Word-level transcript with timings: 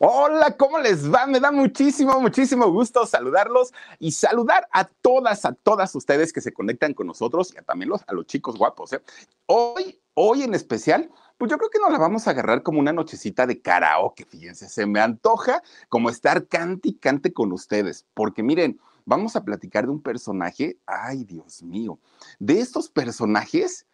Hola, 0.00 0.56
¿cómo 0.56 0.78
les 0.78 1.12
va? 1.12 1.26
Me 1.26 1.40
da 1.40 1.50
muchísimo, 1.50 2.20
muchísimo 2.20 2.70
gusto 2.70 3.04
saludarlos 3.04 3.72
y 3.98 4.12
saludar 4.12 4.68
a 4.70 4.84
todas, 4.84 5.44
a 5.44 5.54
todas 5.54 5.92
ustedes 5.96 6.32
que 6.32 6.40
se 6.40 6.52
conectan 6.52 6.94
con 6.94 7.08
nosotros 7.08 7.52
y 7.52 7.58
a 7.58 7.62
también 7.62 7.88
los, 7.88 8.04
a 8.06 8.12
los 8.12 8.24
chicos 8.26 8.56
guapos. 8.56 8.92
¿eh? 8.92 9.02
Hoy, 9.46 10.00
hoy 10.14 10.44
en 10.44 10.54
especial, 10.54 11.10
pues 11.36 11.50
yo 11.50 11.58
creo 11.58 11.70
que 11.70 11.80
nos 11.80 11.90
la 11.90 11.98
vamos 11.98 12.28
a 12.28 12.30
agarrar 12.30 12.62
como 12.62 12.78
una 12.78 12.92
nochecita 12.92 13.44
de 13.44 13.60
karaoke, 13.60 14.24
fíjense, 14.24 14.68
se 14.68 14.86
me 14.86 15.00
antoja 15.00 15.64
como 15.88 16.10
estar 16.10 16.46
cante 16.46 16.90
y 16.90 16.94
cante 16.94 17.32
con 17.32 17.50
ustedes, 17.50 18.06
porque 18.14 18.44
miren, 18.44 18.78
vamos 19.04 19.34
a 19.34 19.42
platicar 19.42 19.86
de 19.86 19.90
un 19.90 20.00
personaje, 20.00 20.78
ay 20.86 21.24
Dios 21.24 21.64
mío, 21.64 21.98
de 22.38 22.60
estos 22.60 22.88
personajes 22.88 23.84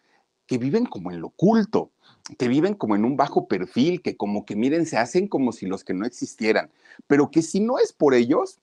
que 0.47 0.59
viven 0.59 0.85
como 0.85 1.11
en 1.11 1.23
lo 1.23 1.29
oculto, 1.29 1.93
que 2.39 2.49
viven 2.49 2.75
como 2.75 2.97
en 2.97 3.05
un 3.05 3.17
bajo 3.17 3.49
perfil, 3.49 4.01
que 4.01 4.17
como 4.17 4.45
que 4.45 4.57
miren, 4.57 4.87
se 4.87 4.97
hacen 4.97 5.29
como 5.29 5.53
si 5.53 5.67
los 5.67 5.85
que 5.85 5.95
no 5.95 6.07
existieran, 6.07 6.71
pero 7.07 7.31
que 7.31 7.43
si 7.43 7.61
no 7.61 7.79
es 7.79 7.93
por 7.93 8.15
ellos, 8.15 8.61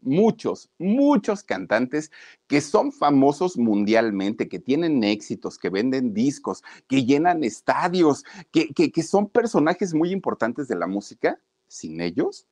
muchos, 0.00 0.70
muchos 0.78 1.42
cantantes 1.42 2.12
que 2.46 2.60
son 2.60 2.92
famosos 2.92 3.58
mundialmente, 3.58 4.48
que 4.48 4.60
tienen 4.60 5.02
éxitos, 5.02 5.58
que 5.58 5.70
venden 5.70 6.14
discos, 6.14 6.62
que 6.86 7.04
llenan 7.04 7.42
estadios, 7.42 8.24
que, 8.52 8.68
que, 8.68 8.92
que 8.92 9.02
son 9.02 9.28
personajes 9.28 9.92
muy 9.92 10.10
importantes 10.10 10.68
de 10.68 10.76
la 10.76 10.86
música, 10.86 11.40
sin 11.66 12.00
ellos 12.00 12.46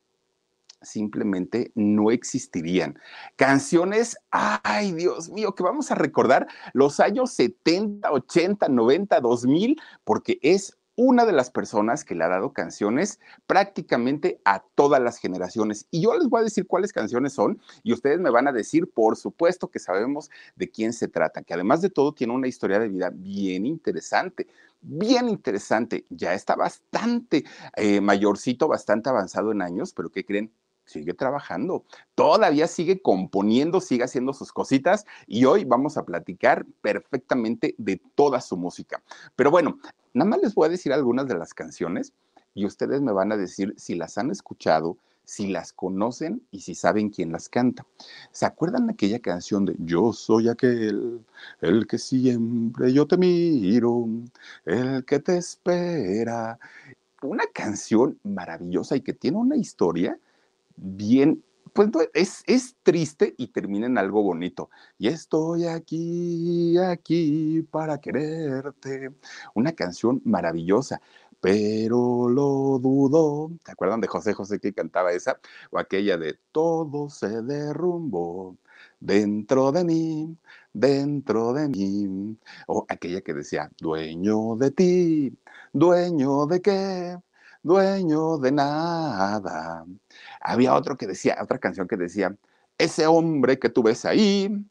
simplemente 0.82 1.72
no 1.74 2.10
existirían. 2.10 2.98
Canciones, 3.36 4.16
ay 4.30 4.92
Dios 4.92 5.30
mío, 5.30 5.55
que 5.55 5.62
vamos 5.62 5.91
a 5.91 5.94
recordar 5.94 6.46
los 6.72 7.00
años 7.00 7.32
70, 7.32 8.10
80, 8.10 8.69
90, 8.69 9.20
2000, 9.20 9.80
porque 10.04 10.38
es 10.42 10.77
una 10.98 11.27
de 11.27 11.32
las 11.32 11.50
personas 11.50 12.04
que 12.04 12.14
le 12.14 12.24
ha 12.24 12.28
dado 12.28 12.54
canciones 12.54 13.20
prácticamente 13.47 14.41
a 14.47 14.60
todas 14.74 15.00
las 15.00 15.19
generaciones. 15.19 15.86
Y 15.91 16.02
yo 16.02 16.16
les 16.16 16.28
voy 16.28 16.41
a 16.41 16.44
decir 16.44 16.66
cuáles 16.66 16.92
canciones 16.92 17.34
son 17.34 17.60
y 17.82 17.92
ustedes 17.92 18.19
me 18.19 18.30
van 18.30 18.48
a 18.48 18.52
decir, 18.52 18.91
por 18.91 19.16
supuesto, 19.16 19.69
que 19.69 19.78
sabemos 19.78 20.31
de 20.56 20.70
quién 20.70 20.94
se 20.94 21.08
trata, 21.08 21.43
que 21.43 21.53
además 21.53 21.82
de 21.82 21.91
todo 21.91 22.14
tiene 22.14 22.32
una 22.32 22.48
historia 22.48 22.78
de 22.78 22.88
vida 22.88 23.10
bien 23.12 23.66
interesante 23.66 24.47
bien 24.87 25.28
interesante. 25.28 26.06
Ya 26.10 26.34
está 26.34 26.54
bastante 26.54 27.44
eh, 27.76 28.00
mayorcito, 28.00 28.69
bastante 28.69 29.08
avanzado 29.08 29.53
en 29.53 29.62
años, 29.62 29.93
pero 29.93 30.10
¿qué 30.10 30.25
creen? 30.25 30.53
Sigue 30.86 31.12
trabajando, 31.12 31.84
todavía 32.14 32.66
sigue 32.66 33.02
componiendo, 33.02 33.80
sigue 33.80 34.04
haciendo 34.04 34.32
sus 34.32 34.52
cositas 34.52 35.04
y 35.26 35.44
hoy 35.44 35.64
vamos 35.64 35.97
a 35.98 36.04
platicar 36.04 36.64
perfectamente 36.80 37.74
de 37.76 38.00
toda 38.14 38.41
su 38.41 38.56
música. 38.56 39.02
Pero 39.34 39.50
bueno, 39.50 39.78
nada 40.14 40.30
más 40.30 40.41
les 40.41 40.54
voy 40.54 40.66
a 40.66 40.70
decir 40.70 40.92
algunas 40.92 41.26
de 41.26 41.36
las 41.36 41.52
canciones 41.52 42.12
y 42.54 42.64
ustedes 42.64 43.02
me 43.02 43.12
van 43.12 43.32
a 43.32 43.36
decir 43.36 43.75
si 43.76 43.94
las 43.96 44.16
han 44.16 44.30
escuchado, 44.30 44.96
si 45.25 45.48
las 45.48 45.72
conocen 45.72 46.42
y 46.50 46.60
si 46.60 46.75
saben 46.75 47.10
quién 47.10 47.32
las 47.32 47.48
canta. 47.48 47.84
¿Se 48.30 48.46
acuerdan 48.46 48.86
de 48.86 48.94
aquella 48.94 49.19
canción 49.19 49.66
de 49.66 49.75
Yo 49.78 50.12
soy 50.12 50.48
aquel, 50.48 51.20
el 51.60 51.86
que 51.86 51.98
siempre 51.98 52.92
yo 52.92 53.06
te 53.06 53.19
miro, 53.19 54.06
el 54.64 55.04
que 55.04 55.19
te 55.19 55.36
espera? 55.36 56.58
Una 57.22 57.44
canción 57.52 58.19
maravillosa 58.22 58.96
y 58.96 59.00
que 59.00 59.12
tiene 59.12 59.36
una 59.36 59.56
historia 59.56 60.19
bien, 60.76 61.44
pues 61.72 61.91
es, 62.14 62.42
es 62.47 62.76
triste 62.82 63.34
y 63.37 63.48
termina 63.48 63.87
en 63.87 63.98
algo 63.98 64.22
bonito. 64.22 64.70
Y 64.98 65.09
estoy 65.09 65.66
aquí, 65.66 66.78
aquí 66.78 67.62
para 67.70 68.00
quererte. 68.00 69.10
Una 69.54 69.72
canción 69.72 70.22
maravillosa 70.25 71.00
pero 71.41 72.28
lo 72.28 72.78
dudo. 72.81 73.53
¿Te 73.64 73.72
acuerdan 73.72 74.00
de 74.00 74.09
José 74.09 74.34
José 74.34 74.59
que 74.59 74.75
cantaba 74.75 75.12
esa? 75.12 75.38
O 75.70 75.78
aquella 75.78 76.16
de 76.19 76.38
todo 76.53 77.08
se 77.10 77.43
derrumbó 77.43 78.56
dentro 79.00 79.72
de 79.72 79.84
mí, 79.84 80.37
dentro 80.72 81.53
de 81.53 81.69
mí. 81.69 82.37
O 82.66 82.84
aquella 82.88 83.20
que 83.20 83.34
decía, 83.34 83.70
dueño 83.78 84.56
de 84.56 84.70
ti, 84.72 85.38
dueño 85.72 86.47
de 86.47 86.60
qué, 86.62 87.16
dueño 87.66 88.38
de 88.38 88.53
nada. 88.53 89.84
Había 90.41 90.75
otro 90.75 90.97
que 90.97 91.06
decía, 91.06 91.37
otra 91.43 91.59
canción 91.59 91.88
que 91.88 91.97
decía, 91.97 92.34
ese 92.78 93.06
hombre 93.06 93.59
que 93.59 93.69
tú 93.69 93.82
ves 93.82 94.04
ahí 94.04 94.65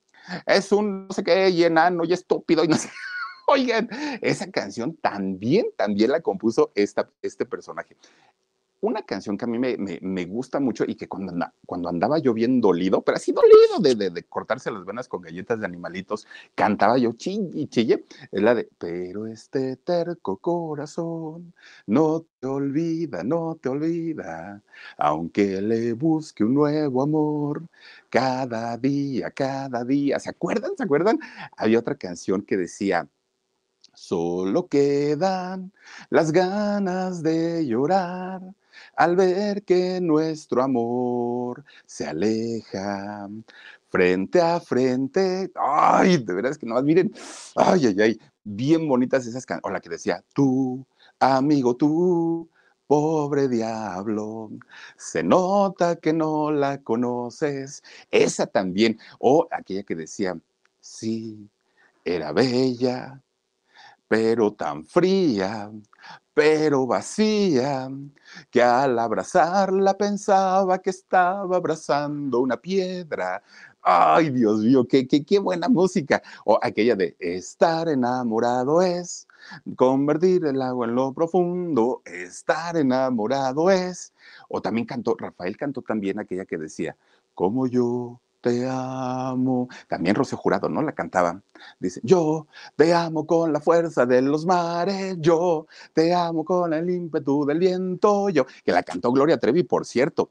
es 0.46 0.72
un 0.72 1.08
no 1.08 1.14
sé 1.14 1.24
qué, 1.24 1.50
y 1.50 1.64
y 1.64 2.14
estúpido 2.14 2.64
y 2.64 2.68
no 2.68 2.78
sé. 2.78 2.90
Oigan, 3.48 3.88
esa 4.22 4.50
canción 4.50 4.96
también, 4.96 5.68
también 5.78 6.12
la 6.12 6.22
compuso 6.22 6.72
esta, 6.74 7.08
este 7.22 7.46
personaje 7.46 7.96
una 8.86 9.04
canción 9.04 9.38
que 9.38 9.46
a 9.46 9.48
mí 9.48 9.58
me, 9.60 10.26
gusta 10.26 10.60
mucho 10.60 10.84
y 10.88 10.96
que 10.96 11.08
cuando, 11.08 11.34
cuando, 11.66 11.90
andaba 11.90 12.20
yo 12.20 12.34
bien 12.34 12.62
dolido, 12.62 13.02
pero 13.02 13.18
así 13.18 13.32
dolido 13.32 13.80
de, 13.80 14.10
de, 14.10 14.24
cortarse 14.24 14.72
las 14.72 14.86
venas 14.86 15.08
con 15.08 15.22
galletas 15.22 15.60
de 15.60 15.66
animalitos, 15.66 16.28
cantaba 16.56 16.98
yo 16.98 17.14
chille 17.14 17.68
chille, 17.68 18.06
es 18.32 18.42
la 18.42 18.56
de, 18.56 18.70
pero 18.78 19.28
este 19.28 19.76
terco 19.78 20.38
corazón 20.38 21.54
no 21.88 22.26
te 22.40 22.48
olvida, 22.48 23.24
no 23.24 23.58
te 23.62 23.70
olvida, 23.70 24.62
aunque 24.98 25.62
le 25.62 25.94
busque 25.94 26.44
un 26.44 26.54
nuevo 26.54 27.02
amor, 27.02 27.64
cada 28.10 28.78
día, 28.78 29.32
cada 29.32 29.84
día, 29.84 30.20
¿se 30.20 30.30
acuerdan? 30.30 30.72
¿Se 30.78 30.84
acuerdan? 30.84 31.20
Había 31.58 31.80
otra 31.80 31.96
canción 31.96 32.42
que 32.42 32.58
decía, 32.58 33.08
Solo 33.96 34.68
quedan 34.68 35.72
las 36.10 36.32
ganas 36.32 37.24
de 37.24 37.66
llorar 37.66 38.42
al 38.96 39.16
ver 39.16 39.64
que 39.64 40.00
nuestro 40.02 40.64
amor 40.64 41.64
se 41.86 42.06
aleja 42.08 43.28
frente 43.90 44.42
a 44.42 44.60
frente. 44.60 45.52
Ay, 45.56 46.18
de 46.18 46.34
veras 46.34 46.58
que 46.58 46.66
no 46.66 46.82
miren. 46.82 47.14
Ay, 47.56 47.88
ay, 47.88 48.02
ay. 48.02 48.20
Bien 48.44 48.88
bonitas 48.88 49.26
esas 49.26 49.46
canciones. 49.46 49.70
O 49.70 49.74
la 49.74 49.80
que 49.82 49.90
decía, 49.90 50.24
tú, 50.34 50.86
amigo, 51.20 51.76
tú, 51.76 52.50
pobre 52.88 53.48
diablo, 53.48 54.52
se 54.98 55.24
nota 55.24 55.96
que 55.98 56.14
no 56.14 56.52
la 56.52 56.82
conoces. 56.82 57.84
Esa 58.12 58.48
también. 58.48 59.00
O 59.20 59.48
aquella 59.52 59.84
que 59.84 59.96
decía, 59.96 60.38
sí, 60.80 61.50
era 62.04 62.32
bella, 62.34 63.22
pero 64.08 64.54
tan 64.54 64.86
fría, 64.86 65.72
pero 66.34 66.86
vacía, 66.86 67.90
que 68.52 68.62
al 68.62 69.00
abrazarla 69.00 69.96
pensaba 69.98 70.80
que 70.80 70.90
estaba 70.90 71.56
abrazando 71.56 72.42
una 72.42 72.58
piedra. 72.58 73.42
Ay, 73.82 74.32
Dios 74.32 74.60
mío, 74.60 74.86
qué, 74.88 75.08
qué, 75.08 75.24
qué 75.24 75.40
buena 75.40 75.70
música. 75.70 76.22
O 76.44 76.60
aquella 76.62 76.96
de 76.96 77.16
estar 77.20 77.88
enamorado 77.88 78.82
es 78.82 79.28
convertir 79.78 80.46
el 80.46 80.62
agua 80.62 80.88
en 80.88 80.96
lo 80.96 81.14
profundo, 81.14 82.02
estar 82.06 82.76
enamorado 82.78 83.70
es. 83.70 84.14
O 84.50 84.62
también 84.62 84.86
cantó, 84.88 85.16
Rafael 85.18 85.56
cantó 85.58 85.82
también 85.82 86.20
aquella 86.20 86.46
que 86.46 86.58
decía, 86.58 86.98
como 87.34 87.68
yo 87.68 88.20
te 88.46 88.68
amo. 88.70 89.68
También 89.88 90.16
Rocío 90.16 90.38
Jurado, 90.38 90.70
¿no? 90.70 90.84
La 90.84 90.92
cantaba. 90.92 91.42
Dice, 91.80 92.00
yo 92.04 92.46
te 92.76 92.94
amo 92.94 93.26
con 93.26 93.52
la 93.52 93.60
fuerza 93.60 94.06
de 94.06 94.22
los 94.22 94.46
mares, 94.46 95.18
yo 95.20 95.66
te 95.94 96.14
amo 96.14 96.46
con 96.46 96.72
el 96.72 96.88
ímpetu 96.88 97.44
del 97.44 97.58
viento, 97.58 98.30
yo. 98.30 98.46
Que 98.64 98.72
la 98.72 98.84
cantó 98.84 99.12
Gloria 99.12 99.40
Trevi, 99.40 99.64
por 99.64 99.84
cierto. 99.84 100.30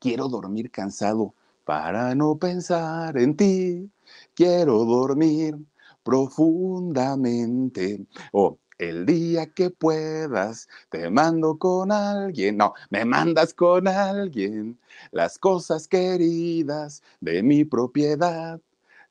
Quiero 0.00 0.28
dormir 0.28 0.72
cansado 0.72 1.34
para 1.64 2.16
no 2.16 2.36
pensar 2.36 3.16
en 3.16 3.36
ti. 3.36 3.88
Quiero 4.34 4.84
dormir 4.84 5.56
profundamente. 6.02 8.04
O 8.32 8.58
el 8.82 9.06
día 9.06 9.46
que 9.46 9.70
puedas, 9.70 10.68
te 10.90 11.08
mando 11.10 11.58
con 11.58 11.92
alguien. 11.92 12.56
No, 12.56 12.74
me 12.90 13.04
mandas 13.04 13.54
con 13.54 13.86
alguien 13.88 14.78
las 15.12 15.38
cosas 15.38 15.86
queridas 15.86 17.02
de 17.20 17.42
mi 17.42 17.64
propiedad. 17.64 18.60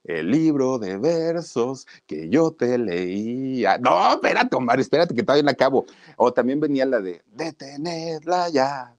El 0.03 0.31
libro 0.31 0.79
de 0.79 0.97
versos 0.97 1.87
que 2.07 2.27
yo 2.29 2.51
te 2.51 2.77
leía. 2.77 3.77
No, 3.77 4.13
espérate, 4.13 4.55
Omar, 4.55 4.79
espérate 4.79 5.13
que 5.15 5.23
todavía 5.23 5.43
no 5.43 5.51
acabo. 5.51 5.85
O 6.17 6.33
también 6.33 6.59
venía 6.59 6.85
la 6.85 6.99
de 6.99 7.21
detenerla 7.27 8.49
ya, 8.49 8.97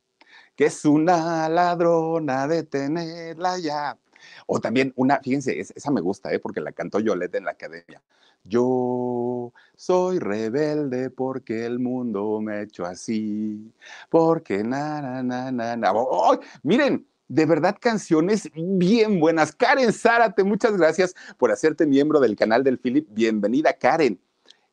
que 0.57 0.67
es 0.67 0.85
una 0.85 1.49
ladrona, 1.49 2.47
detenerla 2.47 3.59
ya. 3.59 3.99
O 4.47 4.61
también 4.61 4.93
una, 4.97 5.21
fíjense, 5.21 5.59
esa 5.61 5.91
me 5.91 6.01
gusta, 6.01 6.33
¿eh? 6.33 6.39
porque 6.39 6.61
la 6.61 6.73
cantó 6.73 7.01
Yolette 7.01 7.37
en 7.37 7.45
la 7.45 7.53
academia. 7.53 8.03
Yo 8.45 9.53
soy 9.77 10.19
rebelde 10.19 11.11
porque 11.11 11.65
el 11.65 11.79
mundo 11.79 12.41
me 12.41 12.55
ha 12.55 12.63
hecho 12.63 12.85
así, 12.85 13.73
porque 14.11 14.65
na, 14.65 15.01
na, 15.01 15.23
na, 15.23 15.53
na, 15.53 15.77
na. 15.77 15.93
Miren, 16.63 17.07
de 17.29 17.47
verdad 17.47 17.77
canciones 17.81 18.51
bien 18.55 19.21
buenas. 19.21 19.53
Karen 19.53 19.93
Zárate, 19.93 20.45
muchas 20.45 20.77
gracias 20.77 21.15
por 21.39 21.53
hacerte 21.53 21.87
miembro 21.87 22.21
del 22.21 22.37
canal 22.37 22.65
del 22.65 22.79
Philip. 22.79 23.07
Bienvenida, 23.11 23.73
Karen. 23.73 24.21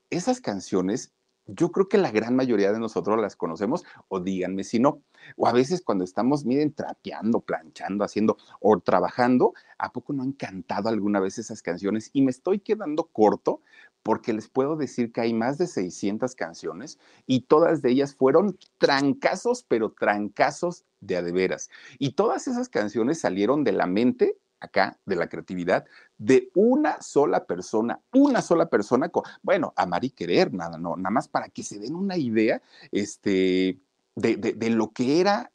Esas 0.10 0.42
canciones 0.42 1.14
yo 1.56 1.72
creo 1.72 1.88
que 1.88 1.98
la 1.98 2.12
gran 2.12 2.36
mayoría 2.36 2.72
de 2.72 2.80
nosotros 2.80 3.20
las 3.20 3.36
conocemos, 3.36 3.84
o 4.08 4.20
díganme 4.20 4.64
si 4.64 4.80
no. 4.80 5.02
O 5.36 5.48
a 5.48 5.54
veces 5.54 5.82
cuando 5.82 6.04
estamos, 6.04 6.46
miren, 6.46 6.74
trapeando, 6.74 7.42
planchando, 7.42 8.04
haciendo 8.04 8.38
o 8.60 8.80
trabajando, 8.80 9.54
¿a 9.78 9.92
poco 9.92 10.14
no 10.14 10.24
han 10.24 10.34
cantado 10.34 10.90
alguna 10.90 11.20
vez 11.20 11.38
esas 11.38 11.62
canciones? 11.62 12.10
Y 12.14 12.22
me 12.22 12.32
estoy 12.32 12.60
quedando 12.60 13.06
corto 13.06 13.62
porque 14.04 14.34
les 14.34 14.50
puedo 14.50 14.76
decir 14.76 15.12
que 15.12 15.22
hay 15.22 15.34
más 15.34 15.58
de 15.58 15.68
600 15.68 16.36
canciones 16.36 17.00
y 17.26 17.42
todas 17.42 17.82
de 17.82 17.92
ellas 17.92 18.16
fueron 18.16 18.58
trancazos, 18.78 19.64
pero 19.64 19.92
trancazos 19.92 20.86
de 21.02 21.18
a 21.18 21.22
de 21.22 21.32
veras. 21.32 21.70
Y 21.98 22.12
todas 22.14 22.48
esas 22.48 22.70
canciones 22.70 23.20
salieron 23.20 23.64
de 23.64 23.74
la 23.74 23.88
mente 23.88 24.38
acá 24.60 25.00
de 25.06 25.16
la 25.16 25.30
creatividad 25.30 25.86
de 26.20 26.52
una 26.54 27.02
sola 27.02 27.46
persona, 27.46 28.00
una 28.14 28.42
sola 28.42 28.70
persona, 28.70 29.10
con, 29.10 29.24
bueno, 29.42 29.74
amar 29.76 30.04
y 30.04 30.12
querer, 30.12 30.54
nada, 30.54 30.78
no, 30.78 30.96
nada 30.96 31.10
más 31.10 31.28
para 31.28 31.50
que 31.50 31.64
se 31.64 31.80
den 31.80 31.96
una 31.96 32.18
idea 32.18 32.62
este, 32.92 33.80
de, 34.16 34.36
de 34.38 34.70
lo 34.70 34.92
que 34.92 35.22
era 35.22 35.52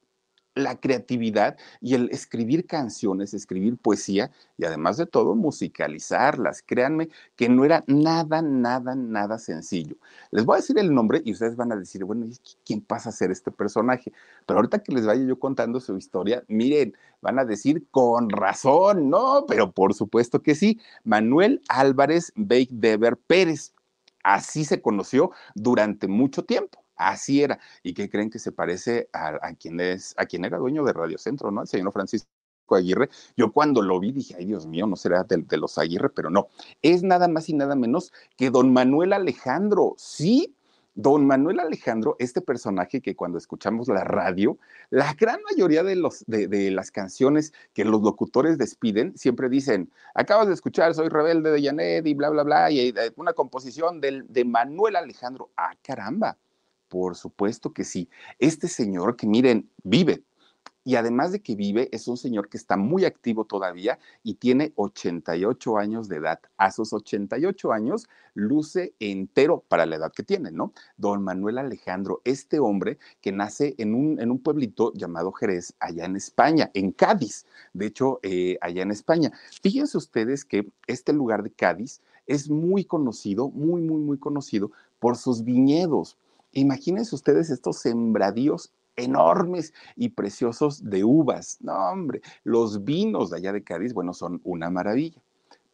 la 0.54 0.76
creatividad 0.76 1.56
y 1.80 1.94
el 1.94 2.10
escribir 2.10 2.66
canciones, 2.66 3.34
escribir 3.34 3.76
poesía 3.76 4.30
y 4.56 4.64
además 4.64 4.96
de 4.96 5.06
todo 5.06 5.34
musicalizarlas. 5.34 6.62
Créanme 6.62 7.08
que 7.36 7.48
no 7.48 7.64
era 7.64 7.82
nada, 7.86 8.42
nada, 8.42 8.94
nada 8.94 9.38
sencillo. 9.38 9.96
Les 10.30 10.44
voy 10.44 10.54
a 10.54 10.60
decir 10.60 10.78
el 10.78 10.94
nombre 10.94 11.22
y 11.24 11.32
ustedes 11.32 11.56
van 11.56 11.72
a 11.72 11.76
decir, 11.76 12.04
bueno, 12.04 12.26
¿quién 12.64 12.80
pasa 12.80 13.08
a 13.08 13.12
ser 13.12 13.30
este 13.30 13.50
personaje? 13.50 14.12
Pero 14.46 14.58
ahorita 14.58 14.78
que 14.80 14.92
les 14.92 15.06
vaya 15.06 15.24
yo 15.24 15.38
contando 15.38 15.80
su 15.80 15.96
historia, 15.96 16.44
miren, 16.48 16.96
van 17.20 17.38
a 17.38 17.44
decir 17.44 17.86
con 17.90 18.30
razón, 18.30 19.10
¿no? 19.10 19.46
Pero 19.48 19.72
por 19.72 19.94
supuesto 19.94 20.42
que 20.42 20.54
sí. 20.54 20.80
Manuel 21.04 21.62
Álvarez 21.68 22.32
Beikdeber 22.36 23.16
Pérez. 23.16 23.72
Así 24.22 24.64
se 24.64 24.80
conoció 24.80 25.32
durante 25.54 26.08
mucho 26.08 26.44
tiempo. 26.44 26.83
Así 26.96 27.42
era. 27.42 27.58
¿Y 27.82 27.94
qué 27.94 28.08
creen 28.08 28.30
que 28.30 28.38
se 28.38 28.52
parece 28.52 29.08
a, 29.12 29.54
quien 29.54 29.80
es, 29.80 30.14
a 30.16 30.26
quien 30.26 30.44
era 30.44 30.58
dueño 30.58 30.84
de 30.84 30.92
Radio 30.92 31.18
Centro, 31.18 31.50
¿no? 31.50 31.62
El 31.62 31.68
señor 31.68 31.92
Francisco 31.92 32.28
Aguirre. 32.70 33.10
Yo 33.36 33.52
cuando 33.52 33.82
lo 33.82 34.00
vi 34.00 34.12
dije, 34.12 34.36
ay 34.38 34.46
Dios 34.46 34.66
mío, 34.66 34.86
no 34.86 34.96
será 34.96 35.24
de, 35.24 35.38
de, 35.38 35.56
los 35.56 35.78
Aguirre, 35.78 36.10
pero 36.10 36.30
no. 36.30 36.48
Es 36.82 37.02
nada 37.02 37.28
más 37.28 37.48
y 37.48 37.54
nada 37.54 37.74
menos 37.74 38.12
que 38.36 38.50
don 38.50 38.72
Manuel 38.72 39.12
Alejandro. 39.12 39.94
Sí, 39.98 40.54
Don 40.96 41.26
Manuel 41.26 41.58
Alejandro, 41.58 42.14
este 42.20 42.40
personaje 42.40 43.00
que 43.00 43.16
cuando 43.16 43.36
escuchamos 43.36 43.88
la 43.88 44.04
radio, 44.04 44.58
la 44.90 45.12
gran 45.14 45.40
mayoría 45.42 45.82
de, 45.82 45.96
los, 45.96 46.24
las 46.28 46.92
canciones 46.92 47.52
que 47.72 47.84
los 47.84 48.00
locutores 48.00 48.58
despiden 48.58 49.18
siempre 49.18 49.48
dicen, 49.48 49.90
acabas 50.14 50.46
de 50.46 50.54
escuchar 50.54 50.94
Soy 50.94 51.08
Rebelde 51.08 51.50
de 51.50 51.62
Janet 51.64 52.06
y 52.06 52.14
bla, 52.14 52.30
bla, 52.30 52.44
bla, 52.44 52.70
y 52.70 52.78
eh, 52.90 53.12
una 53.16 53.32
composición 53.32 54.00
del, 54.00 54.32
de 54.32 54.44
Manuel 54.44 54.94
Alejandro. 54.94 55.50
Ah, 55.56 55.74
caramba, 55.82 56.38
por 56.94 57.16
supuesto 57.16 57.72
que 57.72 57.82
sí. 57.82 58.08
Este 58.38 58.68
señor 58.68 59.16
que 59.16 59.26
miren, 59.26 59.68
vive. 59.82 60.22
Y 60.84 60.94
además 60.94 61.32
de 61.32 61.40
que 61.40 61.56
vive, 61.56 61.88
es 61.90 62.06
un 62.06 62.16
señor 62.16 62.48
que 62.48 62.56
está 62.56 62.76
muy 62.76 63.04
activo 63.04 63.46
todavía 63.46 63.98
y 64.22 64.34
tiene 64.34 64.72
88 64.76 65.76
años 65.76 66.08
de 66.08 66.18
edad. 66.18 66.38
A 66.56 66.70
sus 66.70 66.92
88 66.92 67.72
años 67.72 68.06
luce 68.34 68.94
entero 69.00 69.64
para 69.66 69.86
la 69.86 69.96
edad 69.96 70.12
que 70.12 70.22
tiene, 70.22 70.52
¿no? 70.52 70.72
Don 70.96 71.24
Manuel 71.24 71.58
Alejandro, 71.58 72.20
este 72.22 72.60
hombre 72.60 72.98
que 73.20 73.32
nace 73.32 73.74
en 73.78 73.92
un, 73.96 74.20
en 74.20 74.30
un 74.30 74.38
pueblito 74.38 74.92
llamado 74.92 75.32
Jerez, 75.32 75.74
allá 75.80 76.04
en 76.04 76.14
España, 76.14 76.70
en 76.74 76.92
Cádiz, 76.92 77.44
de 77.72 77.86
hecho, 77.86 78.20
eh, 78.22 78.56
allá 78.60 78.82
en 78.82 78.92
España. 78.92 79.32
Fíjense 79.62 79.98
ustedes 79.98 80.44
que 80.44 80.70
este 80.86 81.12
lugar 81.12 81.42
de 81.42 81.50
Cádiz 81.50 82.02
es 82.28 82.48
muy 82.48 82.84
conocido, 82.84 83.50
muy, 83.50 83.82
muy, 83.82 84.00
muy 84.00 84.18
conocido 84.18 84.70
por 85.00 85.16
sus 85.16 85.42
viñedos 85.42 86.16
Imagínense 86.54 87.14
ustedes 87.14 87.50
estos 87.50 87.78
sembradíos 87.78 88.72
enormes 88.96 89.72
y 89.96 90.10
preciosos 90.10 90.88
de 90.88 91.04
uvas. 91.04 91.58
No, 91.60 91.74
hombre, 91.90 92.22
los 92.44 92.84
vinos 92.84 93.30
de 93.30 93.38
allá 93.38 93.52
de 93.52 93.64
Cádiz, 93.64 93.92
bueno, 93.92 94.14
son 94.14 94.40
una 94.44 94.70
maravilla. 94.70 95.20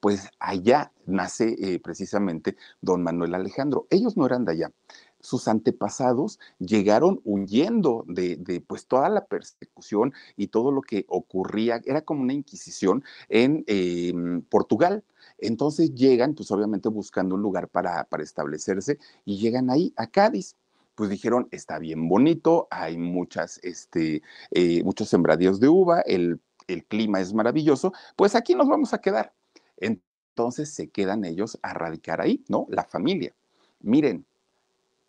Pues 0.00 0.31
allá 0.38 0.93
nace 1.05 1.56
eh, 1.59 1.79
precisamente 1.79 2.56
don 2.81 3.03
Manuel 3.03 3.35
Alejandro. 3.35 3.87
Ellos 3.91 4.17
no 4.17 4.25
eran 4.25 4.47
de 4.47 4.53
allá. 4.53 4.73
Sus 5.21 5.47
antepasados 5.49 6.41
llegaron 6.59 7.21
huyendo 7.25 8.06
de, 8.09 8.65
pues 8.67 8.87
toda 8.87 9.11
la 9.11 9.26
persecución 9.26 10.15
y 10.38 10.47
todo 10.47 10.73
lo 10.73 10.81
que 10.81 11.05
ocurría. 11.09 11.83
Era 11.85 12.00
como 12.00 12.23
una 12.23 12.33
inquisición 12.33 13.05
en 13.29 13.65
em, 13.67 14.41
Portugal. 14.41 15.05
Entonces 15.37 15.94
llegan, 15.94 16.35
pues 16.35 16.50
obviamente 16.50 16.88
buscando 16.88 17.35
un 17.35 17.43
lugar 17.43 17.69
para, 17.69 18.05
para 18.05 18.23
establecerse 18.23 18.99
y 19.26 19.37
llegan 19.37 19.69
ahí 19.69 19.93
a 19.97 20.06
Cádiz 20.06 20.56
pues 20.95 21.11
dijeron, 21.11 21.49
está 21.51 21.79
bien 21.79 22.09
bonito, 22.09 22.69
hay 22.71 22.99
muchas, 22.99 23.59
este, 23.62 24.23
eh, 24.50 24.83
muchos 24.85 25.09
sembradíos 25.09 25.61
de 25.61 25.69
uva, 25.69 26.00
el, 26.00 26.41
el 26.69 26.85
clima 26.85 27.21
es 27.21 27.33
maravilloso, 27.33 27.93
pues 28.17 28.35
aquí 28.35 28.55
nos 28.55 28.69
vamos 28.69 28.93
a 28.93 29.00
quedar. 29.00 29.33
Entonces 29.79 30.73
se 30.73 30.88
quedan 30.91 31.25
ellos 31.25 31.59
a 31.62 31.75
radicar 31.75 32.21
ahí, 32.21 32.45
¿no? 32.49 32.67
La 32.71 32.85
familia. 32.85 33.35
Miren, 33.81 34.26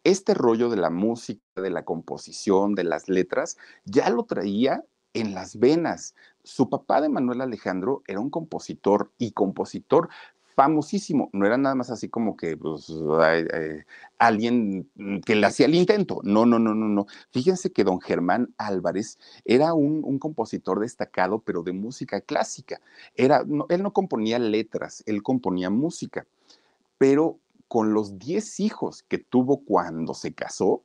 este 0.03 0.33
rollo 0.33 0.69
de 0.69 0.77
la 0.77 0.89
música, 0.89 1.61
de 1.61 1.69
la 1.69 1.85
composición, 1.85 2.73
de 2.75 2.83
las 2.83 3.07
letras, 3.07 3.57
ya 3.85 4.09
lo 4.09 4.23
traía 4.23 4.83
en 5.13 5.33
las 5.33 5.59
venas. 5.59 6.15
Su 6.43 6.69
papá 6.69 7.01
de 7.01 7.09
Manuel 7.09 7.41
Alejandro 7.41 8.01
era 8.07 8.19
un 8.19 8.29
compositor 8.29 9.11
y 9.17 9.31
compositor 9.31 10.09
famosísimo. 10.55 11.29
No 11.33 11.45
era 11.45 11.57
nada 11.57 11.75
más 11.75 11.89
así 11.89 12.09
como 12.09 12.35
que 12.35 12.57
pues, 12.57 12.89
eh, 12.89 13.85
alguien 14.17 14.89
que 15.25 15.35
le 15.35 15.47
hacía 15.47 15.65
el 15.65 15.75
intento. 15.75 16.21
No, 16.23 16.45
no, 16.45 16.59
no, 16.59 16.73
no, 16.73 16.87
no. 16.87 17.07
Fíjense 17.31 17.71
que 17.71 17.83
don 17.83 17.99
Germán 18.01 18.53
Álvarez 18.57 19.17
era 19.45 19.73
un, 19.73 20.19
compositor 20.19 20.79
destacado, 20.79 21.39
pero 21.39 21.63
de 21.63 21.73
música 21.73 22.21
clásica. 22.21 22.81
Era, 23.15 23.43
él 23.69 23.83
no 23.83 23.93
componía 23.93 24.39
letras, 24.39 25.03
él 25.05 25.23
componía 25.23 25.69
música. 25.69 26.25
Pero 26.97 27.39
con 27.67 27.93
los 27.93 28.19
10 28.19 28.59
hijos 28.59 29.03
que 29.03 29.17
tuvo 29.17 29.63
cuando 29.63 30.13
se 30.13 30.33
casó, 30.33 30.83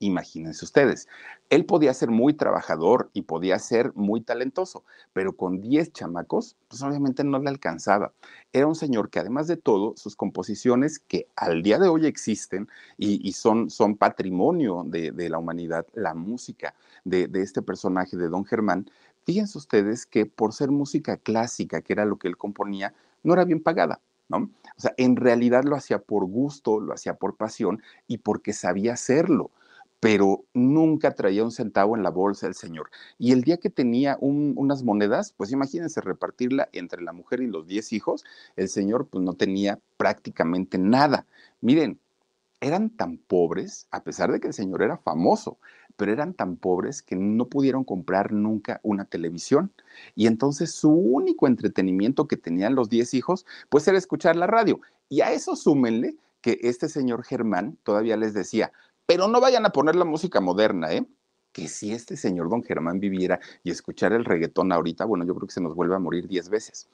Imagínense 0.00 0.64
ustedes, 0.64 1.08
él 1.50 1.64
podía 1.64 1.92
ser 1.92 2.08
muy 2.08 2.32
trabajador 2.32 3.10
y 3.14 3.22
podía 3.22 3.58
ser 3.58 3.92
muy 3.96 4.20
talentoso, 4.20 4.84
pero 5.12 5.32
con 5.32 5.60
10 5.60 5.92
chamacos, 5.92 6.56
pues 6.68 6.82
obviamente 6.82 7.24
no 7.24 7.40
le 7.40 7.48
alcanzaba. 7.48 8.12
Era 8.52 8.68
un 8.68 8.76
señor 8.76 9.10
que 9.10 9.18
además 9.18 9.48
de 9.48 9.56
todo, 9.56 9.94
sus 9.96 10.14
composiciones 10.14 11.00
que 11.00 11.26
al 11.34 11.64
día 11.64 11.80
de 11.80 11.88
hoy 11.88 12.06
existen 12.06 12.68
y, 12.96 13.32
son, 13.32 13.70
son, 13.70 13.96
patrimonio 13.96 14.84
de, 14.86 15.28
la 15.28 15.38
humanidad, 15.38 15.84
la 15.94 16.14
música 16.14 16.74
de, 17.04 17.26
de 17.26 17.42
este 17.42 17.60
personaje 17.60 18.16
de 18.16 18.28
Don 18.28 18.44
Germán, 18.44 18.88
fíjense 19.24 19.58
ustedes 19.58 20.06
que 20.06 20.26
por 20.26 20.52
ser 20.52 20.70
música 20.70 21.16
clásica, 21.16 21.80
que 21.82 21.92
era 21.92 22.04
lo 22.04 22.18
que 22.18 22.28
él 22.28 22.36
componía, 22.36 22.94
no 23.24 23.32
era 23.32 23.44
bien 23.44 23.60
pagada. 23.60 24.00
¿No? 24.30 24.50
O 24.76 24.80
sea, 24.80 24.92
en 24.98 25.16
realidad 25.16 25.64
lo 25.64 25.74
hacía 25.74 26.00
por 26.00 26.26
gusto, 26.26 26.80
lo 26.80 26.92
hacía 26.92 27.14
por 27.14 27.36
pasión 27.36 27.82
y 28.06 28.18
porque 28.18 28.52
sabía 28.52 28.92
hacerlo 28.92 29.50
pero 30.00 30.44
nunca 30.54 31.14
traía 31.14 31.44
un 31.44 31.50
centavo 31.50 31.96
en 31.96 32.02
la 32.02 32.10
bolsa 32.10 32.46
el 32.46 32.54
señor. 32.54 32.90
Y 33.18 33.32
el 33.32 33.42
día 33.42 33.56
que 33.58 33.70
tenía 33.70 34.16
unas 34.20 34.82
monedas, 34.82 35.34
pues 35.36 35.50
imagínense 35.50 36.00
repartirla 36.00 36.68
entre 36.72 37.02
la 37.02 37.12
mujer 37.12 37.40
y 37.40 37.46
los 37.46 37.66
diez 37.66 37.92
hijos, 37.92 38.24
el 38.56 38.68
señor 38.68 39.08
pues 39.08 39.24
no 39.24 39.34
tenía 39.34 39.80
prácticamente 39.96 40.78
nada. 40.78 41.26
Miren, 41.60 41.98
eran 42.60 42.90
tan 42.90 43.18
pobres, 43.18 43.86
a 43.90 44.02
pesar 44.02 44.32
de 44.32 44.40
que 44.40 44.48
el 44.48 44.54
señor 44.54 44.82
era 44.82 44.98
famoso, 44.98 45.58
pero 45.96 46.12
eran 46.12 46.34
tan 46.34 46.56
pobres 46.56 47.02
que 47.02 47.16
no 47.16 47.46
pudieron 47.46 47.84
comprar 47.84 48.32
nunca 48.32 48.80
una 48.82 49.04
televisión. 49.04 49.72
Y 50.14 50.26
entonces 50.26 50.72
su 50.72 50.90
único 50.90 51.46
entretenimiento 51.46 52.28
que 52.28 52.36
tenían 52.36 52.74
los 52.74 52.88
diez 52.88 53.14
hijos, 53.14 53.46
pues 53.68 53.86
era 53.88 53.98
escuchar 53.98 54.36
la 54.36 54.46
radio. 54.46 54.80
Y 55.08 55.22
a 55.22 55.32
eso 55.32 55.56
súmenle 55.56 56.16
que 56.40 56.58
este 56.62 56.88
señor 56.88 57.24
Germán 57.24 57.78
todavía 57.82 58.16
les 58.16 58.32
decía, 58.34 58.72
pero 59.08 59.26
no 59.26 59.40
vayan 59.40 59.64
a 59.64 59.70
poner 59.70 59.96
la 59.96 60.04
música 60.04 60.40
moderna, 60.40 60.92
¿eh? 60.92 61.06
Que 61.50 61.66
si 61.66 61.92
este 61.92 62.18
señor 62.18 62.50
don 62.50 62.62
Germán 62.62 63.00
viviera 63.00 63.40
y 63.64 63.70
escuchara 63.70 64.14
el 64.16 64.26
reggaetón 64.26 64.70
ahorita, 64.70 65.06
bueno, 65.06 65.24
yo 65.24 65.34
creo 65.34 65.48
que 65.48 65.54
se 65.54 65.62
nos 65.62 65.74
vuelve 65.74 65.96
a 65.96 65.98
morir 65.98 66.28
diez 66.28 66.50
veces 66.50 66.88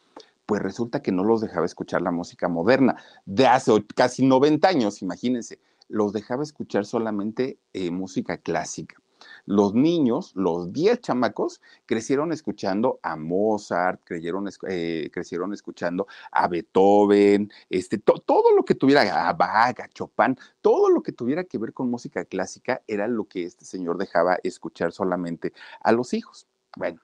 pues 0.47 0.63
resulta 0.63 1.03
que 1.03 1.13
no 1.13 1.25
los 1.25 1.41
dejaba 1.41 1.67
escuchar 1.67 2.03
la 2.03 2.11
música 2.11 2.49
moderna 2.49 2.97
de 3.25 3.47
hace 3.47 3.73
casi 3.95 4.27
90 4.27 4.69
años, 4.69 5.03
imagínense, 5.03 5.59
los 5.89 6.13
dejaba 6.13 6.43
escuchar 6.43 6.85
solamente 6.85 7.59
eh, 7.73 7.91
música 7.91 8.39
clásica. 8.39 8.97
Los 9.47 9.75
niños, 9.75 10.33
los 10.35 10.73
10 10.73 11.01
chamacos, 11.01 11.61
crecieron 11.87 12.33
escuchando 12.33 12.99
a 13.03 13.17
Mozart, 13.17 14.01
creyeron, 14.05 14.49
eh, 14.69 15.11
crecieron 15.13 15.53
escuchando 15.53 16.07
a 16.33 16.49
Beethoven, 16.49 17.51
este, 17.69 17.99
todo 17.99 18.55
lo 18.57 18.65
que 18.65 18.75
tuviera, 18.75 19.29
a 19.29 19.33
Bach, 19.33 19.81
a 19.81 19.89
Chopin, 19.89 20.37
todo 20.61 20.89
lo 20.89 21.03
que 21.03 21.13
tuviera 21.13 21.45
que 21.45 21.59
ver 21.59 21.73
con 21.73 21.91
música 21.91 22.25
clásica 22.25 22.83
era 22.87 23.07
lo 23.07 23.25
que 23.25 23.45
este 23.45 23.65
señor 23.65 23.99
dejaba 23.99 24.39
escuchar 24.43 24.93
solamente 24.93 25.53
a 25.81 25.93
los 25.93 26.15
hijos. 26.15 26.47
Bueno, 26.77 27.01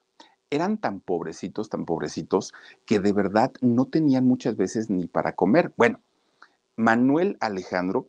eran 0.51 0.79
tan 0.79 1.01
pobrecitos, 1.01 1.69
tan 1.69 1.85
pobrecitos, 1.85 2.53
que 2.85 3.01
de 3.01 3.13
verdad 3.13 3.53
no 3.61 3.87
tenían 3.87 4.27
muchas 4.27 4.57
veces 4.57 4.91
ni 4.91 5.07
para 5.07 5.35
comer. 5.35 5.73
Bueno, 5.77 6.01
Manuel 6.77 7.37
Alejandro 7.41 8.09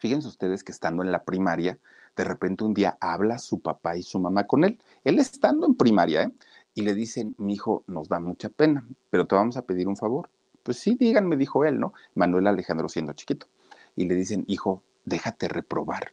Fíjense 0.00 0.28
ustedes 0.28 0.64
que 0.64 0.72
estando 0.72 1.02
en 1.02 1.12
la 1.12 1.24
primaria, 1.24 1.78
de 2.16 2.24
repente 2.24 2.64
un 2.64 2.72
día 2.74 2.96
habla 3.00 3.38
su 3.38 3.60
papá 3.60 3.96
y 3.96 4.02
su 4.02 4.18
mamá 4.18 4.46
con 4.46 4.64
él. 4.64 4.80
Él 5.04 5.18
estando 5.18 5.66
en 5.66 5.74
primaria, 5.74 6.22
¿eh? 6.22 6.32
Y 6.74 6.82
le 6.82 6.94
dicen, 6.94 7.34
mi 7.36 7.54
hijo, 7.54 7.84
nos 7.86 8.08
da 8.08 8.18
mucha 8.18 8.48
pena, 8.48 8.86
pero 9.10 9.26
te 9.26 9.34
vamos 9.34 9.58
a 9.58 9.62
pedir 9.62 9.88
un 9.88 9.96
favor. 9.96 10.30
Pues 10.62 10.78
sí, 10.78 10.96
díganme, 10.98 11.36
dijo 11.36 11.64
él, 11.66 11.78
¿no? 11.78 11.92
Manuel 12.14 12.46
Alejandro 12.46 12.88
siendo 12.88 13.12
chiquito. 13.12 13.46
Y 13.94 14.06
le 14.06 14.14
dicen, 14.14 14.44
hijo, 14.48 14.82
déjate 15.04 15.48
reprobar. 15.48 16.12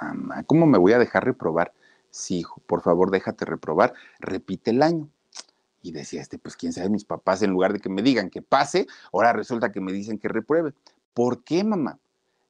Mamá, 0.00 0.42
¿cómo 0.42 0.66
me 0.66 0.76
voy 0.76 0.92
a 0.92 0.98
dejar 0.98 1.24
reprobar? 1.24 1.72
Sí, 2.10 2.40
hijo, 2.40 2.60
por 2.66 2.82
favor, 2.82 3.10
déjate 3.10 3.46
reprobar. 3.46 3.94
Repite 4.20 4.72
el 4.72 4.82
año. 4.82 5.08
Y 5.80 5.92
decía 5.92 6.20
este, 6.20 6.38
pues 6.38 6.56
quién 6.56 6.74
sabe, 6.74 6.90
mis 6.90 7.04
papás, 7.06 7.40
en 7.40 7.52
lugar 7.52 7.72
de 7.72 7.78
que 7.78 7.88
me 7.88 8.02
digan 8.02 8.28
que 8.28 8.42
pase, 8.42 8.86
ahora 9.14 9.32
resulta 9.32 9.72
que 9.72 9.80
me 9.80 9.92
dicen 9.92 10.18
que 10.18 10.28
repruebe. 10.28 10.74
¿Por 11.14 11.42
qué, 11.44 11.64
mamá? 11.64 11.98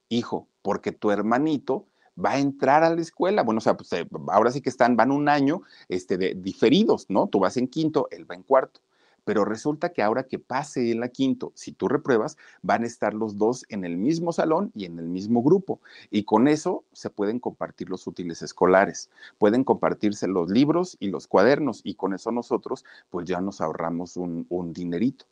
Hijo, 0.09 0.48
porque 0.61 0.91
tu 0.91 1.11
hermanito 1.11 1.85
va 2.23 2.31
a 2.31 2.39
entrar 2.39 2.83
a 2.83 2.93
la 2.93 3.01
escuela. 3.01 3.43
Bueno, 3.43 3.59
o 3.59 3.61
sea, 3.61 3.77
pues, 3.77 3.91
eh, 3.93 4.07
ahora 4.27 4.51
sí 4.51 4.61
que 4.61 4.69
están, 4.69 4.95
van 4.95 5.11
un 5.11 5.29
año 5.29 5.61
este, 5.87 6.17
de, 6.17 6.35
diferidos, 6.35 7.05
¿no? 7.09 7.27
Tú 7.27 7.39
vas 7.39 7.57
en 7.57 7.67
quinto, 7.67 8.07
él 8.11 8.29
va 8.29 8.35
en 8.35 8.43
cuarto. 8.43 8.81
Pero 9.25 9.45
resulta 9.45 9.89
que 9.93 10.01
ahora 10.01 10.23
que 10.23 10.39
pase 10.39 10.91
en 10.91 11.01
la 11.01 11.09
quinto, 11.09 11.51
si 11.53 11.71
tú 11.71 11.87
repruebas, 11.87 12.37
van 12.63 12.83
a 12.83 12.87
estar 12.87 13.13
los 13.13 13.37
dos 13.37 13.63
en 13.69 13.85
el 13.85 13.95
mismo 13.95 14.31
salón 14.33 14.71
y 14.73 14.85
en 14.85 14.97
el 14.97 15.07
mismo 15.07 15.43
grupo. 15.43 15.81
Y 16.09 16.23
con 16.23 16.47
eso 16.47 16.83
se 16.93 17.11
pueden 17.11 17.39
compartir 17.39 17.89
los 17.89 18.07
útiles 18.07 18.41
escolares, 18.41 19.09
pueden 19.37 19.63
compartirse 19.63 20.27
los 20.27 20.49
libros 20.49 20.97
y 20.99 21.09
los 21.09 21.27
cuadernos. 21.27 21.81
Y 21.83 21.93
con 21.93 22.13
eso 22.13 22.31
nosotros, 22.31 22.85
pues 23.11 23.27
ya 23.27 23.39
nos 23.39 23.61
ahorramos 23.61 24.17
un, 24.17 24.47
un 24.49 24.73
dinerito. 24.73 25.25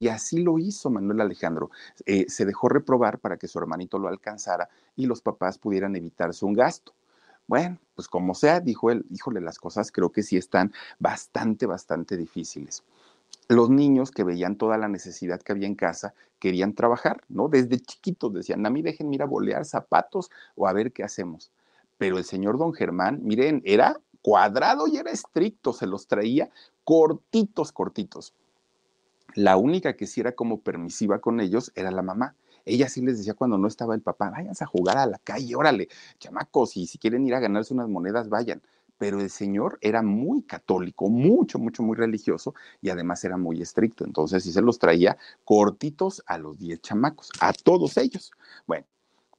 Y 0.00 0.08
así 0.08 0.38
lo 0.42 0.58
hizo 0.58 0.88
Manuel 0.88 1.20
Alejandro. 1.20 1.70
Eh, 2.06 2.24
se 2.28 2.46
dejó 2.46 2.70
reprobar 2.70 3.18
para 3.18 3.36
que 3.36 3.46
su 3.46 3.58
hermanito 3.58 3.98
lo 3.98 4.08
alcanzara 4.08 4.70
y 4.96 5.04
los 5.04 5.20
papás 5.20 5.58
pudieran 5.58 5.94
evitarse 5.94 6.46
un 6.46 6.54
gasto. 6.54 6.94
Bueno, 7.46 7.78
pues 7.94 8.08
como 8.08 8.34
sea, 8.34 8.60
dijo 8.60 8.90
él, 8.90 9.04
híjole, 9.10 9.42
las 9.42 9.58
cosas 9.58 9.92
creo 9.92 10.10
que 10.10 10.22
sí 10.22 10.38
están 10.38 10.72
bastante, 10.98 11.66
bastante 11.66 12.16
difíciles. 12.16 12.82
Los 13.48 13.68
niños 13.68 14.10
que 14.10 14.24
veían 14.24 14.56
toda 14.56 14.78
la 14.78 14.88
necesidad 14.88 15.42
que 15.42 15.52
había 15.52 15.66
en 15.66 15.74
casa 15.74 16.14
querían 16.38 16.74
trabajar, 16.74 17.22
¿no? 17.28 17.48
Desde 17.48 17.78
chiquitos 17.78 18.32
decían, 18.32 18.64
a 18.64 18.70
mí 18.70 18.80
dejen 18.80 19.12
ir 19.12 19.22
a 19.22 19.26
bolear 19.26 19.66
zapatos 19.66 20.30
o 20.56 20.66
a 20.66 20.72
ver 20.72 20.92
qué 20.92 21.04
hacemos. 21.04 21.50
Pero 21.98 22.16
el 22.16 22.24
señor 22.24 22.56
don 22.56 22.72
Germán, 22.72 23.20
miren, 23.22 23.60
era 23.66 24.00
cuadrado 24.22 24.86
y 24.86 24.96
era 24.96 25.10
estricto, 25.10 25.74
se 25.74 25.86
los 25.86 26.06
traía 26.06 26.48
cortitos, 26.84 27.72
cortitos. 27.72 28.32
La 29.34 29.56
única 29.56 29.96
que 29.96 30.06
sí 30.06 30.20
era 30.20 30.32
como 30.32 30.60
permisiva 30.60 31.20
con 31.20 31.40
ellos 31.40 31.72
era 31.74 31.90
la 31.90 32.02
mamá. 32.02 32.34
Ella 32.64 32.88
sí 32.88 33.00
les 33.02 33.18
decía 33.18 33.34
cuando 33.34 33.58
no 33.58 33.68
estaba 33.68 33.94
el 33.94 34.02
papá, 34.02 34.30
váyanse 34.30 34.64
a 34.64 34.66
jugar 34.66 34.98
a 34.98 35.06
la 35.06 35.18
calle, 35.18 35.54
órale, 35.56 35.88
chamacos, 36.18 36.76
y 36.76 36.86
si 36.86 36.98
quieren 36.98 37.26
ir 37.26 37.34
a 37.34 37.40
ganarse 37.40 37.74
unas 37.74 37.88
monedas, 37.88 38.28
vayan. 38.28 38.62
Pero 38.98 39.18
el 39.20 39.30
señor 39.30 39.78
era 39.80 40.02
muy 40.02 40.42
católico, 40.42 41.08
mucho, 41.08 41.58
mucho, 41.58 41.82
muy 41.82 41.96
religioso 41.96 42.54
y 42.82 42.90
además 42.90 43.24
era 43.24 43.38
muy 43.38 43.62
estricto. 43.62 44.04
Entonces 44.04 44.44
sí 44.44 44.52
se 44.52 44.60
los 44.60 44.78
traía 44.78 45.16
cortitos 45.44 46.22
a 46.26 46.36
los 46.36 46.58
diez 46.58 46.82
chamacos, 46.82 47.30
a 47.40 47.54
todos 47.54 47.96
ellos. 47.96 48.30
Bueno, 48.66 48.84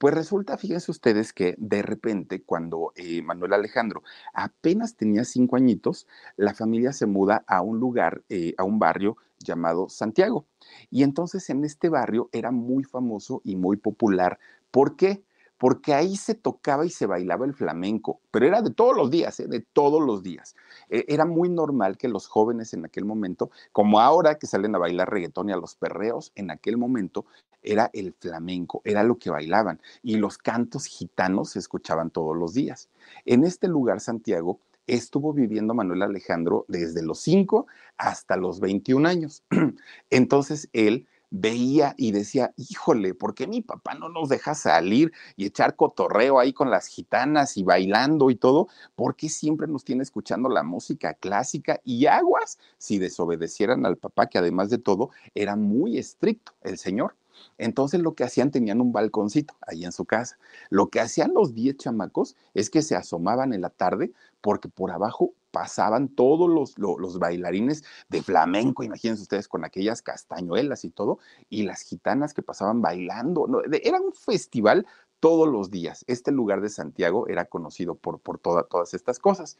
pues 0.02 0.16
resulta, 0.16 0.58
fíjense 0.58 0.90
ustedes 0.90 1.32
que 1.32 1.54
de 1.60 1.84
repente, 1.84 2.42
cuando 2.42 2.92
eh, 2.96 3.22
Manuel 3.22 3.54
Alejandro 3.54 4.02
apenas 4.34 4.96
tenía 4.96 5.24
cinco 5.26 5.58
añitos, 5.58 6.08
la 6.38 6.56
familia 6.56 6.92
se 6.92 7.06
muda 7.06 7.44
a 7.46 7.62
un 7.62 7.80
lugar, 7.80 8.24
eh, 8.28 8.56
a 8.58 8.64
un 8.64 8.80
barrio 8.80 9.18
llamado 9.38 9.90
Santiago. 9.90 10.48
Y 10.90 11.04
entonces 11.04 11.48
en 11.52 11.64
este 11.66 11.90
barrio 11.90 12.30
era 12.32 12.50
muy 12.50 12.84
famoso 12.84 13.42
y 13.44 13.56
muy 13.56 13.78
popular. 13.78 14.40
¿Por 14.72 14.96
qué? 14.96 15.22
porque 15.60 15.94
ahí 15.94 16.16
se 16.16 16.34
tocaba 16.34 16.88
y 16.88 16.90
se 16.90 17.06
bailaba 17.06 17.46
el 17.46 17.54
flamenco, 17.54 18.20
pero 18.32 18.48
era 18.48 18.64
de 18.64 18.72
todos 18.72 18.98
los 18.98 19.12
días, 19.12 19.40
¿eh? 19.40 19.48
de 19.48 19.60
todos 19.60 20.02
los 20.02 20.24
días. 20.24 20.56
E, 20.90 21.06
era 21.08 21.24
muy 21.24 21.50
normal 21.50 22.00
que 22.00 22.08
los 22.08 22.26
jóvenes 22.26 22.74
en 22.74 22.84
aquel 22.84 23.06
momento, 23.06 23.52
como 23.72 24.00
ahora 24.00 24.40
que 24.40 24.48
salen 24.48 24.74
a 24.74 24.80
bailar 24.80 25.12
reggaetón 25.12 25.50
y 25.50 25.52
a 25.52 25.58
los 25.58 25.76
perreos, 25.76 26.32
en 26.34 26.50
aquel 26.50 26.78
momento 26.78 27.28
era 27.62 27.90
el 27.94 28.14
flamenco, 28.14 28.82
era 28.86 29.04
lo 29.04 29.18
que 29.18 29.30
bailaban, 29.30 29.82
y 30.04 30.18
los 30.18 30.38
cantos 30.38 30.86
gitanos 30.86 31.52
se 31.52 31.60
escuchaban 31.60 32.10
todos 32.10 32.36
los 32.36 32.54
días. 32.54 32.90
En 33.26 33.44
este 33.44 33.68
lugar, 33.68 34.00
Santiago, 34.00 34.60
estuvo 34.88 35.34
viviendo 35.34 35.74
Manuel 35.74 36.02
Alejandro 36.04 36.66
desde 36.68 37.04
los 37.04 37.20
5 37.22 37.68
hasta 37.98 38.36
los 38.36 38.60
21 38.60 39.08
años. 39.08 39.44
Entonces 40.10 40.70
él 40.74 41.08
veía 41.32 41.96
y 41.98 42.12
decía, 42.12 42.54
híjole, 42.58 43.14
¿por 43.14 43.34
qué 43.34 43.48
mi 43.48 43.62
papá 43.62 43.96
no 43.96 44.10
nos 44.10 44.30
deja 44.30 44.54
salir 44.54 45.14
y 45.38 45.46
echar 45.46 45.76
cotorreo 45.76 46.40
ahí 46.40 46.52
con 46.54 46.70
las 46.70 46.88
gitanas 46.88 47.58
y 47.58 47.64
bailando 47.64 48.30
y 48.30 48.36
todo? 48.36 48.68
¿Por 48.96 49.16
qué 49.16 49.30
siempre 49.30 49.68
nos 49.68 49.86
tiene 49.86 50.04
escuchando 50.04 50.50
la 50.50 50.64
música 50.64 51.14
clásica 51.14 51.80
y 51.86 52.06
aguas 52.06 52.60
si 52.78 53.00
desobedecieran 53.00 53.86
al 53.86 53.98
papá, 53.98 54.28
que 54.28 54.38
además 54.38 54.70
de 54.70 54.78
todo 54.78 55.10
era 55.34 55.56
muy 55.56 55.98
estricto 55.98 56.54
el 56.62 56.78
señor? 56.78 57.16
Entonces 57.58 58.02
lo 58.02 58.14
que 58.14 58.24
hacían 58.24 58.52
tenían 58.52 58.82
un 58.82 58.92
balconcito 58.92 59.56
ahí 59.68 59.86
en 59.86 59.92
su 59.92 60.06
casa. 60.06 60.38
Lo 60.70 60.90
que 60.90 61.00
hacían 61.00 61.34
los 61.34 61.54
diez 61.54 61.78
chamacos 61.78 62.36
es 62.54 62.70
que 62.70 62.82
se 62.82 62.96
asomaban 62.96 63.54
en 63.54 63.62
la 63.62 63.70
tarde 63.70 64.12
porque 64.42 64.70
por 64.70 64.92
abajo 64.92 65.34
pasaban 65.52 66.08
todos 66.08 66.76
los, 66.78 67.20
bailarines 67.20 67.84
de 68.10 68.22
flamenco, 68.22 68.84
imagínense 68.84 69.22
ustedes 69.22 69.48
con 69.48 69.66
aquellas 69.66 70.02
castañuelas 70.02 70.86
y 70.86 70.90
todo, 70.90 71.20
y 71.50 71.64
las 71.64 71.82
gitanas 71.82 72.34
que 72.34 72.42
pasaban 72.42 72.82
bailando. 72.82 73.48
era 73.84 74.00
un 74.00 74.14
festival 74.14 74.88
todos 75.20 75.48
los 75.48 75.70
días. 75.70 76.04
Este 76.08 76.32
lugar 76.32 76.62
de 76.62 76.70
Santiago 76.70 77.28
era 77.28 77.46
conocido 77.46 77.96
por 77.96 78.40
todas 78.40 78.94
estas 78.94 79.20
cosas. 79.20 79.58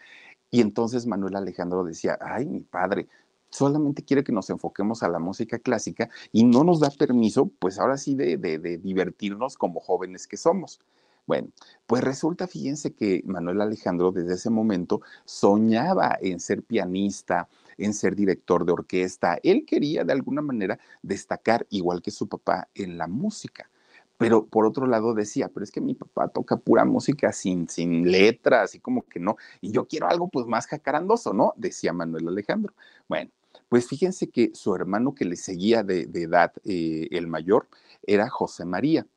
Y 0.50 0.60
entonces 0.60 1.06
Manuel 1.06 1.36
Alejandro 1.38 1.84
decía, 1.84 2.18
ay, 2.20 2.46
mi 2.46 2.62
padre, 2.62 3.08
solamente 3.52 4.04
quiere 4.04 4.24
que 4.24 4.32
nos 4.32 4.50
enfoquemos 4.50 5.04
a 5.04 5.10
la 5.10 5.20
música 5.20 5.60
clásica 5.60 6.10
y 6.32 6.44
no 6.44 6.64
nos 6.64 6.80
da 6.80 6.90
permiso, 6.90 7.52
pues 7.60 7.80
ahora 7.80 7.98
sí, 7.98 8.16
de, 8.16 8.38
de 8.38 8.78
divertirnos 8.80 9.58
como 9.58 9.80
jóvenes 9.80 10.28
que 10.28 10.38
somos. 10.38 10.80
Bueno, 11.28 11.50
pues 11.86 12.04
resulta, 12.04 12.48
fíjense 12.48 12.94
que 12.94 13.22
Manuel 13.26 13.62
Alejandro 13.62 14.12
desde 14.12 14.34
ese 14.34 14.50
momento 14.50 15.02
soñaba 15.26 16.18
en 16.22 16.40
ser 16.40 16.64
pianista, 16.64 17.48
en 17.78 17.94
ser 17.94 18.16
director 18.16 18.66
de 18.66 18.74
orquesta. 18.74 19.38
Él 19.44 19.66
quería 19.66 20.04
de 20.04 20.14
alguna 20.14 20.42
manera 20.42 20.80
destacar, 21.02 21.68
igual 21.70 22.02
que 22.02 22.12
su 22.12 22.28
papá, 22.28 22.68
en 22.74 22.98
la 22.98 23.08
música. 23.08 23.70
Pero 24.18 24.46
por 24.46 24.66
otro 24.66 24.86
lado 24.88 25.14
decía, 25.14 25.50
pero 25.50 25.64
es 25.64 25.72
que 25.72 25.82
mi 25.82 25.96
papá 25.96 26.28
toca 26.28 26.58
pura 26.58 26.86
música 26.86 27.32
sin, 27.32 27.68
sin 27.70 28.12
letras, 28.12 28.66
así 28.66 28.80
como 28.80 29.04
que 29.04 29.20
no, 29.20 29.36
y 29.62 29.72
yo 29.72 29.88
quiero 29.88 30.08
algo 30.08 30.30
pues 30.30 30.46
más 30.48 30.68
jacarandoso, 30.68 31.34
¿no? 31.34 31.54
Decía 31.58 31.94
Manuel 31.94 32.28
Alejandro. 32.28 32.74
Bueno, 33.08 33.32
pues 33.70 33.88
fíjense 33.88 34.30
que 34.30 34.52
su 34.54 34.76
hermano 34.76 35.16
que 35.16 35.26
le 35.26 35.36
seguía 35.36 35.84
de, 35.84 36.10
edad, 36.14 36.52
eh, 36.66 37.08
el 37.12 37.28
mayor, 37.28 37.68
era 38.04 38.30
José 38.30 38.66
María. 38.66 39.08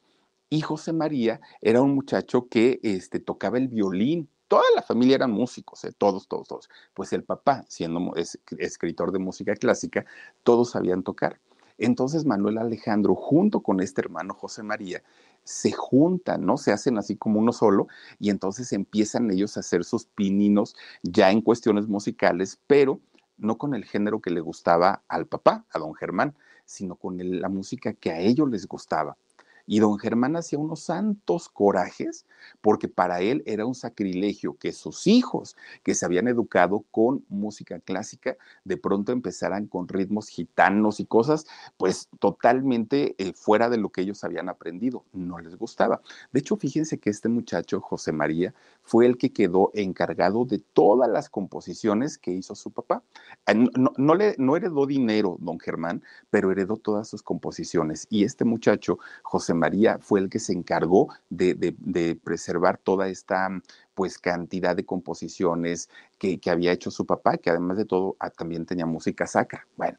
Y 0.50 0.60
José 0.60 0.92
María 0.92 1.40
era 1.60 1.82
un 1.82 1.94
muchacho 1.94 2.48
que 2.48 2.78
este, 2.82 3.18
tocaba 3.18 3.58
el 3.58 3.68
violín. 3.68 4.28
Toda 4.46 4.64
la 4.76 4.82
familia 4.82 5.16
eran 5.16 5.32
músicos, 5.32 5.84
¿eh? 5.84 5.92
todos, 5.96 6.28
todos, 6.28 6.46
todos. 6.46 6.68
Pues 6.94 7.12
el 7.12 7.24
papá, 7.24 7.64
siendo 7.68 8.12
escritor 8.58 9.10
de 9.10 9.18
música 9.18 9.56
clásica, 9.56 10.04
todos 10.42 10.70
sabían 10.70 11.02
tocar. 11.02 11.40
Entonces 11.78 12.24
Manuel 12.24 12.58
Alejandro, 12.58 13.14
junto 13.14 13.60
con 13.60 13.80
este 13.80 14.02
hermano 14.02 14.34
José 14.34 14.62
María, 14.62 15.02
se 15.42 15.72
juntan, 15.72 16.46
¿no? 16.46 16.56
Se 16.56 16.72
hacen 16.72 16.98
así 16.98 17.16
como 17.16 17.40
uno 17.40 17.52
solo 17.52 17.88
y 18.18 18.30
entonces 18.30 18.72
empiezan 18.72 19.30
ellos 19.30 19.56
a 19.56 19.60
hacer 19.60 19.84
sus 19.84 20.06
pininos 20.06 20.74
ya 21.02 21.30
en 21.30 21.42
cuestiones 21.42 21.88
musicales, 21.88 22.60
pero 22.66 23.00
no 23.36 23.58
con 23.58 23.74
el 23.74 23.84
género 23.84 24.20
que 24.20 24.30
le 24.30 24.40
gustaba 24.40 25.02
al 25.08 25.26
papá, 25.26 25.66
a 25.70 25.78
don 25.78 25.94
Germán, 25.94 26.36
sino 26.64 26.96
con 26.96 27.16
la 27.18 27.48
música 27.48 27.94
que 27.94 28.10
a 28.10 28.20
ellos 28.20 28.48
les 28.48 28.66
gustaba. 28.66 29.16
Y 29.66 29.78
don 29.78 29.98
Germán 29.98 30.36
hacía 30.36 30.58
unos 30.58 30.80
santos 30.80 31.48
corajes 31.48 32.26
porque 32.60 32.88
para 32.88 33.20
él 33.20 33.42
era 33.46 33.66
un 33.66 33.74
sacrilegio 33.74 34.56
que 34.58 34.72
sus 34.72 35.06
hijos, 35.06 35.56
que 35.82 35.94
se 35.94 36.04
habían 36.04 36.28
educado 36.28 36.84
con 36.90 37.24
música 37.28 37.78
clásica, 37.80 38.36
de 38.64 38.76
pronto 38.76 39.12
empezaran 39.12 39.66
con 39.66 39.88
ritmos 39.88 40.28
gitanos 40.28 41.00
y 41.00 41.06
cosas, 41.06 41.46
pues 41.76 42.08
totalmente 42.18 43.14
eh, 43.18 43.32
fuera 43.34 43.70
de 43.70 43.78
lo 43.78 43.90
que 43.90 44.02
ellos 44.02 44.24
habían 44.24 44.48
aprendido. 44.48 45.04
No 45.12 45.38
les 45.38 45.56
gustaba. 45.56 46.00
De 46.32 46.40
hecho, 46.40 46.56
fíjense 46.56 46.98
que 46.98 47.10
este 47.10 47.28
muchacho, 47.28 47.80
José 47.80 48.12
María, 48.12 48.54
fue 48.82 49.06
el 49.06 49.16
que 49.16 49.32
quedó 49.32 49.70
encargado 49.74 50.44
de 50.44 50.58
todas 50.58 51.10
las 51.10 51.30
composiciones 51.30 52.18
que 52.18 52.32
hizo 52.32 52.54
su 52.54 52.70
papá. 52.70 53.02
Ah, 53.46 53.54
no, 53.54 54.14
le, 54.14 54.34
no 54.38 54.56
heredó 54.56 54.86
dinero, 54.86 55.36
don 55.40 55.58
Germán, 55.58 56.02
pero 56.30 56.52
heredó 56.52 56.76
todas 56.76 57.08
sus 57.08 57.22
composiciones. 57.22 58.06
Y 58.10 58.24
este 58.24 58.44
muchacho, 58.44 58.98
José 59.22 59.53
María, 59.54 59.98
fue 60.00 60.20
el 60.20 60.28
que 60.28 60.38
se 60.38 60.52
encargó 60.52 61.08
de, 61.30 62.18
preservar 62.22 62.78
toda 62.78 63.08
esta 63.08 63.48
pues 63.94 64.18
cantidad 64.18 64.76
de 64.76 64.84
composiciones 64.84 65.88
que, 66.18 66.40
había 66.46 66.72
hecho 66.72 66.90
su 66.90 67.06
papá, 67.06 67.38
que 67.38 67.50
además 67.50 67.76
de 67.76 67.84
todo 67.84 68.16
ah, 68.20 68.30
también 68.30 68.66
tenía 68.66 68.86
música 68.86 69.26
sacra. 69.26 69.66
Bueno, 69.76 69.98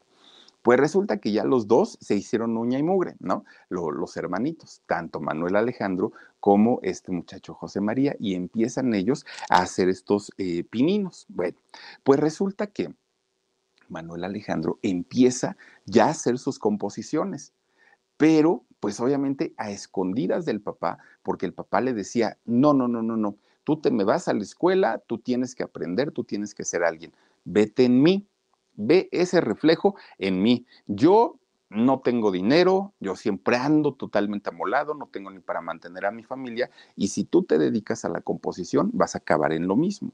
pues 0.62 0.80
resulta 0.80 1.18
que 1.18 1.30
ya 1.30 1.44
los 1.44 1.68
dos 1.68 1.96
se 2.00 2.16
hicieron 2.16 2.56
uña 2.56 2.78
y 2.78 2.82
mugre, 2.82 3.14
¿no? 3.20 3.44
los 3.68 4.16
hermanitos, 4.16 4.82
tanto 4.86 5.20
Manuel 5.20 5.54
Alejandro 5.54 6.12
como 6.40 6.80
este 6.82 7.12
muchacho 7.12 7.54
José 7.54 7.80
María, 7.80 8.16
y 8.18 8.34
empiezan 8.34 8.92
ellos 8.92 9.24
a 9.48 9.62
hacer 9.62 9.88
estos 9.88 10.32
eh, 10.38 10.64
pininos. 10.64 11.26
Bueno, 11.28 11.56
pues 12.02 12.18
resulta 12.18 12.66
que 12.66 12.92
Manuel 13.88 14.24
Alejandro 14.24 14.78
empieza 14.82 15.56
ya 15.84 16.06
a 16.06 16.10
hacer 16.10 16.38
sus 16.38 16.58
composiciones, 16.58 17.52
pero 18.16 18.64
pues 18.80 19.00
obviamente 19.00 19.54
a 19.56 19.70
escondidas 19.70 20.44
del 20.44 20.60
papá, 20.60 20.98
porque 21.22 21.46
el 21.46 21.52
papá 21.52 21.80
le 21.80 21.92
decía, 21.92 22.38
no, 22.44 22.72
no, 22.74 22.88
no, 22.88 23.02
no, 23.02 23.16
no, 23.16 23.36
tú 23.64 23.76
te 23.80 23.90
me 23.90 24.04
vas 24.04 24.28
a 24.28 24.34
la 24.34 24.42
escuela, 24.42 25.02
tú 25.06 25.18
tienes 25.18 25.54
que 25.54 25.62
aprender, 25.62 26.12
tú 26.12 26.24
tienes 26.24 26.54
que 26.54 26.64
ser 26.64 26.84
alguien, 26.84 27.12
vete 27.44 27.84
en 27.84 28.02
mí, 28.02 28.26
ve 28.74 29.08
ese 29.10 29.40
reflejo 29.40 29.96
en 30.18 30.42
mí. 30.42 30.66
Yo 30.86 31.38
no 31.68 32.00
tengo 32.00 32.30
dinero, 32.30 32.92
yo 33.00 33.16
siempre 33.16 33.56
ando 33.56 33.94
totalmente 33.94 34.50
amolado, 34.50 34.94
no 34.94 35.06
tengo 35.06 35.30
ni 35.30 35.40
para 35.40 35.60
mantener 35.60 36.06
a 36.06 36.12
mi 36.12 36.22
familia, 36.22 36.70
y 36.94 37.08
si 37.08 37.24
tú 37.24 37.42
te 37.42 37.58
dedicas 37.58 38.04
a 38.04 38.08
la 38.08 38.20
composición, 38.20 38.90
vas 38.92 39.14
a 39.14 39.18
acabar 39.18 39.52
en 39.52 39.66
lo 39.66 39.74
mismo. 39.74 40.12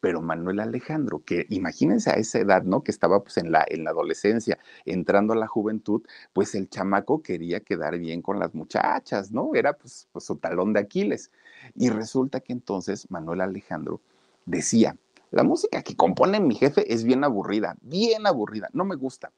Pero 0.00 0.20
Manuel 0.20 0.60
Alejandro, 0.60 1.22
que 1.24 1.46
imagínense 1.48 2.10
a 2.10 2.14
esa 2.14 2.38
edad, 2.38 2.62
¿no? 2.62 2.82
Que 2.82 2.90
estaba 2.90 3.22
pues 3.22 3.38
en 3.38 3.50
la, 3.50 3.64
en 3.68 3.84
la 3.84 3.90
adolescencia, 3.90 4.58
entrando 4.84 5.32
a 5.32 5.36
la 5.36 5.46
juventud, 5.46 6.02
pues 6.32 6.54
el 6.54 6.68
chamaco 6.68 7.22
quería 7.22 7.60
quedar 7.60 7.98
bien 7.98 8.22
con 8.22 8.38
las 8.38 8.54
muchachas, 8.54 9.32
¿no? 9.32 9.54
Era 9.54 9.72
pues, 9.72 10.08
pues 10.12 10.24
su 10.24 10.36
talón 10.36 10.72
de 10.72 10.80
Aquiles. 10.80 11.30
Y 11.74 11.88
resulta 11.90 12.40
que 12.40 12.52
entonces 12.52 13.10
Manuel 13.10 13.40
Alejandro 13.40 14.00
decía, 14.44 14.96
la 15.30 15.42
música 15.42 15.82
que 15.82 15.96
compone 15.96 16.40
mi 16.40 16.54
jefe 16.54 16.92
es 16.92 17.04
bien 17.04 17.24
aburrida, 17.24 17.76
bien 17.82 18.26
aburrida, 18.26 18.68
no 18.72 18.84
me 18.84 18.94
gusta. 18.94 19.32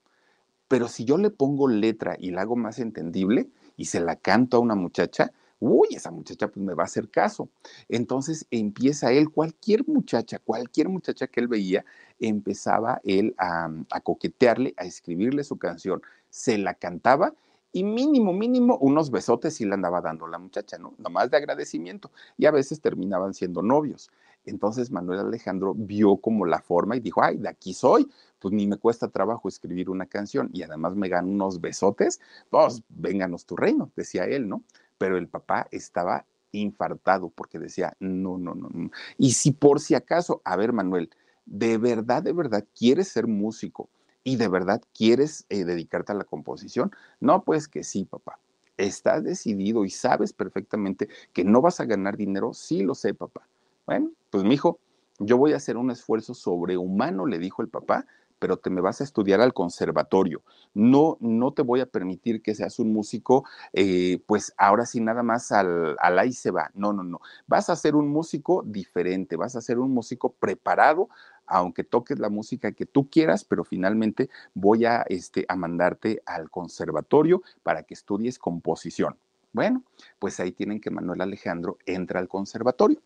Pero 0.69 0.87
si 0.87 1.05
yo 1.05 1.17
le 1.17 1.31
pongo 1.31 1.67
letra 1.67 2.17
y 2.19 2.31
la 2.31 2.43
hago 2.43 2.57
más 2.57 2.79
entendible 2.79 3.49
y 3.77 3.87
se 3.87 4.01
la 4.01 4.17
canto 4.17 4.59
a 4.59 4.61
una 4.61 4.75
muchacha, 4.75 5.33
uy, 5.61 5.89
esa 5.93 6.11
muchacha 6.11 6.49
pues 6.49 6.65
me 6.65 6.75
va 6.75 6.85
a 6.85 6.87
hacer 6.87 7.09
caso. 7.09 7.49
Entonces 7.89 8.47
empieza 8.51 9.13
él, 9.13 9.31
cualquier 9.31 9.87
muchacha, 9.87 10.39
cualquier 10.39 10.89
muchacha 10.89 11.27
que 11.27 11.41
él 11.41 11.49
veía, 11.49 11.85
empezaba 12.21 13.01
él 13.05 13.35
a, 13.39 13.71
a 13.91 14.01
coquetearle, 14.01 14.75
a 14.77 14.85
escribirle 14.85 15.45
su 15.45 15.59
canción, 15.59 16.03
se 16.31 16.59
la 16.59 16.75
cantaba 16.75 17.35
y 17.73 17.85
mínimo, 17.85 18.33
mínimo, 18.33 18.79
unos 18.79 19.11
besotes 19.11 19.55
sí 19.55 19.65
le 19.67 19.75
andaba 19.75 20.01
dando 20.01 20.27
la 20.27 20.39
muchacha, 20.39 20.79
¿no? 20.79 20.95
Nomás 20.99 21.31
de 21.31 21.37
agradecimiento. 21.37 22.11
Y 22.39 22.47
a 22.47 22.51
veces 22.51 22.81
terminaban 22.81 23.35
siendo 23.35 23.63
novios. 23.63 24.11
Entonces 24.47 24.91
Manuel 24.91 25.21
Alejandro 25.21 25.75
vio 25.77 26.17
como 26.17 26.47
la 26.47 26.61
forma 26.61 26.97
y 26.97 27.01
dijo, 27.01 27.23
ay, 27.23 27.37
de 27.37 27.49
aquí 27.49 27.75
soy, 27.75 28.09
pues 28.39 28.55
ni 28.55 28.67
me 28.67 28.79
cuesta 28.79 29.09
trabajo 29.09 29.49
escribir 29.49 29.91
una 29.91 30.07
canción 30.07 30.49
y 30.55 30.63
además 30.63 30.95
me 30.97 31.09
gano 31.09 31.29
unos 31.29 31.61
besotes, 31.61 32.21
pues 32.49 32.83
vénganos 32.89 33.45
tu 33.45 33.57
reino, 33.57 33.91
decía 33.95 34.25
él, 34.25 34.49
¿no? 34.49 34.63
Pero 34.99 35.17
el 35.17 35.29
papá 35.29 35.69
estaba 35.71 36.27
infartado 36.53 37.31
porque 37.31 37.59
decía, 37.59 37.95
no, 38.01 38.39
no, 38.39 38.55
no, 38.55 38.69
no. 38.73 38.91
Y 39.17 39.33
si 39.33 39.53
por 39.53 39.81
si 39.81 39.95
acaso, 39.95 40.43
a 40.45 40.57
ver, 40.57 40.73
Manuel, 40.73 41.11
de 41.47 41.79
verdad, 41.79 42.23
de 42.23 42.33
verdad, 42.33 42.65
quieres 42.77 43.09
ser 43.09 43.27
músico 43.27 43.89
y 44.25 44.37
de 44.37 44.49
verdad 44.49 44.83
quieres 44.95 45.47
eh, 45.49 45.65
dedicarte 45.65 46.13
a 46.13 46.17
la 46.17 46.25
composición, 46.25 46.91
no, 47.21 47.45
pues 47.45 47.69
que 47.69 47.85
sí, 47.85 48.05
papá. 48.05 48.39
Estás 48.77 49.25
decidido 49.25 49.85
y 49.85 49.91
sabes 49.91 50.33
perfectamente 50.33 51.09
que 51.33 51.45
no 51.45 51.61
vas 51.61 51.81
a 51.81 51.85
ganar 51.85 52.17
dinero, 52.17 52.53
sí 52.55 52.83
lo 52.83 52.95
sé, 52.95 53.15
papá 53.15 53.49
bueno, 53.89 54.11
pues 54.29 54.45
mi 54.45 54.53
hijo, 54.53 54.79
yo 55.19 55.39
voy 55.39 55.55
a 55.55 55.57
hacer 55.57 55.79
un 55.79 55.91
esfuerzo 55.91 56.35
sobrehumano, 56.35 57.25
le 57.25 57.39
dijo 57.39 57.63
el 57.63 57.69
papá, 57.69 58.05
pero 58.39 58.57
te 58.57 58.71
me 58.71 58.81
vas 58.81 59.01
a 59.01 59.05
estudiar 59.05 59.41
al 59.41 59.53
conservatorio. 59.53 60.43
No, 60.75 61.17
no 61.21 61.53
te 61.53 61.63
voy 61.63 61.81
a 61.81 61.87
permitir 61.87 62.43
que 62.43 62.55
seas 62.55 62.79
un 62.79 62.93
músico, 62.93 63.45
eh, 63.73 64.21
pues 64.27 64.53
ahora 64.57 64.87
sí 64.87 65.01
nada 65.01 65.23
más 65.23 65.53
al, 65.53 65.97
al 65.99 66.19
ahí 66.19 66.33
se 66.33 66.51
va. 66.51 66.71
No, 66.75 66.93
no, 66.93 67.03
no. 67.03 67.21
Vas 67.47 67.71
a 67.71 67.77
ser 67.77 67.97
un 67.97 68.09
músico 68.09 68.63
diferente, 68.65 69.37
vas 69.37 69.57
a 69.57 69.61
ser 69.61 69.79
un 69.79 69.93
músico 69.93 70.33
preparado, 70.33 71.09
aunque 71.47 71.85
toques 71.85 72.19
la 72.19 72.29
música 72.29 72.73
que 72.73 72.87
tú 72.87 73.09
quieras, 73.11 73.45
pero 73.45 73.65
finalmente 73.65 74.29
voy 74.55 74.85
a, 74.85 75.05
este, 75.09 75.45
a 75.49 75.57
mandarte 75.57 76.23
al 76.27 76.51
conservatorio 76.51 77.43
para 77.63 77.83
que 77.83 77.95
estudies 77.95 78.39
composición. 78.39 79.17
Bueno, 79.53 79.83
pues 80.19 80.39
ahí 80.41 80.53
tienen 80.53 80.81
que 80.81 80.91
Manuel 80.91 81.23
Alejandro 81.23 81.79
entra 81.87 82.21
al 82.21 82.29
conservatorio 82.29 83.01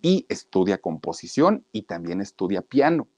y 0.00 0.26
estudia 0.28 0.78
composición 0.78 1.64
y 1.72 1.82
también 1.82 2.20
estudia 2.20 2.62
piano. 2.62 3.08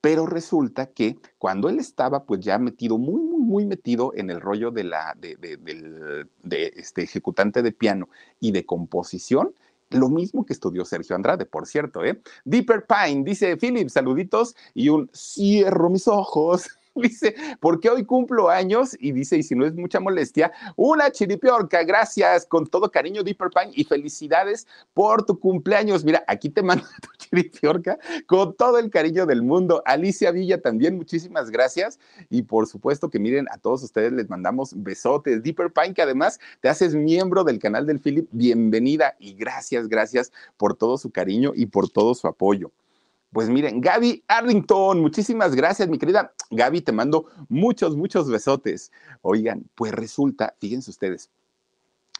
Pero 0.00 0.26
resulta 0.26 0.86
que 0.86 1.18
cuando 1.38 1.68
él 1.68 1.78
estaba 1.78 2.24
pues 2.24 2.40
ya 2.40 2.58
metido, 2.58 2.96
muy, 2.96 3.20
muy, 3.20 3.40
muy 3.40 3.66
metido 3.66 4.12
en 4.14 4.30
el 4.30 4.40
rollo 4.40 4.70
de 4.70 4.84
la, 4.84 5.14
de, 5.18 5.36
de, 5.36 6.72
este 6.76 7.02
ejecutante 7.02 7.62
de 7.62 7.72
piano 7.72 8.08
y 8.40 8.52
de 8.52 8.64
composición, 8.64 9.54
lo 9.90 10.08
mismo 10.08 10.46
que 10.46 10.52
estudió 10.52 10.84
Sergio 10.84 11.16
Andrade, 11.16 11.44
por 11.46 11.66
cierto, 11.66 12.04
¿eh? 12.04 12.20
Deeper 12.44 12.86
Pine, 12.86 13.24
dice 13.24 13.56
Philip, 13.56 13.88
saluditos 13.88 14.54
y 14.72 14.88
un 14.88 15.10
cierro 15.12 15.90
mis 15.90 16.06
ojos. 16.08 16.68
dice, 16.94 17.34
porque 17.60 17.88
hoy 17.88 18.04
cumplo 18.04 18.48
años 18.48 18.96
y 18.98 19.12
dice, 19.12 19.38
y 19.38 19.42
si 19.42 19.54
no 19.54 19.66
es 19.66 19.74
mucha 19.74 20.00
molestia, 20.00 20.52
una 20.76 21.10
chiripiorca, 21.10 21.82
gracias 21.84 22.46
con 22.46 22.66
todo 22.66 22.90
cariño, 22.90 23.22
Deeper 23.22 23.50
Pine, 23.50 23.72
y 23.74 23.84
felicidades 23.84 24.66
por 24.94 25.24
tu 25.24 25.38
cumpleaños. 25.38 26.04
Mira, 26.04 26.24
aquí 26.26 26.48
te 26.48 26.62
mando 26.70 26.84
tu 27.02 27.08
chiripiorca 27.18 27.98
con 28.26 28.54
todo 28.54 28.78
el 28.78 28.90
cariño 28.90 29.26
del 29.26 29.42
mundo. 29.42 29.82
Alicia 29.86 30.30
Villa 30.30 30.60
también, 30.60 30.96
muchísimas 30.96 31.50
gracias. 31.50 31.98
Y 32.28 32.42
por 32.42 32.66
supuesto 32.66 33.10
que 33.10 33.18
miren, 33.18 33.46
a 33.50 33.58
todos 33.58 33.82
ustedes 33.82 34.12
les 34.12 34.28
mandamos 34.28 34.72
besotes. 34.76 35.42
Deeper 35.42 35.72
Pine, 35.72 35.94
que 35.94 36.02
además 36.02 36.40
te 36.60 36.68
haces 36.68 36.94
miembro 36.94 37.44
del 37.44 37.58
canal 37.58 37.86
del 37.86 38.00
Philip, 38.00 38.28
bienvenida 38.32 39.16
y 39.18 39.34
gracias, 39.34 39.88
gracias 39.88 40.32
por 40.56 40.74
todo 40.74 40.98
su 40.98 41.10
cariño 41.10 41.52
y 41.54 41.66
por 41.66 41.88
todo 41.88 42.14
su 42.14 42.26
apoyo. 42.26 42.72
Pues 43.32 43.48
miren, 43.48 43.80
Gaby 43.80 44.24
Arlington, 44.26 45.00
muchísimas 45.00 45.54
gracias, 45.54 45.88
mi 45.88 45.98
querida 45.98 46.32
Gaby, 46.50 46.80
te 46.80 46.90
mando 46.90 47.26
muchos, 47.48 47.96
muchos 47.96 48.28
besotes. 48.28 48.90
Oigan, 49.22 49.70
pues 49.76 49.92
resulta, 49.92 50.56
fíjense 50.58 50.90
ustedes, 50.90 51.30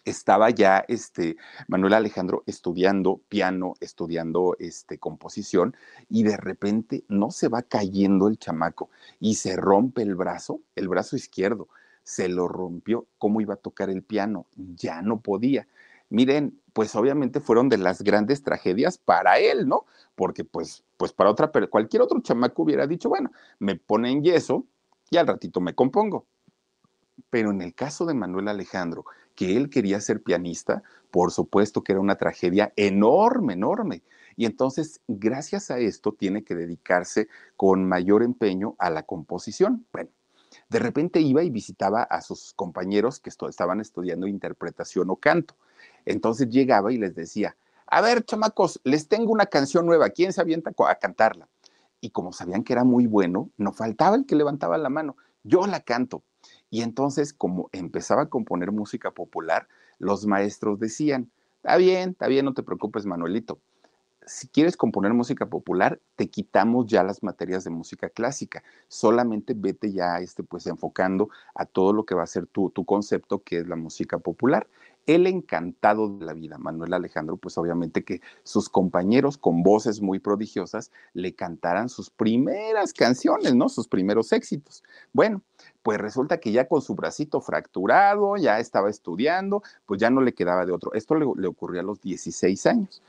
estaba 0.04 0.50
ya 0.50 0.84
este, 0.86 1.36
Manuel 1.66 1.94
Alejandro 1.94 2.44
estudiando 2.46 3.20
piano, 3.28 3.74
estudiando 3.80 4.54
este, 4.60 4.98
composición, 4.98 5.74
y 6.08 6.22
de 6.22 6.36
repente 6.36 7.02
no 7.08 7.32
se 7.32 7.48
va 7.48 7.62
cayendo 7.62 8.28
el 8.28 8.38
chamaco 8.38 8.88
y 9.18 9.34
se 9.34 9.56
rompe 9.56 10.02
el 10.02 10.14
brazo, 10.14 10.60
el 10.76 10.86
brazo 10.88 11.16
izquierdo, 11.16 11.68
se 12.04 12.28
lo 12.28 12.46
rompió. 12.46 13.06
¿Cómo 13.18 13.40
iba 13.40 13.54
a 13.54 13.56
tocar 13.58 13.90
el 13.90 14.04
piano? 14.04 14.46
Ya 14.56 15.02
no 15.02 15.20
podía. 15.20 15.66
Miren, 16.08 16.59
pues 16.72 16.94
obviamente 16.94 17.40
fueron 17.40 17.68
de 17.68 17.78
las 17.78 18.02
grandes 18.02 18.42
tragedias 18.42 18.98
para 18.98 19.38
él, 19.38 19.68
¿no? 19.68 19.86
Porque 20.14 20.44
pues, 20.44 20.84
pues 20.96 21.12
para 21.12 21.30
otra, 21.30 21.50
cualquier 21.68 22.02
otro 22.02 22.20
chamaco 22.20 22.62
hubiera 22.62 22.86
dicho, 22.86 23.08
bueno, 23.08 23.30
me 23.58 23.76
ponen 23.76 24.22
yeso 24.22 24.64
y 25.10 25.16
al 25.16 25.26
ratito 25.26 25.60
me 25.60 25.74
compongo. 25.74 26.26
Pero 27.28 27.50
en 27.50 27.62
el 27.62 27.74
caso 27.74 28.06
de 28.06 28.14
Manuel 28.14 28.48
Alejandro, 28.48 29.04
que 29.34 29.56
él 29.56 29.70
quería 29.70 30.00
ser 30.00 30.22
pianista, 30.22 30.82
por 31.10 31.32
supuesto 31.32 31.82
que 31.82 31.92
era 31.92 32.00
una 32.00 32.16
tragedia 32.16 32.72
enorme, 32.76 33.54
enorme. 33.54 34.02
Y 34.36 34.46
entonces, 34.46 35.00
gracias 35.06 35.70
a 35.70 35.78
esto, 35.78 36.12
tiene 36.12 36.44
que 36.44 36.54
dedicarse 36.54 37.28
con 37.56 37.86
mayor 37.86 38.22
empeño 38.22 38.74
a 38.78 38.90
la 38.90 39.02
composición. 39.02 39.86
Bueno, 39.92 40.10
de 40.68 40.78
repente 40.78 41.20
iba 41.20 41.42
y 41.42 41.50
visitaba 41.50 42.02
a 42.02 42.22
sus 42.22 42.54
compañeros 42.54 43.20
que 43.20 43.30
estaban 43.30 43.80
estudiando 43.80 44.26
interpretación 44.26 45.10
o 45.10 45.16
canto. 45.16 45.54
Entonces 46.04 46.48
llegaba 46.48 46.92
y 46.92 46.98
les 46.98 47.14
decía, 47.14 47.56
a 47.86 48.00
ver, 48.00 48.24
chamacos, 48.24 48.80
les 48.84 49.08
tengo 49.08 49.32
una 49.32 49.46
canción 49.46 49.84
nueva, 49.84 50.10
¿quién 50.10 50.32
se 50.32 50.40
avienta 50.40 50.72
a 50.88 50.94
cantarla? 50.94 51.48
Y 52.00 52.10
como 52.10 52.32
sabían 52.32 52.62
que 52.62 52.72
era 52.72 52.84
muy 52.84 53.06
bueno, 53.06 53.50
no 53.56 53.72
faltaba 53.72 54.16
el 54.16 54.26
que 54.26 54.36
levantaba 54.36 54.78
la 54.78 54.88
mano, 54.88 55.16
yo 55.42 55.66
la 55.66 55.80
canto. 55.80 56.22
Y 56.70 56.82
entonces, 56.82 57.32
como 57.32 57.68
empezaba 57.72 58.22
a 58.22 58.28
componer 58.28 58.70
música 58.70 59.10
popular, 59.10 59.66
los 59.98 60.24
maestros 60.24 60.78
decían, 60.78 61.30
está 61.56 61.76
bien, 61.76 62.10
está 62.10 62.28
bien, 62.28 62.44
no 62.44 62.54
te 62.54 62.62
preocupes, 62.62 63.06
Manuelito. 63.06 63.58
Si 64.24 64.46
quieres 64.46 64.76
componer 64.76 65.12
música 65.12 65.46
popular, 65.46 65.98
te 66.14 66.28
quitamos 66.28 66.86
ya 66.86 67.02
las 67.02 67.22
materias 67.22 67.64
de 67.64 67.70
música 67.70 68.08
clásica. 68.08 68.62
Solamente 68.86 69.54
vete 69.56 69.92
ya 69.92 70.20
este, 70.20 70.44
pues, 70.44 70.66
enfocando 70.68 71.30
a 71.54 71.66
todo 71.66 71.92
lo 71.92 72.04
que 72.04 72.14
va 72.14 72.22
a 72.22 72.28
ser 72.28 72.46
tu, 72.46 72.70
tu 72.70 72.84
concepto, 72.84 73.42
que 73.42 73.58
es 73.58 73.66
la 73.66 73.76
música 73.76 74.18
popular. 74.18 74.68
El 75.06 75.26
encantado 75.26 76.08
de 76.08 76.24
la 76.24 76.32
vida, 76.32 76.58
Manuel 76.58 76.94
Alejandro, 76.94 77.36
pues 77.36 77.58
obviamente 77.58 78.04
que 78.04 78.20
sus 78.44 78.68
compañeros 78.68 79.38
con 79.38 79.62
voces 79.62 80.00
muy 80.00 80.18
prodigiosas 80.18 80.92
le 81.14 81.34
cantaran 81.34 81.88
sus 81.88 82.10
primeras 82.10 82.92
canciones, 82.92 83.54
¿no? 83.54 83.68
Sus 83.68 83.88
primeros 83.88 84.32
éxitos. 84.32 84.82
Bueno, 85.12 85.42
pues 85.82 85.98
resulta 85.98 86.38
que 86.38 86.52
ya 86.52 86.68
con 86.68 86.82
su 86.82 86.94
bracito 86.94 87.40
fracturado, 87.40 88.36
ya 88.36 88.60
estaba 88.60 88.90
estudiando, 88.90 89.62
pues 89.86 90.00
ya 90.00 90.10
no 90.10 90.20
le 90.20 90.34
quedaba 90.34 90.66
de 90.66 90.72
otro. 90.72 90.92
Esto 90.92 91.14
le, 91.14 91.46
ocurrió 91.46 91.80
a 91.80 91.84
los 91.84 92.00
16 92.00 92.66
años 92.66 93.02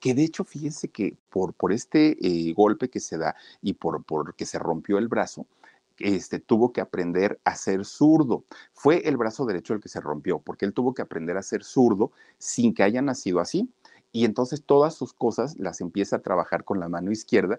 que 0.00 0.12
de 0.12 0.24
hecho 0.24 0.44
fíjense 0.44 0.88
que 0.88 1.16
por, 1.30 1.54
por 1.54 1.72
este 1.72 2.18
eh, 2.20 2.52
golpe 2.52 2.90
que 2.90 3.00
se 3.00 3.16
da 3.16 3.34
y 3.62 3.72
por, 3.72 4.04
por 4.04 4.34
que 4.34 4.44
se 4.44 4.58
rompió 4.58 4.98
el 4.98 5.08
brazo, 5.08 5.46
este, 5.98 6.38
tuvo 6.38 6.72
que 6.72 6.80
aprender 6.80 7.40
a 7.44 7.54
ser 7.54 7.84
zurdo. 7.84 8.44
Fue 8.72 9.08
el 9.08 9.16
brazo 9.16 9.46
derecho 9.46 9.74
el 9.74 9.80
que 9.80 9.88
se 9.88 10.00
rompió, 10.00 10.38
porque 10.38 10.64
él 10.64 10.72
tuvo 10.72 10.94
que 10.94 11.02
aprender 11.02 11.36
a 11.36 11.42
ser 11.42 11.64
zurdo 11.64 12.12
sin 12.38 12.74
que 12.74 12.82
haya 12.82 13.02
nacido 13.02 13.40
así 13.40 13.68
y 14.16 14.24
entonces 14.24 14.62
todas 14.64 14.94
sus 14.94 15.12
cosas 15.12 15.58
las 15.58 15.82
empieza 15.82 16.16
a 16.16 16.22
trabajar 16.22 16.64
con 16.64 16.80
la 16.80 16.88
mano 16.88 17.12
izquierda, 17.12 17.58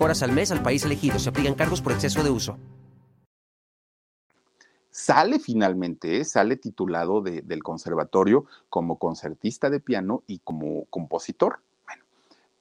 horas 0.01 0.23
al 0.23 0.31
mes 0.31 0.51
al 0.51 0.63
país 0.63 0.83
elegido. 0.83 1.19
Se 1.19 1.29
aplican 1.29 1.55
cargos 1.55 1.81
por 1.81 1.93
exceso 1.93 2.23
de 2.23 2.29
uso 2.29 2.57
sale 4.91 5.39
finalmente, 5.39 6.17
¿eh? 6.17 6.25
sale 6.25 6.57
titulado 6.57 7.21
del 7.21 7.63
conservatorio 7.63 8.45
como 8.69 8.99
concertista 8.99 9.69
de 9.69 9.79
piano 9.79 10.23
y 10.27 10.39
como 10.39 10.85
compositor. 10.85 11.59
Bueno, 11.85 12.03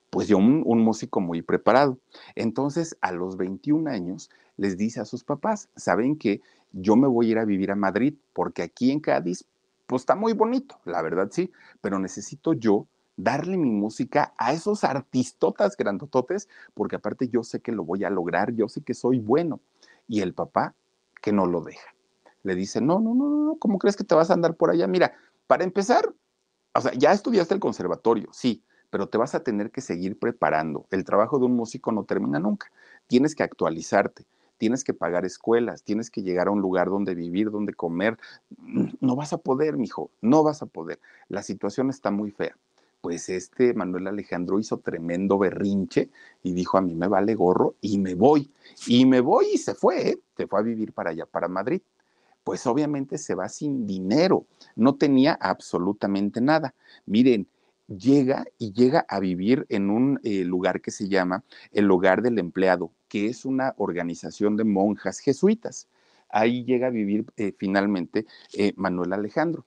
pues 0.08 0.28
yo 0.28 0.38
un, 0.38 0.62
músico 0.82 1.20
muy 1.20 1.42
preparado. 1.42 1.98
Entonces, 2.36 2.96
a 3.00 3.12
los 3.12 3.36
21 3.36 3.90
años, 3.90 4.30
les 4.56 4.78
dice 4.78 5.00
a 5.00 5.04
sus 5.04 5.24
papás, 5.24 5.68
¿saben 5.76 6.16
que 6.16 6.40
Yo 6.72 6.94
me 6.94 7.08
voy 7.08 7.26
a 7.26 7.30
ir 7.30 7.38
a 7.38 7.44
vivir 7.44 7.72
a 7.72 7.76
Madrid 7.76 8.14
porque 8.32 8.62
aquí 8.62 8.92
en 8.92 9.00
Cádiz, 9.00 9.44
pues 9.86 10.02
está 10.02 10.14
muy 10.14 10.34
bonito, 10.34 10.78
la 10.84 11.02
verdad 11.02 11.28
sí, 11.32 11.50
pero 11.80 11.98
necesito 11.98 12.52
yo 12.52 12.86
darle 13.22 13.56
mi 13.56 13.70
música 13.70 14.34
a 14.38 14.52
esos 14.52 14.84
artistotas 14.84 15.76
grandototes, 15.76 16.48
porque 16.74 16.96
aparte 16.96 17.28
yo 17.28 17.42
sé 17.42 17.60
que 17.60 17.72
lo 17.72 17.84
voy 17.84 18.04
a 18.04 18.10
lograr, 18.10 18.52
yo 18.52 18.68
sé 18.68 18.82
que 18.82 18.94
soy 18.94 19.18
bueno. 19.18 19.60
Y 20.08 20.20
el 20.20 20.34
papá 20.34 20.74
que 21.22 21.32
no 21.32 21.46
lo 21.46 21.60
deja 21.60 21.94
le 22.42 22.54
dice, 22.54 22.80
no, 22.80 23.00
no, 23.00 23.14
no, 23.14 23.28
no, 23.28 23.56
¿cómo 23.58 23.78
crees 23.78 23.96
que 23.96 24.04
te 24.04 24.14
vas 24.14 24.30
a 24.30 24.34
andar 24.34 24.54
por 24.56 24.70
allá? 24.70 24.86
Mira, 24.86 25.14
para 25.46 25.64
empezar, 25.64 26.12
o 26.74 26.80
sea, 26.80 26.92
ya 26.94 27.12
estudiaste 27.12 27.54
el 27.54 27.60
conservatorio, 27.60 28.28
sí, 28.32 28.62
pero 28.90 29.08
te 29.08 29.18
vas 29.18 29.34
a 29.34 29.42
tener 29.42 29.70
que 29.70 29.80
seguir 29.80 30.18
preparando. 30.18 30.86
El 30.90 31.04
trabajo 31.04 31.38
de 31.38 31.44
un 31.44 31.54
músico 31.54 31.92
no 31.92 32.04
termina 32.04 32.38
nunca. 32.38 32.72
Tienes 33.06 33.34
que 33.34 33.42
actualizarte, 33.42 34.24
tienes 34.58 34.84
que 34.84 34.94
pagar 34.94 35.24
escuelas, 35.24 35.84
tienes 35.84 36.10
que 36.10 36.22
llegar 36.22 36.48
a 36.48 36.50
un 36.50 36.60
lugar 36.60 36.88
donde 36.88 37.14
vivir, 37.14 37.50
donde 37.50 37.74
comer. 37.74 38.18
No 39.00 39.16
vas 39.16 39.32
a 39.32 39.38
poder, 39.38 39.76
mijo, 39.76 40.10
no 40.20 40.42
vas 40.42 40.62
a 40.62 40.66
poder. 40.66 40.98
La 41.28 41.42
situación 41.42 41.90
está 41.90 42.10
muy 42.10 42.30
fea. 42.30 42.56
Pues 43.00 43.28
este 43.28 43.72
Manuel 43.74 44.08
Alejandro 44.08 44.58
hizo 44.58 44.78
tremendo 44.78 45.38
berrinche 45.38 46.10
y 46.42 46.52
dijo, 46.52 46.78
a 46.78 46.82
mí 46.82 46.94
me 46.94 47.08
vale 47.08 47.34
gorro 47.34 47.76
y 47.80 47.98
me 47.98 48.14
voy. 48.14 48.50
Y 48.86 49.06
me 49.06 49.20
voy 49.20 49.46
y 49.54 49.58
se 49.58 49.74
fue, 49.74 50.10
¿eh? 50.10 50.20
se 50.36 50.46
fue 50.46 50.60
a 50.60 50.62
vivir 50.62 50.92
para 50.92 51.10
allá, 51.10 51.26
para 51.26 51.48
Madrid 51.48 51.80
pues 52.44 52.66
obviamente 52.66 53.18
se 53.18 53.34
va 53.34 53.48
sin 53.48 53.86
dinero, 53.86 54.46
no 54.74 54.96
tenía 54.96 55.34
absolutamente 55.34 56.40
nada. 56.40 56.74
Miren, 57.06 57.46
llega 57.86 58.44
y 58.58 58.72
llega 58.72 59.04
a 59.08 59.20
vivir 59.20 59.66
en 59.68 59.90
un 59.90 60.20
eh, 60.22 60.44
lugar 60.44 60.80
que 60.80 60.90
se 60.90 61.08
llama 61.08 61.44
el 61.72 61.90
Hogar 61.90 62.22
del 62.22 62.38
Empleado, 62.38 62.92
que 63.08 63.26
es 63.26 63.44
una 63.44 63.74
organización 63.76 64.56
de 64.56 64.64
monjas 64.64 65.18
jesuitas. 65.18 65.88
Ahí 66.28 66.64
llega 66.64 66.86
a 66.86 66.90
vivir 66.90 67.26
eh, 67.36 67.52
finalmente 67.56 68.26
eh, 68.52 68.72
Manuel 68.76 69.12
Alejandro. 69.12 69.66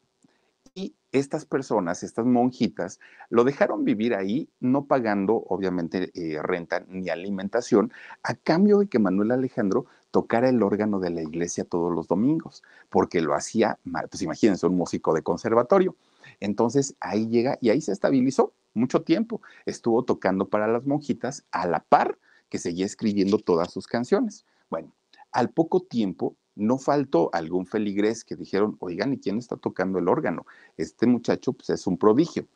Estas 1.14 1.46
personas, 1.46 2.04
estas 2.04 2.26
monjitas, 2.26 3.00
lo 3.30 3.44
dejaron 3.44 3.86
vivir 3.86 4.16
ahí, 4.16 4.50
no 4.60 4.86
pagando 4.86 5.36
obviamente 5.48 6.12
renta 6.42 6.84
ni 6.90 7.08
alimentación, 7.10 7.94
a 8.24 8.34
cambio 8.34 8.80
de 8.80 8.88
que 8.88 9.00
Manuel 9.00 9.32
Alejandro 9.32 9.86
tocara 10.10 10.50
el 10.50 10.62
órgano 10.62 11.00
de 11.00 11.12
la 11.12 11.22
iglesia 11.22 11.66
todos 11.66 11.94
los 11.94 12.08
domingos, 12.08 12.64
porque 12.90 13.22
lo 13.22 13.36
hacía, 13.36 13.80
pues 14.10 14.24
imagínense, 14.24 14.66
un 14.66 14.76
músico 14.76 15.14
de 15.14 15.22
conservatorio. 15.22 15.96
Entonces 16.40 16.96
ahí 17.00 17.28
llega 17.30 17.58
y 17.62 17.70
ahí 17.70 17.80
se 17.80 17.92
estabilizó 17.92 18.52
mucho 18.74 19.04
tiempo. 19.04 19.40
Estuvo 19.68 20.04
tocando 20.04 20.50
para 20.50 20.68
las 20.68 20.86
monjitas 20.86 21.46
a 21.52 21.68
la 21.68 21.80
par 21.80 22.18
que 22.50 22.58
seguía 22.58 22.88
escribiendo 22.88 23.38
todas 23.38 23.72
sus 23.72 23.86
canciones. 23.86 24.46
Bueno, 24.70 24.92
al 25.32 25.52
poco 25.52 25.80
tiempo 25.80 26.36
no 26.56 26.78
faltó 26.78 27.30
algún 27.34 27.66
feligrés 27.66 28.24
que 28.24 28.36
dijeron, 28.36 28.78
oigan, 28.80 29.14
¿y 29.14 29.20
quién 29.20 29.38
está 29.38 29.58
tocando 29.58 30.00
el 30.00 30.08
órgano? 30.08 30.46
Este 30.78 31.08
muchacho 31.08 31.54
pues, 31.54 31.70
es 31.70 31.88
un 31.88 31.98
prodigio. 31.98 32.48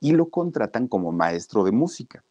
Y 0.00 0.12
lo 0.12 0.28
contratan 0.28 0.88
como 0.88 1.12
maestro 1.12 1.64
de 1.64 1.72
música. 1.72 2.22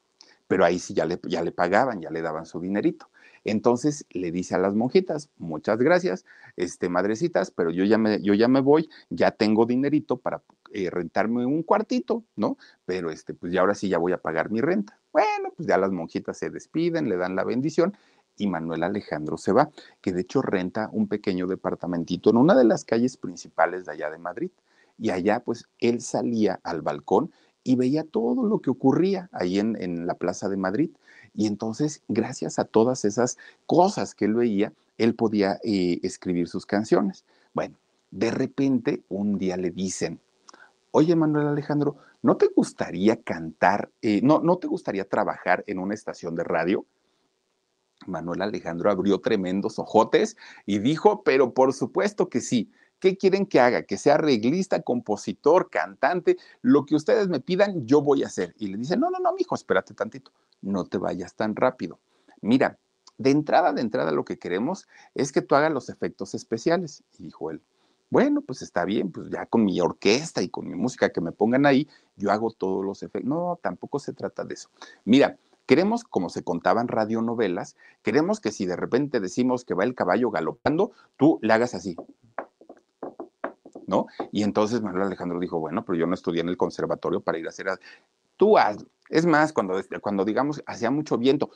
Pero 0.48 0.64
ahí 0.64 0.78
sí 0.78 0.94
ya 0.94 1.06
le, 1.06 1.20
ya 1.24 1.42
le 1.42 1.52
pagaban, 1.52 2.02
ya 2.02 2.12
le 2.12 2.22
daban 2.22 2.46
su 2.46 2.60
dinerito. 2.60 3.10
Entonces 3.46 4.06
le 4.10 4.32
dice 4.32 4.56
a 4.56 4.58
las 4.58 4.76
monjitas, 4.76 5.30
muchas 5.38 5.78
gracias, 5.78 6.26
este, 6.58 6.90
madrecitas, 6.90 7.52
pero 7.52 7.70
yo 7.70 7.84
ya 7.86 7.98
me, 7.98 8.22
yo 8.22 8.34
ya 8.34 8.48
me 8.48 8.60
voy, 8.60 8.90
ya 9.10 9.32
tengo 9.32 9.66
dinerito 9.68 10.18
para 10.18 10.42
eh, 10.72 10.90
rentarme 10.90 11.46
un 11.46 11.62
cuartito, 11.62 12.24
¿no? 12.36 12.58
Pero 12.86 13.12
este, 13.12 13.36
pues 13.36 13.54
ya 13.54 13.62
ahora 13.62 13.76
sí 13.76 13.88
ya 13.88 14.00
voy 14.00 14.14
a 14.14 14.18
pagar 14.18 14.50
mi 14.50 14.62
renta. 14.62 15.00
Bueno, 15.14 15.54
pues 15.56 15.68
ya 15.68 15.78
las 15.78 15.92
monjitas 15.92 16.38
se 16.38 16.50
despiden, 16.50 17.08
le 17.08 17.18
dan 17.18 17.36
la 17.36 17.44
bendición 17.44 17.96
y 18.38 18.48
Manuel 18.48 18.84
Alejandro 18.84 19.38
se 19.38 19.52
va, 19.52 19.70
que 20.02 20.14
de 20.14 20.22
hecho 20.22 20.42
renta 20.42 20.90
un 20.92 21.08
pequeño 21.08 21.48
departamentito 21.48 22.30
en 22.30 22.38
una 22.38 22.56
de 22.56 22.66
las 22.66 22.86
calles 22.86 23.18
principales 23.18 23.86
de 23.86 23.94
allá 23.94 24.10
de 24.10 24.18
Madrid. 24.18 24.52
Y 24.98 25.10
allá 25.10 25.42
pues 25.42 25.68
él 25.80 26.02
salía 26.02 26.60
al 26.64 26.82
balcón 26.82 27.32
y 27.64 27.76
veía 27.76 28.04
todo 28.04 28.46
lo 28.46 28.60
que 28.60 28.70
ocurría 28.70 29.30
ahí 29.32 29.60
en, 29.60 29.76
en 29.82 30.08
la 30.08 30.16
Plaza 30.16 30.50
de 30.50 30.58
Madrid. 30.58 30.92
Y 31.34 31.48
entonces, 31.48 32.02
gracias 32.08 32.60
a 32.60 32.66
todas 32.66 33.04
esas 33.04 33.38
cosas 33.66 34.16
que 34.16 34.26
él 34.26 34.36
veía, 34.36 34.72
él 34.98 35.16
podía 35.16 35.60
eh, 35.64 36.00
escribir 36.04 36.48
sus 36.48 36.66
canciones. 36.66 37.26
Bueno, 37.54 37.76
de 38.12 38.32
repente 38.32 39.04
un 39.10 39.38
día 39.38 39.58
le 39.58 39.72
dicen, 39.72 40.20
oye 40.92 41.16
Manuel 41.16 41.48
Alejandro, 41.48 41.98
¿no 42.22 42.38
te 42.38 42.48
gustaría 42.48 43.22
cantar, 43.22 43.90
eh, 44.02 44.22
no, 44.24 44.40
no 44.40 44.58
te 44.58 44.68
gustaría 44.68 45.08
trabajar 45.08 45.64
en 45.68 45.80
una 45.80 45.94
estación 45.94 46.36
de 46.36 46.44
radio? 46.44 46.86
Manuel 48.08 48.42
Alejandro 48.42 48.92
abrió 48.92 49.20
tremendos 49.20 49.80
ojotes 49.80 50.38
y 50.66 50.80
dijo, 50.80 51.24
pero 51.24 51.54
por 51.54 51.74
supuesto 51.74 52.30
que 52.30 52.42
sí. 52.42 52.72
¿Qué 53.00 53.18
quieren 53.18 53.46
que 53.46 53.60
haga? 53.60 53.84
Que 53.84 53.98
sea 53.98 54.16
arreglista, 54.16 54.82
compositor, 54.82 55.70
cantante, 55.70 56.38
lo 56.62 56.86
que 56.86 56.96
ustedes 56.96 57.28
me 57.28 57.40
pidan, 57.40 57.86
yo 57.86 58.02
voy 58.02 58.24
a 58.24 58.28
hacer. 58.28 58.56
Y 58.58 58.68
le 58.68 58.78
dice, 58.78 58.98
no, 58.98 59.10
no, 59.10 59.20
no, 59.20 59.34
mijo, 59.34 59.54
espérate 59.54 59.94
tantito, 59.94 60.32
no 60.62 60.86
te 60.86 60.98
vayas 60.98 61.36
tan 61.36 61.56
rápido. 61.56 62.00
Mira, 62.42 62.80
de 63.18 63.32
entrada, 63.32 63.74
de 63.74 63.82
entrada, 63.82 64.12
lo 64.12 64.26
que 64.26 64.38
queremos 64.38 64.88
es 65.14 65.32
que 65.32 65.42
tú 65.42 65.56
hagas 65.56 65.72
los 65.72 65.90
efectos 65.90 66.34
especiales. 66.34 67.04
Y 67.20 67.24
dijo 67.24 67.52
él, 67.52 67.62
bueno, 68.10 68.42
pues 68.42 68.62
está 68.62 68.86
bien, 68.86 69.12
pues 69.12 69.30
ya 69.30 69.46
con 69.46 69.66
mi 69.66 69.80
orquesta 69.82 70.42
y 70.42 70.50
con 70.50 70.68
mi 70.68 70.76
música 70.76 71.10
que 71.10 71.22
me 71.22 71.32
pongan 71.32 71.66
ahí, 71.66 71.88
yo 72.16 72.32
hago 72.32 72.52
todos 72.52 72.84
los 72.84 73.04
efectos. 73.04 73.30
No, 73.30 73.60
tampoco 73.62 74.00
se 74.00 74.14
trata 74.14 74.44
de 74.44 74.54
eso. 74.54 74.70
Mira, 75.04 75.38
queremos, 75.66 76.04
como 76.04 76.30
se 76.30 76.44
contaban 76.44 76.88
radionovelas, 76.88 77.76
queremos 78.04 78.40
que 78.40 78.52
si 78.52 78.66
de 78.66 78.76
repente 78.76 79.20
decimos 79.20 79.66
que 79.66 79.74
va 79.74 79.84
el 79.84 79.96
caballo 79.96 80.32
galopando, 80.32 80.92
tú 81.18 81.40
le 81.42 81.54
hagas 81.54 81.74
así. 81.74 81.96
¿No? 83.88 84.08
Y 84.32 84.44
entonces 84.44 84.82
Manuel 84.82 85.08
Alejandro 85.08 85.40
dijo, 85.40 85.60
bueno, 85.60 85.86
pero 85.86 85.98
yo 85.98 86.08
no 86.08 86.16
estudié 86.16 86.42
en 86.42 86.50
el 86.50 86.58
conservatorio 86.58 87.22
para 87.22 87.38
ir 87.38 87.46
a 87.46 87.50
hacer... 87.50 87.68
Tú 88.38 88.58
hazlo. 88.58 88.88
Es 89.10 89.26
más, 89.26 89.54
cuando, 89.54 89.80
cuando 90.02 90.26
digamos, 90.26 90.64
hacía 90.66 90.90
mucho 90.90 91.18
viento, 91.18 91.52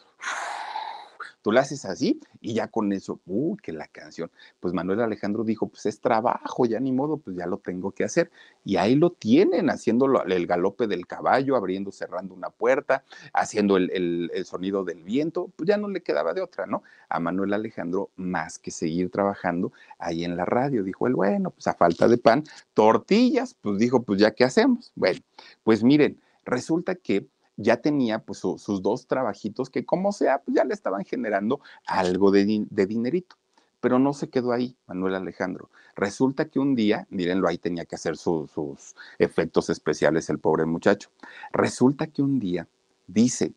Tú 1.42 1.52
la 1.52 1.62
haces 1.62 1.86
así 1.86 2.20
y 2.42 2.54
ya 2.54 2.68
con 2.68 2.92
eso, 2.92 3.20
uy, 3.26 3.58
que 3.62 3.72
la 3.72 3.88
canción. 3.88 4.30
Pues 4.60 4.74
Manuel 4.74 5.02
Alejandro 5.02 5.44
dijo, 5.44 5.68
pues 5.68 5.86
es 5.86 6.02
trabajo, 6.02 6.66
ya 6.66 6.80
ni 6.80 6.92
modo, 6.92 7.18
pues 7.18 7.38
ya 7.38 7.46
lo 7.46 7.58
tengo 7.58 7.92
que 7.92 8.04
hacer. 8.04 8.30
Y 8.66 8.76
ahí 8.76 8.96
lo 8.96 9.12
tienen, 9.12 9.70
haciendo 9.70 10.24
el 10.24 10.48
galope 10.48 10.88
del 10.88 11.08
caballo, 11.08 11.56
abriendo, 11.56 11.92
cerrando 11.92 12.34
una 12.34 12.50
puerta, 12.50 13.04
haciendo 13.34 13.78
el, 13.78 13.90
el 14.34 14.46
sonido 14.46 14.84
del 14.84 15.04
viento, 15.04 15.50
pues 15.56 15.68
ya 15.68 15.78
no 15.78 15.88
le 15.88 16.02
quedaba 16.02 16.34
de 16.34 16.42
otra, 16.42 16.66
¿no? 16.66 16.84
A 17.08 17.20
Manuel 17.20 17.54
Alejandro 17.54 18.10
más 18.16 18.60
que 18.60 18.72
seguir 18.72 19.10
trabajando 19.10 19.72
ahí 19.98 20.24
en 20.24 20.36
la 20.36 20.46
radio. 20.46 20.84
Dijo 20.84 21.08
él, 21.08 21.16
bueno, 21.16 21.52
pues 21.52 21.68
a 21.68 21.74
falta 21.74 22.08
de 22.08 22.18
pan, 22.18 22.44
tortillas, 22.74 23.56
pues 23.62 23.80
dijo, 23.80 24.04
pues 24.04 24.20
ya 24.20 24.32
qué 24.32 24.44
hacemos. 24.44 24.92
Bueno, 24.96 25.20
pues 25.64 25.84
miren, 25.84 26.20
resulta 26.46 26.96
que 26.96 27.28
ya 27.60 27.78
tenía 27.78 28.20
pues 28.20 28.40
sus 28.40 28.82
dos 28.82 29.06
trabajitos 29.06 29.70
que 29.70 29.86
como 29.86 30.14
sea, 30.14 30.40
pues 30.40 30.56
ya 30.56 30.64
le 30.64 30.74
estaban 30.74 31.04
generando 31.04 31.60
algo 31.86 32.32
de, 32.32 32.66
dinerito. 32.70 33.36
Pero 33.82 34.00
no 34.00 34.14
se 34.14 34.30
quedó 34.30 34.54
ahí, 34.54 34.76
Manuel 34.88 35.16
Alejandro. 35.16 35.70
Resulta 35.96 36.46
que 36.46 36.60
un 36.60 36.74
día, 36.74 37.06
mírenlo, 37.10 37.48
ahí 37.48 37.58
tenía 37.58 37.86
que 37.86 37.96
hacer 37.96 38.16
sus 38.16 38.96
efectos 39.20 39.70
especiales 39.70 40.30
el 40.30 40.40
pobre 40.40 40.66
muchacho. 40.66 41.10
Resulta 41.52 42.08
que 42.08 42.22
un 42.22 42.40
día 42.40 42.68
dice, 43.08 43.54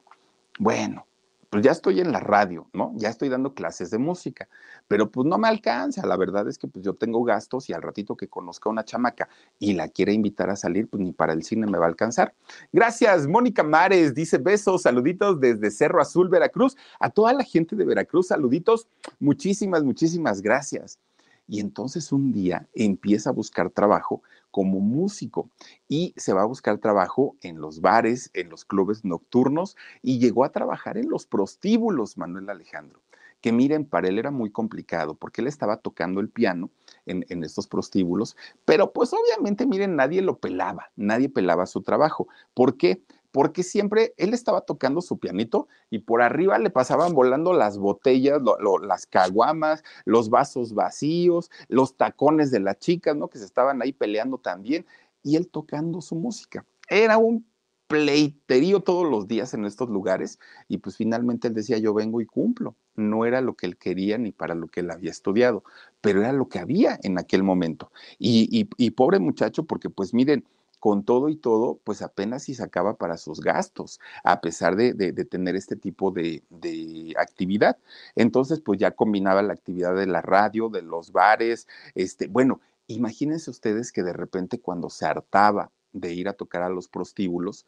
bueno, 0.59 1.07
pues 1.53 1.63
ya 1.63 1.73
estoy 1.73 2.01
en 2.01 2.13
la 2.13 2.19
radio, 2.19 2.67
¿no? 2.73 2.95
Ya 2.97 3.11
estoy 3.11 3.29
dando 3.29 3.53
clases 3.53 3.91
de 3.91 3.99
música, 3.99 4.49
pero 4.89 5.11
pues 5.11 5.27
no 5.27 5.37
me 5.37 5.49
alcanza. 5.49 6.07
La 6.07 6.17
verdad 6.17 6.49
es 6.49 6.57
que 6.57 6.67
pues 6.67 6.83
yo 6.83 6.95
tengo 6.95 7.23
gastos 7.25 7.69
y 7.69 7.75
al 7.75 7.83
ratito 7.83 8.17
que 8.17 8.27
conozca 8.27 8.71
una 8.71 8.87
chamaca 8.87 9.29
y 9.59 9.75
la 9.75 9.89
quiere 9.89 10.15
invitar 10.15 10.49
a 10.49 10.57
salir, 10.57 10.89
pues 10.89 11.03
ni 11.03 11.13
para 11.13 11.35
el 11.35 11.43
cine 11.43 11.67
me 11.67 11.77
va 11.77 11.85
a 11.85 11.89
alcanzar. 11.89 12.33
Gracias, 12.73 13.27
Mónica 13.27 13.63
Mares, 13.63 14.15
dice 14.15 14.39
besos, 14.39 14.81
saluditos 14.81 15.41
desde 15.41 15.71
Cerro 15.71 16.01
Azul, 16.01 16.31
Veracruz. 16.31 16.75
A 16.99 17.11
toda 17.11 17.35
la 17.35 17.45
gente 17.45 17.77
de 17.77 17.85
Veracruz, 17.85 18.29
saluditos. 18.29 18.89
Muchísimas, 19.21 19.85
muchísimas 19.85 20.41
gracias. 20.41 20.99
Y 21.47 21.61
entonces 21.61 22.13
un 22.13 22.33
día 22.33 22.67
empieza 22.73 23.29
a 23.29 23.35
buscar 23.35 23.69
trabajo 23.69 24.23
como 24.53 24.79
músico 24.79 25.51
y 25.89 26.15
se 26.17 26.33
va 26.33 26.43
a 26.43 26.47
buscar 26.47 26.79
trabajo 26.79 27.37
en 27.41 27.61
los 27.61 27.81
bares, 27.81 28.31
en 28.35 28.51
los 28.51 28.65
clubes 28.65 29.05
nocturnos 29.05 29.77
y 30.03 30.21
llegó 30.21 30.45
a 30.45 30.53
trabajar 30.53 30.97
en 30.97 31.09
los 31.11 31.27
prostíbulos, 31.27 32.17
Manuel 32.17 32.49
Alejandro. 32.49 33.01
Que 33.41 33.51
miren, 33.51 33.85
para 33.85 34.07
él 34.07 34.21
era 34.21 34.31
muy 34.31 34.53
complicado 34.53 35.17
porque 35.17 35.41
él 35.41 35.49
estaba 35.49 35.79
tocando 35.79 36.21
el 36.21 36.29
piano 36.29 36.71
en, 37.07 37.27
en 37.29 37.43
estos 37.43 37.67
prostíbulos, 37.67 38.37
pero 38.65 38.93
pues 38.93 39.13
obviamente, 39.13 39.67
miren, 39.67 39.97
nadie 39.97 40.23
lo 40.23 40.39
pelaba, 40.39 40.93
nadie 40.95 41.29
pelaba 41.29 41.67
su 41.67 41.83
trabajo. 41.83 42.29
¿Por 42.55 42.77
qué? 42.77 43.03
Porque 43.33 43.63
siempre 43.63 44.15
él 44.19 44.35
estaba 44.35 44.61
tocando 44.61 45.01
su 45.01 45.19
pianito 45.19 45.67
y 45.91 46.01
por 46.01 46.23
arriba 46.23 46.59
le 46.59 46.71
pasaban 46.71 47.15
volando 47.15 47.55
las 47.55 47.79
botellas, 47.79 48.41
las 48.83 49.07
caguamas, 49.07 49.83
los 50.05 50.29
vasos 50.29 50.75
vacíos, 50.75 51.51
los 51.69 51.97
tacones 51.97 52.51
de 52.51 52.61
las 52.61 52.79
chicas, 52.79 53.17
¿no? 53.17 53.29
Que 53.29 53.39
se 53.39 53.47
estaban 53.47 53.83
ahí 53.83 53.93
peleando 53.93 54.39
también, 54.39 54.87
y 55.23 55.37
él 55.37 55.49
tocando 55.49 56.01
su 56.03 56.15
música. 56.15 56.65
Era 56.89 57.17
un 57.17 57.47
pleiterío 57.87 58.81
todos 58.81 59.11
los 59.11 59.29
días 59.29 59.53
en 59.55 59.67
estos 59.67 59.91
lugares 59.91 60.39
y 60.67 60.79
pues 60.79 60.97
finalmente 60.97 61.49
él 61.49 61.55
decía 61.55 61.77
yo 61.79 61.93
vengo 61.93 62.21
y 62.21 62.27
cumplo. 62.27 62.75
No 62.97 63.25
era 63.25 63.41
lo 63.41 63.55
que 63.55 63.67
él 63.67 63.77
quería 63.77 64.19
ni 64.19 64.33
para 64.33 64.55
lo 64.55 64.67
que 64.67 64.81
él 64.81 64.91
había 64.91 65.11
estudiado, 65.11 65.63
pero 66.01 66.21
era 66.21 66.33
lo 66.33 66.49
que 66.49 66.59
había 66.59 66.99
en 67.03 67.19
aquel 67.19 67.43
momento. 67.43 67.91
Y, 68.19 68.69
y 68.77 68.91
pobre 68.91 69.19
muchacho, 69.19 69.65
porque 69.65 69.91
pues 69.91 70.13
miren, 70.13 70.45
con 70.83 71.05
todo 71.05 71.29
y 71.29 71.37
todo, 71.37 71.79
pues 71.85 72.03
apenas 72.03 72.43
si 72.43 72.55
sacaba 72.55 72.97
para 72.97 73.17
sus 73.17 73.41
gastos, 73.41 74.01
a 74.25 74.41
pesar 74.41 74.75
de, 74.75 75.13
tener 75.31 75.55
este 75.55 75.77
tipo 75.77 76.11
de, 76.11 76.43
de, 76.51 77.15
actividad. 77.17 77.79
Entonces, 78.17 78.59
pues 78.59 78.81
ya 78.81 78.91
combinaba 78.91 79.43
la 79.43 79.53
actividad 79.53 79.95
de 79.95 80.09
la 80.09 80.23
radio, 80.23 80.71
de 80.71 80.83
los 80.83 81.13
bares, 81.13 81.69
este, 81.95 82.27
bueno, 82.27 82.61
imagínense 82.89 83.49
ustedes 83.49 83.93
que 83.93 84.03
de 84.03 84.13
repente 84.13 84.59
cuando 84.59 84.91
se 84.91 85.07
hartaba 85.07 85.71
de 85.93 86.15
ir 86.15 86.29
a 86.29 86.33
tocar 86.33 86.63
a 86.63 86.69
los 86.69 86.89
prostíbulos, 86.89 87.65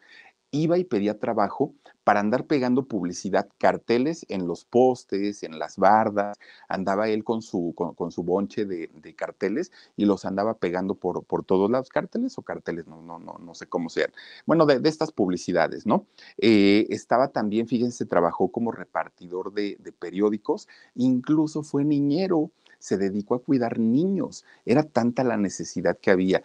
iba 0.55 0.79
y 0.79 0.85
pedía 0.85 1.19
trabajo 1.19 1.75
para 2.05 2.21
andar 2.21 2.45
pegando 2.45 2.87
publicidad, 2.87 3.49
carteles 3.59 4.27
en 4.29 4.47
los 4.47 4.65
postes, 4.65 5.43
en 5.43 5.59
las 5.59 5.79
bardas, 5.79 6.39
andaba 6.69 7.09
él 7.09 7.25
con 7.25 7.41
su, 7.41 7.75
con, 7.75 8.13
su 8.13 8.23
bonche 8.23 8.67
de, 8.67 9.15
carteles 9.17 9.73
y 9.97 10.05
los 10.05 10.25
andaba 10.25 10.55
pegando 10.55 10.95
por, 10.95 11.25
por 11.25 11.45
todos 11.45 11.71
lados, 11.71 11.89
carteles 11.89 12.37
o 12.37 12.43
carteles, 12.43 12.87
no, 12.87 13.01
no, 13.01 13.19
no, 13.19 13.39
no 13.39 13.55
sé 13.55 13.67
cómo 13.67 13.89
sean. 13.89 14.11
Bueno, 14.45 14.67
de, 14.67 14.87
estas 14.89 15.13
publicidades, 15.13 15.87
¿no? 15.87 16.07
Eh, 16.39 16.87
estaba 16.91 17.29
también, 17.29 17.67
fíjense, 17.67 18.05
trabajó 18.05 18.49
como 18.49 18.71
repartidor 18.71 19.53
de, 19.55 19.77
de 19.81 19.93
periódicos, 19.93 20.69
incluso 20.95 21.63
fue 21.63 21.85
niñero 21.85 22.51
se 22.85 22.99
dedicó 22.99 23.35
a 23.35 23.43
cuidar 23.43 23.79
niños. 23.79 24.45
Era 24.67 24.83
tanta 24.83 25.25
la 25.25 25.39
necesidad 25.39 25.97
que 25.97 26.11
había. 26.11 26.45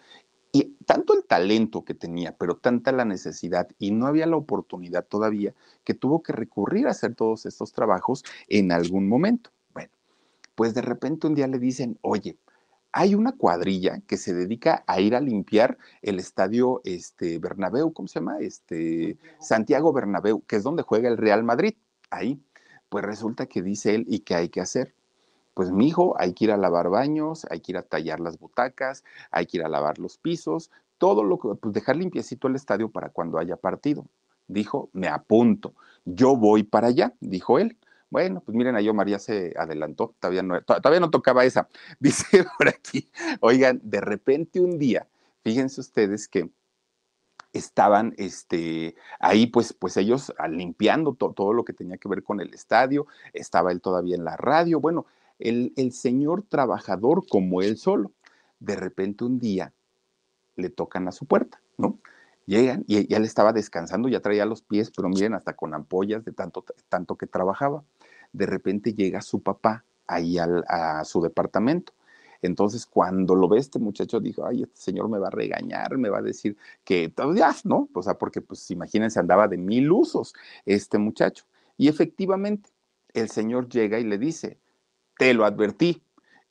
Y 0.52 0.76
tanto 0.84 1.14
el 1.14 1.24
talento 1.24 1.84
que 1.84 1.94
tenía, 1.94 2.36
pero 2.36 2.56
tanta 2.56 2.90
la 2.90 3.04
necesidad 3.04 3.68
y 3.78 3.92
no 3.92 4.06
había 4.06 4.26
la 4.26 4.36
oportunidad 4.36 5.06
todavía 5.06 5.54
que 5.84 5.94
tuvo 5.94 6.22
que 6.22 6.32
recurrir 6.32 6.88
a 6.88 6.90
hacer 6.90 7.14
todos 7.14 7.46
estos 7.46 7.72
trabajos 7.72 8.24
en 8.48 8.72
algún 8.72 9.08
momento. 9.08 9.50
Bueno, 9.72 9.90
pues 10.56 10.74
de 10.74 10.82
repente 10.82 11.28
un 11.28 11.34
día 11.34 11.46
le 11.46 11.58
dicen, 11.58 11.98
oye, 12.02 12.36
hay 12.92 13.14
una 13.14 13.32
cuadrilla 13.32 14.00
que 14.06 14.16
se 14.16 14.34
dedica 14.34 14.82
a 14.86 15.00
ir 15.00 15.14
a 15.14 15.20
limpiar 15.20 15.78
el 16.02 16.18
estadio 16.18 16.80
este, 16.84 17.38
Bernabéu, 17.38 17.92
¿cómo 17.92 18.08
se 18.08 18.18
llama? 18.18 18.40
Este, 18.40 19.16
Santiago 19.38 19.92
Bernabéu, 19.92 20.42
que 20.46 20.56
es 20.56 20.64
donde 20.64 20.82
juega 20.82 21.08
el 21.08 21.16
Real 21.16 21.44
Madrid. 21.44 21.74
Ahí, 22.10 22.42
pues 22.88 23.04
resulta 23.04 23.46
que 23.46 23.62
dice 23.62 23.94
él, 23.94 24.06
¿y 24.08 24.20
qué 24.20 24.34
hay 24.34 24.48
que 24.48 24.60
hacer? 24.60 24.94
Pues 25.54 25.70
mi 25.70 25.88
hijo, 25.88 26.14
hay 26.18 26.32
que 26.32 26.44
ir 26.44 26.52
a 26.52 26.56
lavar 26.56 26.90
baños, 26.90 27.46
hay 27.50 27.60
que 27.60 27.72
ir 27.72 27.78
a 27.78 27.82
tallar 27.82 28.20
las 28.20 28.38
butacas, 28.38 29.04
hay 29.30 29.46
que 29.46 29.58
ir 29.58 29.64
a 29.64 29.68
lavar 29.68 29.98
los 29.98 30.18
pisos, 30.18 30.70
todo 30.98 31.24
lo 31.24 31.38
que, 31.38 31.48
pues 31.54 31.74
dejar 31.74 31.96
limpiecito 31.96 32.48
el 32.48 32.56
estadio 32.56 32.90
para 32.90 33.10
cuando 33.10 33.38
haya 33.38 33.56
partido. 33.56 34.06
Dijo, 34.46 34.90
me 34.92 35.08
apunto, 35.08 35.74
yo 36.04 36.36
voy 36.36 36.62
para 36.62 36.88
allá, 36.88 37.14
dijo 37.20 37.58
él. 37.58 37.78
Bueno, 38.10 38.42
pues 38.44 38.56
miren, 38.56 38.76
yo 38.78 38.92
María 38.92 39.20
se 39.20 39.54
adelantó, 39.56 40.14
todavía 40.18 40.42
no, 40.42 40.60
todavía 40.62 41.00
no 41.00 41.10
tocaba 41.10 41.44
esa. 41.44 41.68
Dice 42.00 42.44
por 42.58 42.68
aquí, 42.68 43.08
oigan, 43.40 43.80
de 43.84 44.00
repente 44.00 44.60
un 44.60 44.78
día, 44.78 45.06
fíjense 45.42 45.80
ustedes 45.80 46.26
que 46.26 46.50
estaban 47.52 48.14
este, 48.16 48.94
ahí, 49.18 49.46
pues, 49.46 49.72
pues 49.72 49.96
ellos 49.96 50.32
limpiando 50.48 51.14
todo 51.14 51.52
lo 51.52 51.64
que 51.64 51.72
tenía 51.72 51.96
que 51.96 52.08
ver 52.08 52.22
con 52.22 52.40
el 52.40 52.52
estadio, 52.54 53.06
estaba 53.32 53.72
él 53.72 53.80
todavía 53.80 54.16
en 54.16 54.24
la 54.24 54.36
radio, 54.36 54.80
bueno, 54.80 55.06
el, 55.40 55.92
señor 55.92 56.42
trabajador 56.42 57.26
como 57.28 57.62
él 57.62 57.76
solo. 57.76 58.12
De 58.58 58.76
repente 58.76 59.24
un 59.24 59.38
día 59.38 59.72
le 60.56 60.70
tocan 60.70 61.08
a 61.08 61.12
su 61.12 61.26
puerta, 61.26 61.60
¿no? 61.78 61.98
Llegan 62.46 62.84
y 62.86 63.06
ya 63.06 63.18
le 63.18 63.26
estaba 63.26 63.52
descansando, 63.52 64.08
ya 64.08 64.20
traía 64.20 64.44
los 64.44 64.62
pies, 64.62 64.90
pero 64.94 65.08
miren, 65.08 65.34
hasta 65.34 65.54
con 65.54 65.74
ampollas 65.74 66.24
de 66.24 66.32
tanto, 66.32 66.64
tanto 66.88 67.16
que 67.16 67.26
trabajaba. 67.26 67.84
De 68.32 68.46
repente 68.46 68.94
llega 68.94 69.22
su 69.22 69.42
papá 69.42 69.84
ahí 70.06 70.36
a 70.38 71.04
su 71.04 71.22
departamento. 71.22 71.92
Entonces, 72.42 72.86
cuando 72.86 73.34
lo 73.34 73.48
ve 73.48 73.58
este 73.58 73.78
muchacho, 73.78 74.20
dijo, 74.20 74.46
ay, 74.46 74.62
este 74.62 74.80
señor 74.80 75.08
me 75.08 75.18
va 75.18 75.28
a 75.28 75.30
regañar, 75.30 75.98
me 75.98 76.08
va 76.08 76.18
a 76.18 76.22
decir 76.22 76.56
que 76.84 77.08
todavía, 77.08 77.54
¿no? 77.64 77.88
O 77.92 78.02
sea, 78.02 78.14
porque, 78.14 78.40
pues, 78.40 78.70
imagínense, 78.70 79.20
andaba 79.20 79.46
de 79.48 79.58
mil 79.58 79.90
usos 79.92 80.34
este 80.64 80.98
muchacho. 80.98 81.44
Y 81.76 81.88
efectivamente, 81.88 82.70
el 83.12 83.28
señor 83.28 83.68
llega 83.68 83.98
y 83.98 84.04
le 84.04 84.18
dice, 84.18 84.58
te 85.20 85.34
lo 85.34 85.44
advertí. 85.44 86.02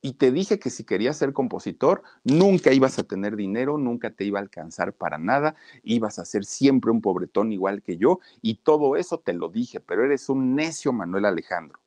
y 0.01 0.13
te 0.13 0.31
dije 0.31 0.59
que 0.59 0.69
si 0.69 0.83
querías 0.85 1.17
ser 1.17 1.33
compositor, 1.33 2.03
nunca 2.23 2.71
ibas 2.71 2.99
a 2.99 3.03
tener 3.03 3.35
dinero, 3.35 3.79
nunca 3.79 4.11
te 4.11 4.23
iba 4.23 4.37
a 4.39 4.43
alcanzar 4.43 4.93
para 4.93 5.17
nada, 5.17 5.55
ibas 5.83 6.19
a 6.19 6.25
ser 6.25 6.45
siempre 6.45 6.91
un 6.91 7.01
pobretón 7.01 7.51
igual 7.51 7.81
que 7.81 7.97
yo, 7.97 8.19
y 8.43 8.59
todo 8.59 8.95
eso 8.95 9.17
te 9.17 9.33
lo 9.33 9.49
dije, 9.49 9.79
pero 9.81 10.05
eres 10.05 10.29
un 10.29 10.55
necio, 10.55 10.93
Manuel 10.93 11.25
Alejandro. 11.25 11.79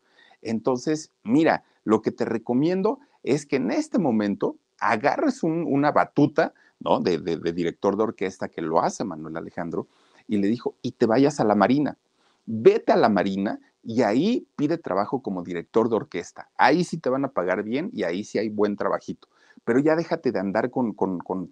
Entonces, 0.43 1.13
mira, 1.23 1.65
lo 1.85 2.03
que 2.03 2.11
te 2.11 2.25
recomiendo 2.25 2.99
es 3.23 3.47
que 3.47 3.57
en 3.57 3.71
este 3.71 3.99
momento 3.99 4.57
agarres 4.79 5.43
una 5.45 5.93
batuta, 5.93 6.53
¿no? 6.81 6.99
De, 7.01 7.17
de 7.17 7.53
director 7.53 7.97
de 7.97 8.03
orquesta 8.03 8.49
que 8.49 8.61
lo 8.61 8.83
hace 8.83 9.05
Manuel 9.05 9.37
Alejandro, 9.37 9.87
y 10.27 10.37
le 10.37 10.49
dijo, 10.49 10.75
y 10.83 10.91
te 10.91 11.07
vayas 11.07 11.39
a 11.39 11.45
la 11.45 11.55
Marina. 11.55 11.97
Vete 12.45 12.93
a 12.93 12.97
la 12.97 13.09
Marina 13.09 13.61
y 13.83 14.03
ahí 14.03 14.47
pide 14.57 14.79
trabajo 14.79 15.23
como 15.23 15.43
director 15.43 15.89
de 15.89 15.97
orquesta. 15.97 16.51
Ahí 16.57 16.85
sí 16.85 16.99
te 16.99 17.11
van 17.11 17.25
a 17.25 17.33
pagar 17.33 17.63
bien 17.63 17.91
y 17.93 18.05
ahí 18.05 18.25
sí 18.25 18.39
hay 18.39 18.49
buen 18.49 18.77
trabajito. 18.77 19.29
Pero 19.65 19.79
ya 19.79 19.97
déjate 19.97 20.33
de 20.33 20.41
andar 20.41 20.71
con, 20.71 20.95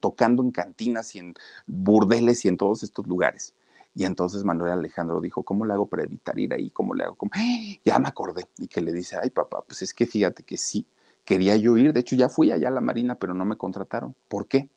tocando 0.00 0.42
en 0.42 0.50
cantinas 0.50 1.14
y 1.14 1.20
en 1.20 1.34
burdeles 1.66 2.44
y 2.44 2.48
en 2.48 2.56
todos 2.56 2.82
estos 2.82 3.06
lugares. 3.06 3.54
Y 3.94 4.04
entonces 4.04 4.44
Manuel 4.44 4.72
Alejandro 4.72 5.20
dijo, 5.20 5.42
¿cómo 5.42 5.66
le 5.66 5.72
hago 5.72 5.86
para 5.86 6.04
evitar 6.04 6.38
ir 6.38 6.54
ahí? 6.54 6.70
¿Cómo 6.70 6.94
le 6.94 7.04
hago? 7.04 7.16
Ya 7.84 7.98
me 7.98 8.08
acordé. 8.08 8.46
Y 8.58 8.68
que 8.68 8.80
le 8.80 8.92
dice, 8.92 9.16
ay 9.20 9.30
papá, 9.30 9.62
pues 9.66 9.82
es 9.82 9.94
que 9.94 10.06
fíjate 10.06 10.42
que 10.42 10.56
sí, 10.56 10.86
quería 11.24 11.56
yo 11.56 11.76
ir. 11.76 11.92
De 11.92 12.00
hecho, 12.00 12.16
ya 12.16 12.28
fui 12.28 12.52
allá 12.52 12.68
a 12.68 12.72
la 12.72 12.80
Marina, 12.80 13.16
pero 13.16 13.34
no 13.34 13.44
me 13.44 13.56
contrataron. 13.56 14.14
¿Por 14.28 14.46
qué? 14.46 14.68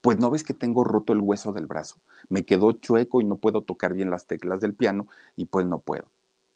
Pues 0.00 0.18
no 0.18 0.30
ves 0.30 0.44
que 0.44 0.54
tengo 0.54 0.84
roto 0.84 1.12
el 1.12 1.20
hueso 1.20 1.52
del 1.52 1.66
brazo. 1.66 1.96
Me 2.28 2.44
quedó 2.44 2.72
chueco 2.72 3.20
y 3.20 3.24
no 3.24 3.36
puedo 3.36 3.62
tocar 3.62 3.94
bien 3.94 4.10
las 4.10 4.26
teclas 4.26 4.60
del 4.60 4.74
piano 4.74 5.08
y 5.36 5.46
pues 5.46 5.66
no 5.66 5.80
puedo. 5.80 6.06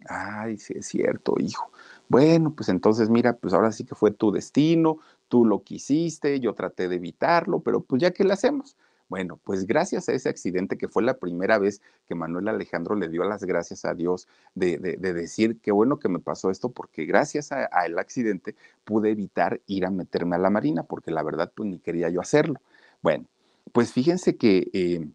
Ay, 0.08 0.56
sí 0.58 0.74
es 0.76 0.86
cierto, 0.86 1.34
hijo. 1.38 1.70
Bueno, 2.08 2.54
pues 2.54 2.68
entonces 2.68 3.08
mira, 3.10 3.36
pues 3.36 3.54
ahora 3.54 3.72
sí 3.72 3.84
que 3.84 3.94
fue 3.94 4.10
tu 4.10 4.32
destino, 4.32 4.98
tú 5.28 5.44
lo 5.44 5.62
quisiste, 5.62 6.40
yo 6.40 6.54
traté 6.54 6.88
de 6.88 6.96
evitarlo, 6.96 7.60
pero 7.60 7.82
pues 7.82 8.02
ya 8.02 8.10
que 8.10 8.24
le 8.24 8.32
hacemos. 8.32 8.76
Bueno, 9.08 9.40
pues 9.42 9.66
gracias 9.66 10.08
a 10.08 10.12
ese 10.12 10.28
accidente 10.28 10.78
que 10.78 10.86
fue 10.86 11.02
la 11.02 11.18
primera 11.18 11.58
vez 11.58 11.82
que 12.06 12.14
Manuel 12.14 12.46
Alejandro 12.46 12.94
le 12.94 13.08
dio 13.08 13.24
las 13.24 13.44
gracias 13.44 13.84
a 13.84 13.92
Dios 13.94 14.28
de, 14.54 14.78
decir 14.78 15.58
qué 15.60 15.72
bueno 15.72 15.98
que 15.98 16.08
me 16.08 16.20
pasó 16.20 16.48
esto, 16.50 16.70
porque 16.70 17.06
gracias 17.06 17.50
al 17.50 17.98
accidente 17.98 18.54
pude 18.84 19.10
evitar 19.10 19.60
ir 19.66 19.84
a 19.84 19.90
meterme 19.90 20.36
a 20.36 20.38
la 20.38 20.50
marina, 20.50 20.84
porque 20.84 21.10
la 21.10 21.24
verdad 21.24 21.52
pues 21.54 21.68
ni 21.68 21.80
quería 21.80 22.08
yo 22.08 22.20
hacerlo. 22.20 22.60
Bueno, 23.02 23.26
pues 23.72 23.92
fíjense 23.92 24.36
que 24.36 24.70
eh, 24.72 25.08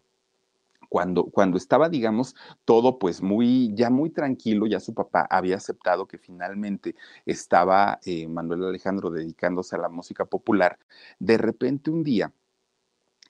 cuando, 0.88 1.24
cuando 1.24 1.56
estaba, 1.56 1.88
digamos, 1.88 2.34
todo 2.64 2.98
pues 2.98 3.22
muy, 3.22 3.72
ya 3.74 3.90
muy 3.90 4.10
tranquilo, 4.10 4.66
ya 4.66 4.80
su 4.80 4.94
papá 4.94 5.26
había 5.30 5.56
aceptado 5.56 6.06
que 6.06 6.18
finalmente 6.18 6.94
estaba 7.24 7.98
eh, 8.04 8.28
Manuel 8.28 8.64
Alejandro 8.64 9.10
dedicándose 9.10 9.76
a 9.76 9.78
la 9.78 9.88
música 9.88 10.24
popular, 10.24 10.78
de 11.18 11.38
repente 11.38 11.90
un 11.90 12.02
día 12.02 12.32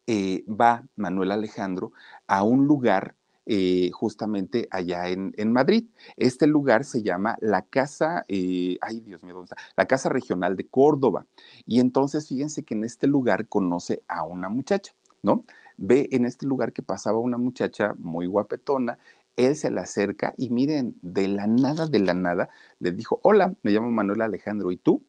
eh, 0.06 0.44
va 0.48 0.86
Manuel 0.94 1.32
Alejandro 1.32 1.92
a 2.26 2.44
un 2.44 2.66
lugar 2.66 3.16
eh, 3.48 3.90
justamente 3.92 4.68
allá 4.70 5.08
en, 5.08 5.32
en, 5.36 5.52
Madrid. 5.52 5.86
Este 6.16 6.46
lugar 6.48 6.84
se 6.84 7.02
llama 7.02 7.36
la 7.40 7.62
Casa, 7.62 8.24
ay 8.28 9.00
Dios 9.04 9.22
mío. 9.22 9.44
La 9.76 9.86
Casa 9.86 10.08
Regional 10.08 10.56
de 10.56 10.66
Córdoba. 10.66 11.26
Y 11.64 11.78
entonces 11.80 12.28
fíjense 12.28 12.64
que 12.64 12.74
en 12.74 12.84
este 12.84 13.06
lugar 13.06 13.48
conoce 13.48 14.02
a 14.08 14.24
una 14.24 14.48
muchacha, 14.48 14.94
¿no? 15.22 15.44
Ve 15.76 16.08
en 16.12 16.24
este 16.24 16.46
lugar 16.46 16.72
que 16.72 16.82
pasaba 16.82 17.18
una 17.18 17.38
muchacha 17.38 17.94
muy 17.98 18.26
guapetona, 18.26 18.98
él 19.36 19.54
se 19.54 19.70
la 19.70 19.82
acerca 19.82 20.34
y 20.36 20.50
miren, 20.50 20.96
de 21.02 21.28
la 21.28 21.46
nada, 21.46 21.86
de 21.86 21.98
la 21.98 22.14
nada, 22.14 22.48
le 22.80 22.92
dijo, 22.92 23.20
hola, 23.22 23.54
me 23.62 23.70
llamo 23.70 23.90
Manuel 23.90 24.22
Alejandro, 24.22 24.70
¿y 24.72 24.76
tú? 24.78 25.02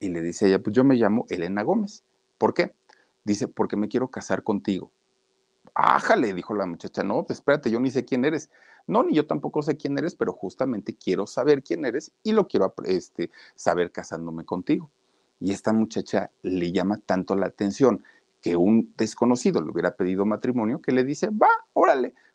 Y 0.00 0.08
le 0.08 0.22
dice 0.22 0.48
ella, 0.48 0.62
pues 0.62 0.74
yo 0.74 0.84
me 0.84 0.96
llamo 0.96 1.26
Elena 1.28 1.62
Gómez. 1.62 2.02
¿Por 2.38 2.54
qué? 2.54 2.74
Dice, 3.24 3.48
porque 3.48 3.76
me 3.76 3.88
quiero 3.88 4.08
casar 4.08 4.42
contigo. 4.42 4.90
Ájale, 5.74 6.32
dijo 6.34 6.54
la 6.54 6.66
muchacha, 6.66 7.02
no, 7.02 7.24
pues 7.24 7.38
espérate, 7.38 7.70
yo 7.70 7.80
ni 7.80 7.90
sé 7.90 8.04
quién 8.04 8.24
eres. 8.24 8.50
No, 8.86 9.02
ni 9.02 9.14
yo 9.14 9.26
tampoco 9.26 9.62
sé 9.62 9.76
quién 9.76 9.98
eres, 9.98 10.14
pero 10.14 10.32
justamente 10.32 10.94
quiero 10.94 11.26
saber 11.26 11.62
quién 11.62 11.84
eres 11.84 12.12
y 12.22 12.32
lo 12.32 12.48
quiero 12.48 12.74
este, 12.84 13.30
saber 13.54 13.90
casándome 13.92 14.44
contigo. 14.44 14.90
Y 15.40 15.52
esta 15.52 15.72
muchacha 15.72 16.30
le 16.42 16.70
llama 16.72 16.98
tanto 17.04 17.34
la 17.34 17.46
atención 17.46 18.04
que 18.44 18.56
un 18.56 18.92
desconocido 18.98 19.62
le 19.62 19.70
hubiera 19.70 19.96
pedido 19.96 20.26
matrimonio, 20.26 20.82
que 20.82 20.92
le 20.92 21.02
dice, 21.02 21.30
va, 21.30 21.48
órale, 21.72 22.12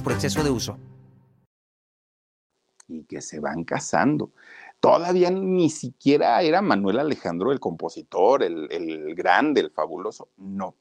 por 0.00 0.12
exceso 0.12 0.42
de 0.42 0.50
uso 0.50 0.78
y 2.88 3.04
que 3.04 3.20
se 3.20 3.40
van 3.40 3.64
casando. 3.64 4.32
Todavía 4.80 5.30
ni 5.30 5.70
siquiera 5.70 6.40
era 6.42 6.62
Manuel 6.62 6.98
Alejandro 6.98 7.52
el 7.52 7.60
compositor, 7.60 8.42
el, 8.42 9.14
grande, 9.14 9.60
el 9.60 9.70
fabuloso. 9.70 10.28
No, 10.36 10.76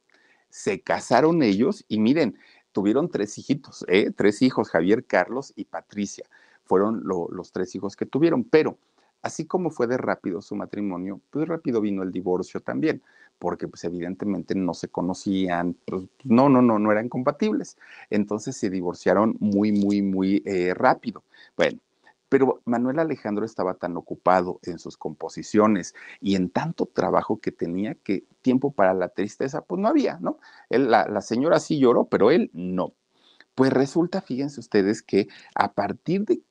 se 0.50 0.82
casaron 0.82 1.42
ellos 1.44 1.86
y 1.88 2.00
miren, 2.00 2.38
tuvieron 2.72 3.10
tres 3.10 3.38
hijitos, 3.38 3.86
¿eh? 3.88 4.12
tres 4.16 4.42
hijos, 4.42 4.70
Javier, 4.70 5.06
Carlos 5.06 5.54
y 5.56 5.66
Patricia. 5.66 6.26
Fueron 6.66 7.04
los 7.06 7.52
tres 7.52 7.74
hijos 7.76 7.96
que 7.96 8.06
tuvieron, 8.06 8.44
pero 8.44 8.78
así 9.22 9.46
como 9.46 9.70
fue 9.70 9.88
de 9.88 9.98
rápido 9.98 10.42
su 10.42 10.56
matrimonio, 10.56 11.22
pues 11.30 11.48
rápido 11.48 11.80
vino 11.80 12.04
el 12.04 12.12
divorcio 12.12 12.60
también, 12.60 13.02
porque 13.40 13.68
pues 13.68 13.84
evidentemente 13.84 14.56
no 14.56 14.74
se 14.74 14.90
conocían, 14.90 15.78
pues, 15.86 16.04
no, 16.24 16.50
no, 16.50 16.62
no, 16.62 16.80
no 16.80 16.92
eran 16.92 17.10
compatibles. 17.10 17.78
Entonces 18.10 18.58
se 18.58 18.70
divorciaron 18.70 19.36
muy, 19.40 19.72
muy, 19.72 20.02
muy 20.02 20.44
eh, 20.46 20.74
rápido. 20.74 21.24
Bueno, 21.58 21.80
pero 22.30 22.62
Manuel 22.66 23.00
Alejandro 23.00 23.46
estaba 23.46 23.76
tan 23.76 23.96
ocupado 23.98 24.60
en 24.64 24.80
sus 24.80 24.98
composiciones 24.98 25.94
y 26.20 26.36
en 26.36 26.50
tanto 26.50 26.86
trabajo 26.88 27.40
que 27.40 27.52
tenía 27.52 27.96
que 27.96 28.26
tiempo 28.42 28.72
para 28.72 28.94
la 28.94 29.10
tristeza, 29.10 29.62
pues 29.62 29.80
no 29.80 29.88
había, 29.88 30.18
¿no? 30.20 30.40
la, 30.70 31.08
la 31.08 31.22
señora 31.22 31.60
sí 31.60 31.80
lloró, 31.80 32.06
pero 32.06 32.32
él 32.32 32.50
no. 32.54 32.94
Pues 33.54 33.72
resulta, 33.72 34.22
fíjense 34.22 34.60
ustedes, 34.60 35.02
que 35.02 35.28
a 35.56 35.74
partir 35.74 36.26
de 36.26 36.42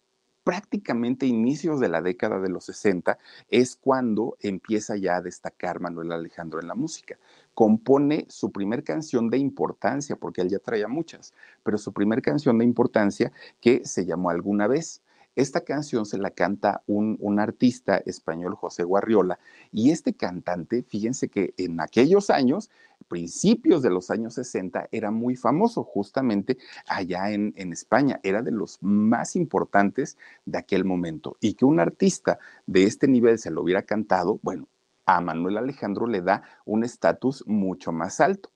prácticamente 0.44 1.26
inicios 1.26 1.80
de 1.80 1.88
la 1.88 2.02
década 2.02 2.38
de 2.38 2.50
los 2.50 2.66
60 2.66 3.18
es 3.48 3.76
cuando 3.76 4.37
empieza 4.40 4.96
ya 4.96 5.16
a 5.16 5.22
destacar 5.22 5.80
Manuel 5.80 6.12
Alejandro 6.12 6.61
en 6.61 6.68
la 6.68 6.74
música. 6.74 7.18
Compone 7.54 8.26
su 8.28 8.52
primer 8.52 8.85
canción 8.85 9.30
de 9.30 9.38
importancia, 9.38 10.16
porque 10.16 10.42
él 10.42 10.50
ya 10.50 10.59
traía 10.59 10.87
muchas, 10.87 11.33
pero 11.62 11.78
su 11.78 11.92
primer 11.92 12.20
canción 12.20 12.59
de 12.59 12.64
importancia 12.64 13.33
que 13.61 13.85
se 13.85 14.04
llamó 14.04 14.30
Alguna 14.30 14.66
vez. 14.66 15.00
Esta 15.37 15.62
canción 15.62 16.07
se 16.07 16.18
la 16.18 16.31
canta 16.31 16.83
un, 16.87 17.38
artista 17.40 17.97
español, 17.99 18.55
José 18.55 18.85
Guarriola, 18.85 19.38
y 19.73 19.90
este 19.90 20.14
cantante, 20.14 20.85
fíjense 20.85 21.29
que 21.29 21.55
en 21.57 21.81
aquellos 21.81 22.31
años, 22.31 22.70
principios 23.09 23.83
de 23.83 23.90
los 23.90 24.11
años 24.11 24.35
60, 24.35 24.88
era 24.92 25.11
muy 25.11 25.35
famoso 25.35 25.83
justamente 25.83 26.59
allá 26.87 27.31
en, 27.33 27.53
en 27.57 27.73
España, 27.73 28.20
era 28.23 28.42
de 28.42 28.53
los 28.53 28.79
más 28.81 29.35
importantes 29.35 30.16
de 30.47 30.59
aquel 30.59 30.85
momento. 30.85 31.37
Y 31.40 31.55
que 31.55 31.64
un 31.64 31.81
artista 31.81 32.38
de 32.66 32.85
este 32.85 33.09
nivel 33.09 33.38
se 33.38 33.51
lo 33.51 33.62
hubiera 33.62 33.83
cantado, 33.83 34.38
bueno, 34.42 34.68
a 35.07 35.20
Manuel 35.20 35.59
Alejandro 35.59 36.07
le 36.07 36.23
da 36.23 36.42
un 36.64 36.85
estatus 36.85 37.44
mucho 37.47 37.92
más 37.92 38.20
alto. 38.20 38.51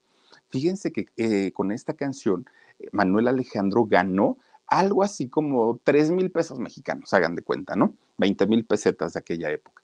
Fíjense 0.51 0.93
que 0.93 1.07
eh, 1.17 1.53
con 1.53 1.73
esta 1.73 1.95
canción, 1.95 2.47
Manuel 2.93 3.29
Alejandro 3.29 3.85
ganó 3.85 4.39
algo 4.69 5.03
así 5.03 5.29
como 5.29 5.81
3 5.83 6.11
mil 6.11 6.31
pesos 6.31 6.59
mexicanos, 6.59 7.13
hagan 7.15 7.35
de 7.35 7.43
cuenta, 7.43 7.75
¿no? 7.75 7.95
20 8.19 8.47
mil 8.47 8.65
pesetas 8.65 9.15
de 9.15 9.21
aquella 9.21 9.51
época. 9.51 9.83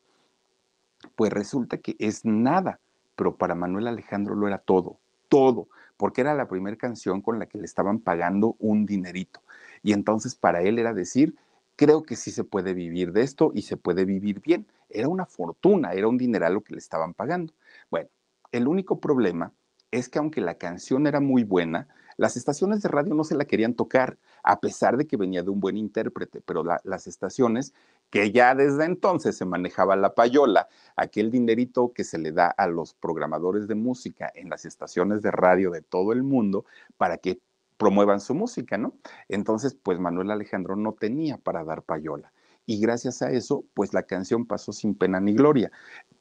Pues 1.17 1.33
resulta 1.33 1.79
que 1.79 1.97
es 1.99 2.25
nada, 2.25 2.81
pero 3.17 3.37
para 3.37 3.55
Manuel 3.55 3.89
Alejandro 3.89 4.35
lo 4.35 4.47
era 4.47 4.59
todo, 4.59 4.99
todo, 5.29 5.69
porque 5.97 6.21
era 6.21 6.35
la 6.35 6.49
primera 6.49 6.77
canción 6.77 7.23
con 7.23 7.39
la 7.39 7.47
que 7.47 7.59
le 7.59 7.65
estaban 7.65 7.99
pagando 7.99 8.57
un 8.59 8.87
dinerito. 8.87 9.41
Y 9.83 9.93
entonces 9.93 10.35
para 10.35 10.63
él 10.63 10.79
era 10.79 10.93
decir, 10.93 11.35
creo 11.77 12.03
que 12.03 12.17
sí 12.17 12.31
se 12.31 12.45
puede 12.45 12.75
vivir 12.75 13.13
de 13.13 13.23
esto 13.23 13.53
y 13.55 13.63
se 13.63 13.77
puede 13.77 14.05
vivir 14.05 14.41
bien. 14.41 14.67
Era 14.91 15.09
una 15.09 15.27
fortuna, 15.27 15.93
era 15.93 16.09
un 16.09 16.19
dineral 16.19 16.55
lo 16.55 16.61
que 16.63 16.75
le 16.75 16.79
estaban 16.79 17.15
pagando. 17.15 17.53
Bueno, 17.91 18.09
el 18.53 18.69
único 18.69 19.01
problema 19.01 19.53
es 19.91 20.09
que 20.09 20.19
aunque 20.19 20.41
la 20.41 20.55
canción 20.55 21.07
era 21.07 21.21
muy 21.21 21.45
buena, 21.45 21.89
las 22.17 22.37
estaciones 22.37 22.83
de 22.83 22.89
radio 22.89 23.15
no 23.15 23.25
se 23.25 23.35
la 23.35 23.45
querían 23.45 23.75
tocar, 23.75 24.19
a 24.43 24.61
pesar 24.61 24.97
de 24.97 25.07
que 25.07 25.17
venía 25.17 25.43
de 25.43 25.51
un 25.51 25.61
buen 25.61 25.77
intérprete, 25.77 26.41
pero 26.41 26.65
las 26.83 27.07
estaciones 27.07 27.73
que 28.11 28.31
ya 28.31 28.55
desde 28.55 28.85
entonces 28.85 29.37
se 29.37 29.45
manejaba 29.45 29.97
la 29.97 30.15
payola, 30.15 30.69
aquel 30.97 31.31
dinerito 31.31 31.93
que 31.93 32.05
se 32.05 32.19
le 32.19 32.33
da 32.33 32.47
a 32.47 32.67
los 32.67 32.95
programadores 32.95 33.67
de 33.67 33.75
música 33.75 34.31
en 34.35 34.51
las 34.51 34.65
estaciones 34.65 35.23
de 35.23 35.31
radio 35.31 35.71
de 35.71 35.83
todo 35.83 36.13
el 36.13 36.23
mundo 36.23 36.65
para 36.97 37.19
que 37.19 37.41
promuevan 37.77 38.21
su 38.21 38.35
música, 38.35 38.79
¿no? 38.79 38.95
Entonces, 39.29 39.75
pues 39.75 39.99
Manuel 39.99 40.31
Alejandro 40.31 40.77
no 40.77 40.93
tenía 40.93 41.39
para 41.39 41.65
dar 41.65 41.83
payola. 41.83 42.33
Y 42.67 42.81
gracias 42.81 43.23
a 43.23 43.31
eso, 43.31 43.65
pues 43.75 43.93
la 43.93 44.05
canción 44.05 44.47
pasó 44.47 44.73
sin 44.73 44.95
pena 44.95 45.21
ni 45.21 45.35
gloria. 45.35 45.71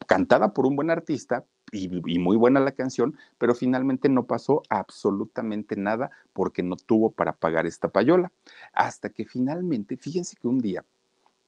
Cantada 0.08 0.54
por 0.54 0.66
un 0.66 0.76
buen 0.76 0.90
artista, 0.90 1.46
y, 1.74 2.20
muy 2.20 2.38
buena 2.38 2.60
la 2.60 2.72
canción, 2.72 3.18
pero 3.38 3.56
finalmente 3.56 4.10
no 4.10 4.26
pasó 4.26 4.62
absolutamente 4.70 5.76
nada 5.76 6.12
porque 6.34 6.64
no 6.64 6.76
tuvo 6.76 7.12
para 7.12 7.34
pagar 7.34 7.66
esta 7.66 7.90
payola. 7.90 8.32
Hasta 8.74 9.10
que 9.10 9.26
finalmente, 9.26 9.98
fíjense 9.98 10.36
que 10.40 10.48
un 10.48 10.60
día, 10.60 10.86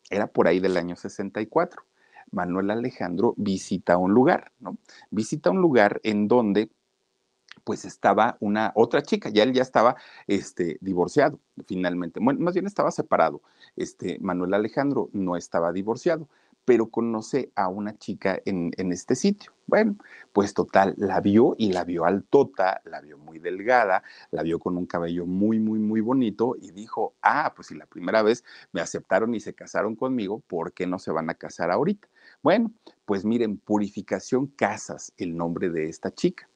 era 0.10 0.28
por 0.28 0.48
ahí 0.48 0.60
del 0.60 0.78
año 0.78 0.96
64, 0.96 1.84
Manuel 2.32 2.72
Alejandro 2.72 3.34
visita 3.38 3.98
un 3.98 4.14
lugar, 4.14 4.52
¿no? 4.60 4.78
Visita 5.12 5.52
un 5.52 5.62
lugar 5.62 6.00
en 6.04 6.28
donde 6.28 6.70
pues 7.66 7.84
estaba 7.84 8.38
una 8.40 8.72
otra 8.76 9.02
chica, 9.02 9.30
ya 9.30 9.44
él 9.44 9.52
ya 9.52 9.64
estaba 9.64 9.98
este, 10.28 10.78
divorciado 10.80 11.40
finalmente, 11.68 12.20
bueno, 12.22 12.40
más 12.40 12.54
bien 12.54 12.68
estaba 12.68 12.92
separado. 12.92 13.42
Este, 13.76 14.18
Manuel 14.20 14.54
Alejandro 14.54 15.10
no 15.12 15.36
estaba 15.36 15.74
divorciado, 15.74 16.30
pero 16.64 16.88
conoce 16.88 17.52
a 17.56 17.68
una 17.68 17.98
chica 17.98 18.40
en, 18.46 18.72
en, 18.78 18.92
este 18.92 19.16
sitio. 19.16 19.52
Bueno, 19.68 19.98
pues 20.34 20.54
total, 20.54 20.96
la 20.98 21.22
vio 21.22 21.56
y 21.58 21.72
la 21.72 21.84
vio 21.84 22.06
altota, 22.06 22.82
la 22.86 23.02
vio 23.02 23.18
muy 23.18 23.40
delgada, 23.40 24.04
la 24.32 24.44
vio 24.44 24.60
con 24.60 24.78
un 24.78 24.86
cabello 24.86 25.26
muy, 25.26 25.60
muy, 25.60 25.80
muy 25.80 26.02
bonito 26.02 26.56
y 26.60 26.72
dijo, 26.72 27.14
ah, 27.22 27.54
pues 27.56 27.68
si 27.68 27.76
la 27.76 27.86
primera 27.86 28.22
vez 28.24 28.44
me 28.72 28.82
aceptaron 28.82 29.34
y 29.36 29.40
se 29.40 29.54
casaron 29.54 29.96
conmigo, 29.96 30.42
¿por 30.48 30.74
qué 30.74 30.88
no 30.88 31.00
se 31.00 31.12
van 31.12 31.30
a 31.30 31.36
casar 31.36 31.72
ahorita? 31.72 32.08
Bueno, 32.42 32.72
pues 33.06 33.26
miren, 33.26 33.58
Purificación 33.58 34.48
Casas, 34.48 35.14
el 35.18 35.38
nombre 35.38 35.70
de 35.70 35.88
esta 35.88 36.12
chica. 36.14 36.50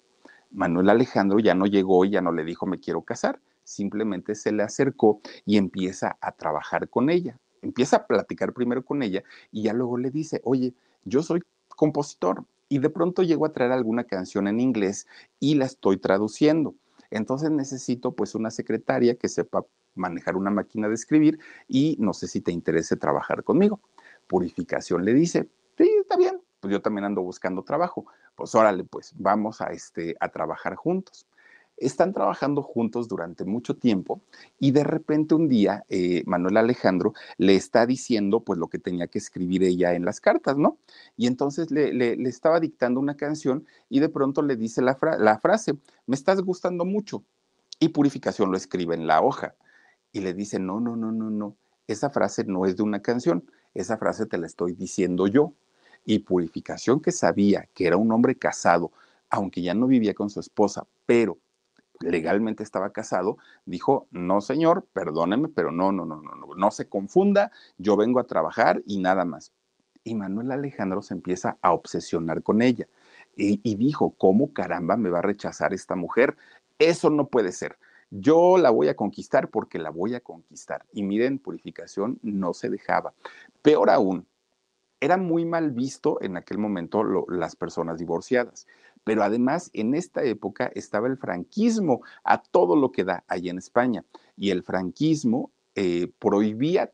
Manuel 0.51 0.89
Alejandro 0.89 1.39
ya 1.39 1.53
no 1.55 1.65
llegó 1.65 2.05
y 2.05 2.11
ya 2.11 2.21
no 2.21 2.31
le 2.31 2.43
dijo 2.43 2.65
me 2.65 2.79
quiero 2.79 3.01
casar, 3.01 3.39
simplemente 3.63 4.35
se 4.35 4.51
le 4.51 4.63
acercó 4.63 5.21
y 5.45 5.57
empieza 5.57 6.17
a 6.21 6.31
trabajar 6.31 6.89
con 6.89 7.09
ella. 7.09 7.39
Empieza 7.61 7.97
a 7.97 8.07
platicar 8.07 8.53
primero 8.53 8.83
con 8.83 9.03
ella 9.03 9.23
y 9.51 9.63
ya 9.63 9.73
luego 9.73 9.97
le 9.97 10.11
dice, 10.11 10.41
oye, 10.43 10.73
yo 11.03 11.21
soy 11.21 11.43
compositor 11.67 12.45
y 12.67 12.79
de 12.79 12.89
pronto 12.89 13.23
llego 13.23 13.45
a 13.45 13.51
traer 13.51 13.71
alguna 13.71 14.05
canción 14.05 14.47
en 14.47 14.59
inglés 14.59 15.07
y 15.39 15.55
la 15.55 15.65
estoy 15.65 15.97
traduciendo. 15.97 16.75
Entonces 17.11 17.51
necesito 17.51 18.13
pues 18.13 18.35
una 18.35 18.51
secretaria 18.51 19.15
que 19.15 19.27
sepa 19.27 19.65
manejar 19.95 20.35
una 20.35 20.51
máquina 20.51 20.87
de 20.87 20.95
escribir 20.95 21.39
y 21.67 21.97
no 21.99 22.13
sé 22.13 22.27
si 22.27 22.41
te 22.41 22.51
interese 22.51 22.95
trabajar 22.95 23.43
conmigo. 23.43 23.81
Purificación 24.27 25.03
le 25.03 25.13
dice, 25.13 25.49
sí, 25.77 25.89
está 26.01 26.17
bien, 26.17 26.39
pues 26.59 26.71
yo 26.71 26.81
también 26.81 27.05
ando 27.05 27.21
buscando 27.21 27.63
trabajo 27.63 28.05
pues 28.39 28.55
órale, 28.55 28.85
pues 28.85 29.11
vamos 29.17 29.59
a, 29.59 29.65
este, 29.73 30.15
a 30.21 30.29
trabajar 30.29 30.75
juntos. 30.75 31.27
Están 31.75 32.13
trabajando 32.13 32.61
juntos 32.61 33.09
durante 33.09 33.43
mucho 33.43 33.75
tiempo 33.75 34.21
y 34.59 34.71
de 34.71 34.85
repente 34.85 35.35
un 35.35 35.49
día 35.49 35.83
eh, 35.89 36.23
Manuel 36.25 36.55
Alejandro 36.55 37.13
le 37.37 37.55
está 37.55 37.85
diciendo 37.85 38.39
pues 38.39 38.57
lo 38.57 38.69
que 38.69 38.79
tenía 38.79 39.07
que 39.07 39.17
escribir 39.17 39.63
ella 39.63 39.93
en 39.93 40.05
las 40.05 40.21
cartas, 40.21 40.55
¿no? 40.55 40.77
Y 41.17 41.27
entonces 41.27 41.69
le, 41.69 41.93
le, 41.93 42.13
estaba 42.29 42.61
dictando 42.61 43.01
una 43.01 43.17
canción 43.17 43.65
y 43.89 43.99
de 43.99 44.07
pronto 44.07 44.41
le 44.41 44.55
dice 44.55 44.81
la, 44.81 44.97
la 45.19 45.39
frase, 45.39 45.73
me 46.05 46.15
estás 46.15 46.41
gustando 46.41 46.85
mucho. 46.85 47.23
Y 47.77 47.89
Purificación 47.89 48.51
lo 48.51 48.57
escribe 48.57 48.95
en 48.95 49.05
la 49.05 49.21
hoja 49.21 49.53
y 50.13 50.21
le 50.21 50.33
dice, 50.33 50.59
no, 50.59 50.79
no, 50.79 50.95
no, 50.95 51.11
no, 51.11 51.29
no, 51.29 51.57
esa 51.87 52.09
frase 52.09 52.45
no 52.45 52.65
es 52.65 52.77
de 52.77 52.83
una 52.83 53.01
canción, 53.01 53.43
esa 53.73 53.97
frase 53.97 54.25
te 54.25 54.37
la 54.37 54.47
estoy 54.47 54.75
diciendo 54.75 55.27
yo 55.27 55.53
y 56.09 56.17
Purificación, 56.17 57.01
que 57.01 57.11
sabía 57.11 57.69
que 57.75 57.85
era 57.85 57.95
un 57.95 58.11
hombre 58.11 58.33
casado, 58.33 58.91
aunque 59.29 59.61
ya 59.61 59.75
no 59.75 59.85
vivía 59.85 60.15
con 60.15 60.31
su 60.31 60.39
esposa, 60.39 60.87
pero 61.05 61.37
legalmente 61.99 62.63
estaba 62.63 62.91
casado, 62.91 63.37
dijo, 63.67 64.07
no 64.09 64.41
señor, 64.41 64.87
perdóneme, 64.91 65.49
pero 65.49 65.71
no, 65.71 65.91
no, 65.91 66.05
no, 66.05 66.19
no, 66.19 66.33
no, 66.33 66.55
no 66.55 66.71
se 66.71 66.89
confunda, 66.89 67.51
yo 67.77 67.95
vengo 67.95 68.19
a 68.19 68.23
trabajar 68.23 68.81
y 68.87 68.97
nada 68.97 69.23
más. 69.23 69.51
Y 70.03 70.15
Manuel 70.15 70.51
Alejandro 70.51 71.03
se 71.03 71.13
empieza 71.13 71.59
a 71.61 71.73
obsesionar 71.73 72.41
con 72.41 72.63
ella 72.63 72.87
y, 73.37 73.61
y 73.61 73.75
dijo, 73.75 74.15
¿cómo 74.17 74.51
caramba 74.51 74.97
me 74.97 75.11
va 75.11 75.19
a 75.19 75.21
rechazar 75.21 75.75
esta 75.75 75.95
mujer? 75.95 76.37
Eso 76.79 77.11
no 77.11 77.27
puede 77.27 77.51
ser. 77.51 77.77
Yo 78.09 78.57
la 78.57 78.71
voy 78.71 78.87
a 78.87 78.95
conquistar 78.95 79.49
porque 79.49 79.77
la 79.77 79.91
voy 79.91 80.15
a 80.15 80.21
conquistar. 80.21 80.87
Y 80.91 81.03
miren, 81.03 81.37
purificación 81.37 82.17
no 82.23 82.55
se 82.55 82.71
dejaba. 82.71 83.13
Peor 83.61 83.91
aún, 83.91 84.25
era 85.01 85.17
muy 85.17 85.45
mal 85.45 85.71
visto 85.71 86.21
en 86.21 86.37
aquel 86.37 86.57
momento 86.57 87.03
las 87.27 87.55
personas 87.55 87.99
divorciadas. 87.99 88.67
Pero 89.03 89.23
además, 89.23 89.69
en 89.73 89.95
esta 89.95 90.23
época 90.23 90.71
estaba 90.75 91.07
el 91.07 91.17
franquismo 91.17 92.01
a 92.23 92.41
todo 92.41 92.75
lo 92.75 92.91
que 92.91 93.03
da 93.03 93.23
allá 93.27 93.51
en 93.51 93.57
España. 93.57 94.03
Y 94.37 94.51
el 94.51 94.63
franquismo 94.63 95.51
eh, 95.75 96.11
prohibía, 96.19 96.91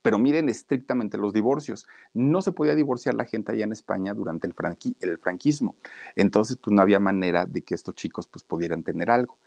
pero 0.00 0.18
miren 0.18 0.48
estrictamente 0.48 1.18
los 1.18 1.32
divorcios. 1.32 1.86
No 2.14 2.42
se 2.42 2.52
podía 2.52 2.74
divorciar 2.74 3.14
la 3.14 3.26
gente 3.26 3.52
allá 3.52 3.64
en 3.64 3.72
España 3.72 4.14
durante 4.14 4.46
el, 4.46 5.18
franquismo. 5.18 5.76
Entonces, 6.16 6.56
pues 6.56 6.74
no 6.74 6.82
había 6.82 6.98
manera 6.98 7.44
de 7.44 7.62
que 7.62 7.74
estos 7.74 7.94
chicos 7.94 8.26
pues 8.26 8.44
pudieran 8.44 8.82
tener 8.82 9.10
algo 9.10 9.38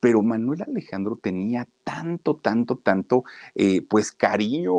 pero 0.00 0.22
Manuel 0.22 0.62
Alejandro 0.62 1.18
tenía 1.20 1.66
tanto, 1.84 2.36
tanto, 2.36 2.76
tanto, 2.76 3.24
eh, 3.54 3.82
pues 3.82 4.12
cariño, 4.12 4.72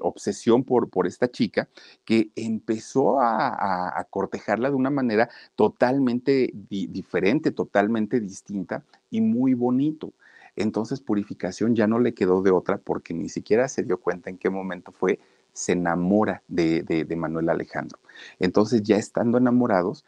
obsesión 0.00 0.64
por, 0.64 0.88
por 0.88 1.06
esta 1.06 1.30
chica, 1.30 1.68
que 2.04 2.30
empezó 2.36 3.20
a, 3.20 4.06
cortejarla 4.10 4.70
de 4.70 4.76
una 4.76 4.90
manera 4.90 5.28
totalmente 5.56 6.50
diferente, 6.54 7.50
totalmente 7.50 8.20
distinta 8.20 8.82
y 9.10 9.20
muy 9.20 9.54
bonito. 9.54 10.12
Entonces 10.54 11.00
Purificación 11.00 11.74
ya 11.74 11.86
no 11.86 11.98
le 11.98 12.14
quedó 12.14 12.40
de 12.40 12.50
otra 12.50 12.78
porque 12.78 13.12
ni 13.12 13.28
siquiera 13.28 13.68
se 13.68 13.82
dio 13.82 13.98
cuenta 13.98 14.30
en 14.30 14.38
qué 14.38 14.48
momento 14.48 14.92
fue, 14.92 15.18
se 15.52 15.72
enamora 15.72 16.42
de, 16.48 16.82
de 16.82 17.16
Manuel 17.16 17.50
Alejandro. 17.50 17.98
Entonces 18.38 18.82
ya 18.82 18.96
estando 18.96 19.36
enamorados, 19.38 20.04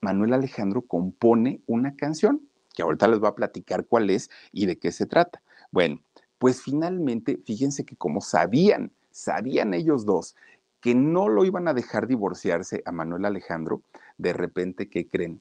Manuel 0.00 0.34
Alejandro 0.34 0.82
compone 0.82 1.60
una 1.66 1.96
canción 1.96 2.47
que 2.78 2.82
ahorita 2.84 3.08
les 3.08 3.18
voy 3.18 3.28
a 3.28 3.34
platicar 3.34 3.86
cuál 3.86 4.08
es 4.08 4.30
y 4.52 4.66
de 4.66 4.78
qué 4.78 4.92
se 4.92 5.04
trata. 5.04 5.42
Bueno, 5.72 6.00
pues 6.38 6.62
finalmente, 6.62 7.40
fíjense 7.44 7.84
que 7.84 7.96
como 7.96 8.20
sabían, 8.20 8.92
sabían 9.10 9.74
ellos 9.74 10.06
dos 10.06 10.36
que 10.80 10.94
no 10.94 11.28
lo 11.28 11.44
iban 11.44 11.66
a 11.66 11.74
dejar 11.74 12.06
divorciarse 12.06 12.84
a 12.86 12.92
Manuel 12.92 13.24
Alejandro, 13.24 13.82
de 14.16 14.32
repente, 14.32 14.88
¿qué 14.88 15.08
creen? 15.08 15.40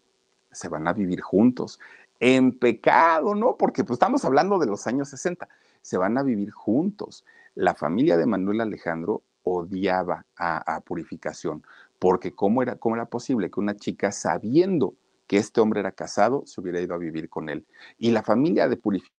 Se 0.51 0.67
van 0.67 0.87
a 0.87 0.93
vivir 0.93 1.21
juntos, 1.21 1.79
en 2.19 2.57
pecado, 2.57 3.35
¿no? 3.35 3.55
Porque 3.55 3.83
pues 3.83 3.97
estamos 3.97 4.25
hablando 4.25 4.57
de 4.57 4.65
los 4.65 4.87
años 4.87 5.09
60, 5.09 5.47
se 5.83 5.97
van 5.99 6.17
a 6.17 6.23
vivir 6.23 6.49
juntos. 6.49 7.23
La 7.53 7.75
familia 7.75 8.17
de 8.17 8.25
Manuel 8.25 8.61
Alejandro 8.61 9.21
odiaba 9.43 10.25
a, 10.35 10.75
a 10.75 10.81
Purificación, 10.81 11.63
porque 11.99 12.33
¿cómo 12.33 12.63
era, 12.63 12.77
¿cómo 12.77 12.95
era 12.95 13.05
posible 13.05 13.51
que 13.51 13.59
una 13.59 13.75
chica 13.75 14.11
sabiendo 14.11 14.95
que 15.27 15.37
este 15.37 15.61
hombre 15.61 15.81
era 15.81 15.91
casado, 15.91 16.43
se 16.45 16.61
hubiera 16.61 16.81
ido 16.81 16.95
a 16.95 16.97
vivir 16.97 17.29
con 17.29 17.49
él. 17.49 17.65
Y 17.97 18.11
la 18.11 18.23
familia 18.23 18.67
de 18.67 18.77
Purificación, 18.77 19.13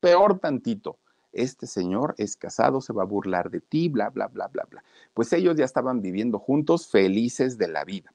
peor 0.00 0.38
tantito, 0.38 0.98
este 1.32 1.66
señor 1.66 2.14
es 2.18 2.36
casado, 2.36 2.80
se 2.80 2.92
va 2.92 3.02
a 3.02 3.06
burlar 3.06 3.50
de 3.50 3.60
ti, 3.60 3.88
bla, 3.88 4.10
bla, 4.10 4.26
bla, 4.26 4.48
bla, 4.48 4.66
bla. 4.68 4.82
Pues 5.14 5.32
ellos 5.32 5.56
ya 5.56 5.64
estaban 5.64 6.00
viviendo 6.00 6.38
juntos, 6.38 6.88
felices 6.88 7.56
de 7.56 7.68
la 7.68 7.84
vida. 7.84 8.12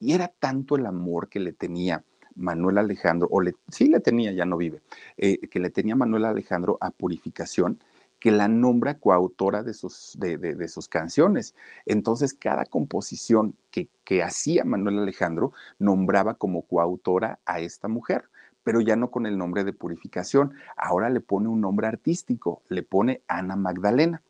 Y 0.00 0.12
era 0.12 0.28
tanto 0.28 0.76
el 0.76 0.86
amor 0.86 1.28
que 1.28 1.40
le 1.40 1.52
tenía 1.52 2.04
Manuel 2.34 2.78
Alejandro, 2.78 3.28
o 3.30 3.40
le, 3.40 3.54
sí 3.68 3.88
le 3.88 4.00
tenía, 4.00 4.32
ya 4.32 4.44
no 4.44 4.56
vive, 4.56 4.80
eh, 5.16 5.38
que 5.48 5.58
le 5.58 5.70
tenía 5.70 5.96
Manuel 5.96 6.24
Alejandro 6.24 6.78
a 6.80 6.90
Purificación, 6.90 7.80
que 8.20 8.30
la 8.30 8.48
nombra 8.48 8.98
coautora 8.98 9.62
de 9.62 9.74
sus, 9.74 10.16
de, 10.18 10.68
sus 10.68 10.88
canciones. 10.88 11.54
Entonces, 11.86 12.34
cada 12.34 12.64
composición 12.64 13.54
que, 13.70 13.88
que 14.04 14.22
hacía 14.22 14.64
Manuel 14.64 14.98
Alejandro 14.98 15.52
nombraba 15.78 16.34
como 16.34 16.62
coautora 16.62 17.38
a 17.46 17.60
esta 17.60 17.88
mujer 17.88 18.24
pero 18.64 18.82
ya 18.82 18.96
no 18.96 19.10
con 19.10 19.24
el 19.24 19.38
nombre 19.38 19.64
de 19.64 19.72
purificación. 19.72 20.52
Ahora 20.76 21.08
le 21.08 21.20
pone 21.20 21.48
un 21.48 21.58
nombre 21.58 21.86
artístico, 21.86 22.60
le 22.68 22.82
pone 22.82 23.22
Ana 23.26 23.56
Magdalena. 23.56 24.22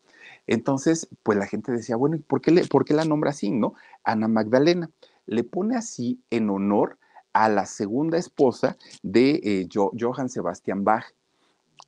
Entonces, 0.46 1.08
pues 1.24 1.36
la 1.36 1.46
gente 1.46 1.72
decía, 1.72 1.96
bueno, 1.96 2.18
¿por 2.24 2.40
qué, 2.40 2.52
le, 2.52 2.64
por 2.64 2.84
qué 2.84 2.94
la 2.94 3.04
nombra 3.04 3.30
así, 3.30 3.50
no? 3.50 3.74
Ana 4.04 4.28
Magdalena. 4.28 4.90
Le 5.26 5.42
pone 5.42 5.76
así 5.76 6.22
en 6.30 6.50
honor 6.50 6.98
a 7.32 7.48
la 7.48 7.66
segunda 7.66 8.16
esposa 8.16 8.76
de 9.02 9.40
eh, 9.42 9.68
Johann 9.72 10.28
Sebastian 10.28 10.84
Bach 10.84 11.04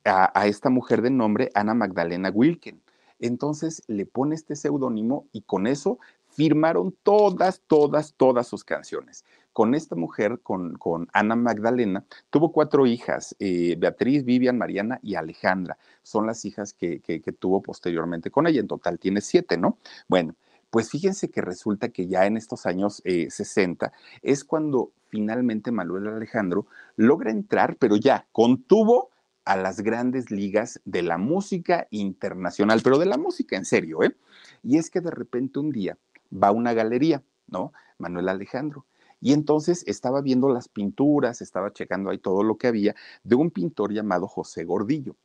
a, 0.05 0.47
esta 0.47 0.69
mujer 0.69 1.01
de 1.01 1.09
nombre 1.09 1.51
Ana 1.53 1.73
Magdalena 1.73 2.29
Wilken. 2.29 2.81
Entonces 3.19 3.83
le 3.87 4.05
pone 4.05 4.35
este 4.35 4.55
seudónimo 4.55 5.27
y 5.31 5.41
con 5.41 5.67
eso 5.67 5.99
firmaron 6.29 6.95
todas, 7.03 7.61
todas, 7.67 8.13
todas 8.15 8.47
sus 8.47 8.63
canciones. 8.63 9.25
con 9.53 9.75
esta 9.75 9.95
mujer, 9.97 10.39
con, 10.41 10.77
con 10.77 11.09
Ana 11.11 11.35
Magdalena, 11.35 12.05
tuvo 12.29 12.53
cuatro 12.53 12.85
hijas, 12.85 13.35
eh, 13.37 13.75
Beatriz, 13.77 14.23
Vivian, 14.23 14.57
Mariana 14.57 14.97
y 15.03 15.15
Alejandra. 15.15 15.77
Son 16.03 16.25
las 16.25 16.45
hijas 16.45 16.71
que, 16.71 17.01
que, 17.01 17.19
tuvo 17.33 17.61
posteriormente 17.61 18.31
con 18.31 18.47
ella. 18.47 18.61
En 18.61 18.69
total 18.69 18.97
tiene 18.97 19.19
siete, 19.19 19.57
¿no? 19.57 19.77
Bueno, 20.07 20.35
pues 20.69 20.89
fíjense 20.89 21.29
que 21.29 21.41
resulta 21.41 21.89
que 21.89 22.07
ya 22.07 22.25
en 22.25 22.37
estos 22.37 22.65
años 22.65 23.03
60 23.03 23.87
eh, 23.87 23.91
es 24.21 24.45
cuando 24.45 24.93
finalmente 25.09 25.71
Manuel 25.71 26.07
Alejandro 26.07 26.65
logra 26.95 27.29
entrar, 27.29 27.75
pero 27.75 27.97
ya 27.97 28.25
contuvo 28.31 29.10
a 29.45 29.55
las 29.55 29.81
grandes 29.81 30.31
ligas 30.31 30.81
de 30.85 31.01
la 31.01 31.17
música 31.17 31.87
internacional, 31.89 32.81
pero 32.83 32.97
de 32.97 33.05
la 33.05 33.17
música 33.17 33.55
en 33.57 33.65
serio, 33.65 34.03
¿eh? 34.03 34.15
Y 34.63 34.77
es 34.77 34.89
que 34.89 35.01
de 35.01 35.11
repente 35.11 35.59
un 35.59 35.71
día 35.71 35.97
va 36.31 36.49
a 36.49 36.51
una 36.51 36.73
galería, 36.73 37.23
¿no? 37.47 37.73
Manuel 37.97 38.29
Alejandro. 38.29 38.85
Y 39.19 39.33
entonces 39.33 39.83
estaba 39.87 40.21
viendo 40.21 40.49
las 40.49 40.67
pinturas, 40.67 41.41
estaba 41.41 41.71
checando 41.73 42.09
ahí 42.09 42.17
todo 42.17 42.43
lo 42.43 42.57
que 42.57 42.67
había 42.67 42.95
de 43.23 43.35
un 43.35 43.51
pintor 43.51 43.93
llamado 43.93 44.27
José 44.27 44.63
Gordillo. 44.63 45.15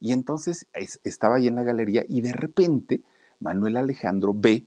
Y 0.00 0.12
entonces 0.12 0.66
estaba 1.04 1.36
ahí 1.36 1.46
en 1.46 1.54
la 1.54 1.62
galería 1.62 2.04
y 2.08 2.20
de 2.20 2.32
repente 2.32 3.02
Manuel 3.40 3.76
Alejandro 3.76 4.32
ve 4.34 4.66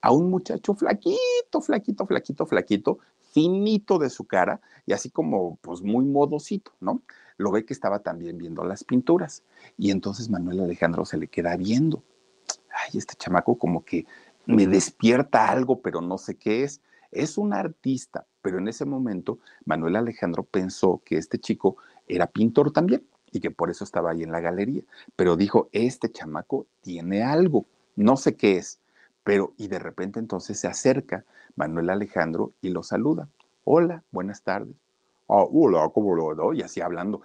a 0.00 0.12
un 0.12 0.30
muchacho 0.30 0.74
flaquito, 0.74 1.60
flaquito, 1.60 2.06
flaquito, 2.06 2.46
flaquito, 2.46 2.98
finito 3.32 3.98
de 3.98 4.10
su 4.10 4.24
cara 4.24 4.60
y 4.86 4.92
así 4.92 5.10
como 5.10 5.56
pues 5.56 5.82
muy 5.82 6.04
modosito, 6.04 6.72
¿no? 6.80 7.02
Lo 7.38 7.50
ve 7.50 7.64
que 7.64 7.72
estaba 7.72 8.00
también 8.00 8.36
viendo 8.36 8.64
las 8.64 8.84
pinturas 8.84 9.42
y 9.78 9.90
entonces 9.90 10.28
Manuel 10.28 10.60
Alejandro 10.60 11.04
se 11.06 11.16
le 11.16 11.28
queda 11.28 11.56
viendo. 11.56 12.02
Ay, 12.70 12.98
este 12.98 13.14
chamaco 13.14 13.56
como 13.56 13.84
que 13.84 14.06
me 14.44 14.66
despierta 14.66 15.48
algo, 15.48 15.80
pero 15.80 16.00
no 16.00 16.18
sé 16.18 16.34
qué 16.34 16.64
es. 16.64 16.80
Es 17.10 17.38
un 17.38 17.54
artista, 17.54 18.26
pero 18.42 18.58
en 18.58 18.68
ese 18.68 18.84
momento 18.84 19.38
Manuel 19.64 19.96
Alejandro 19.96 20.42
pensó 20.42 21.00
que 21.04 21.16
este 21.16 21.38
chico 21.38 21.76
era 22.06 22.26
pintor 22.26 22.72
también 22.72 23.06
y 23.30 23.40
que 23.40 23.50
por 23.50 23.70
eso 23.70 23.84
estaba 23.84 24.10
ahí 24.10 24.22
en 24.22 24.32
la 24.32 24.40
galería. 24.40 24.82
Pero 25.16 25.36
dijo, 25.36 25.68
este 25.72 26.10
chamaco 26.10 26.66
tiene 26.82 27.22
algo, 27.22 27.66
no 27.96 28.16
sé 28.16 28.36
qué 28.36 28.56
es. 28.56 28.80
Pero, 29.22 29.52
y 29.58 29.68
de 29.68 29.78
repente 29.78 30.18
entonces 30.18 30.58
se 30.58 30.66
acerca 30.66 31.24
Manuel 31.54 31.90
Alejandro 31.90 32.52
y 32.62 32.70
lo 32.70 32.82
saluda. 32.82 33.28
Hola, 33.64 34.02
buenas 34.10 34.42
tardes. 34.42 34.87
Ah, 35.28 35.44
hola, 35.50 35.90
¿cómo 35.92 36.14
lo 36.14 36.54
Y 36.54 36.62
así 36.62 36.80
hablando. 36.80 37.20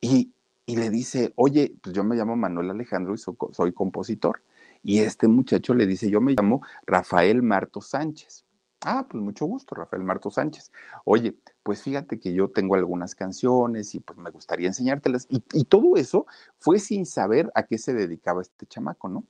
Y, 0.00 0.32
y, 0.66 0.76
le 0.76 0.88
dice, 0.90 1.32
oye, 1.36 1.74
pues 1.82 1.94
yo 1.94 2.02
me 2.02 2.16
llamo 2.16 2.34
Manuel 2.34 2.70
Alejandro 2.70 3.14
y 3.14 3.18
soy 3.18 3.72
compositor. 3.72 4.42
Y 4.82 5.00
este 5.00 5.28
muchacho 5.28 5.74
le 5.74 5.86
dice, 5.86 6.10
yo 6.10 6.20
me 6.20 6.32
llamo 6.32 6.62
Rafael 6.86 7.42
Marto 7.42 7.80
Sánchez. 7.80 8.44
Ah, 8.84 9.06
pues 9.08 9.22
mucho 9.22 9.46
gusto, 9.46 9.74
Rafael 9.74 10.02
Marto 10.02 10.30
Sánchez. 10.30 10.72
Oye, 11.04 11.36
pues 11.62 11.82
fíjate 11.82 12.18
que 12.18 12.32
yo 12.32 12.48
tengo 12.50 12.74
algunas 12.74 13.14
canciones 13.14 13.94
y 13.94 14.00
pues 14.00 14.18
me 14.18 14.30
gustaría 14.30 14.66
enseñártelas. 14.66 15.26
Y, 15.28 15.44
y, 15.52 15.64
todo 15.64 15.96
eso 15.96 16.26
fue 16.58 16.78
sin 16.80 17.06
saber 17.06 17.50
a 17.54 17.64
qué 17.64 17.78
se 17.78 17.92
dedicaba 17.92 18.42
este 18.42 18.66
chamaco, 18.66 19.08
¿no? 19.08 19.24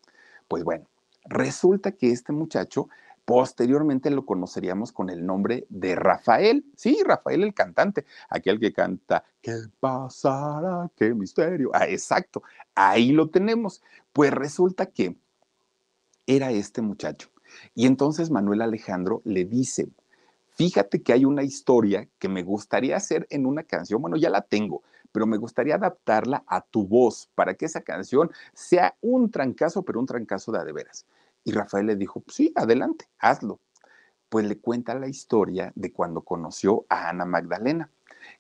Pues 0.49 0.65
bueno, 0.65 0.87
resulta 1.25 1.93
que 1.93 2.13
este 2.13 2.33
muchacho 2.33 2.89
posteriormente 3.25 4.11
lo 4.11 4.27
conoceríamos 4.27 4.93
con 4.93 5.11
el 5.11 5.25
nombre 5.25 5.67
de 5.69 5.95
Rafael. 5.95 6.65
Sí, 6.77 6.99
Rafael 7.05 7.43
el 7.43 7.55
cantante, 7.55 8.05
aquel 8.29 8.59
que 8.59 8.73
canta, 8.73 9.25
¿qué 9.41 9.55
pasará? 9.81 10.91
¿Qué 10.97 11.15
misterio? 11.15 11.71
Ah, 11.73 11.87
exacto, 11.87 12.43
ahí 12.75 13.13
lo 13.13 13.29
tenemos. 13.29 13.83
Pues 14.13 14.33
resulta 14.33 14.87
que 14.87 15.17
era 16.27 16.51
este 16.51 16.83
muchacho. 16.83 17.29
Y 17.75 17.87
entonces 17.87 18.31
Manuel 18.31 18.63
Alejandro 18.63 19.21
le 19.25 19.45
dice, 19.45 19.89
fíjate 20.55 21.03
que 21.03 21.13
hay 21.13 21.25
una 21.25 21.43
historia 21.43 22.09
que 22.19 22.29
me 22.29 22.43
gustaría 22.43 22.97
hacer 22.97 23.27
en 23.31 23.47
una 23.47 23.63
canción, 23.63 24.01
bueno, 24.01 24.17
ya 24.17 24.31
la 24.31 24.43
tengo, 24.43 24.83
pero 25.13 25.27
me 25.27 25.37
gustaría 25.37 25.75
adaptarla 25.75 26.43
a 26.47 26.63
tu 26.63 26.87
voz 26.87 27.29
para 27.35 27.55
que 27.55 27.67
esa 27.67 27.83
canción 27.83 28.31
sea 28.55 28.97
un 29.03 29.31
trancazo, 29.31 29.83
pero 29.83 30.01
un 30.01 30.07
trancazo 30.07 30.53
de 30.53 30.61
a 30.61 30.65
de 30.65 30.73
veras. 30.73 31.07
Y 31.45 31.53
Rafael 31.53 31.87
le 31.87 31.97
dijo, 31.97 32.23
sí, 32.29 32.53
adelante, 32.55 33.07
hazlo. 33.19 33.61
Pues 34.29 34.47
le 34.47 34.59
cuenta 34.59 34.95
la 34.95 35.09
historia 35.09 35.73
de 35.75 35.93
cuando 35.93 36.23
conoció 36.23 36.87
a 36.89 37.11
Ana 37.11 37.25
Magdalena 37.25 37.91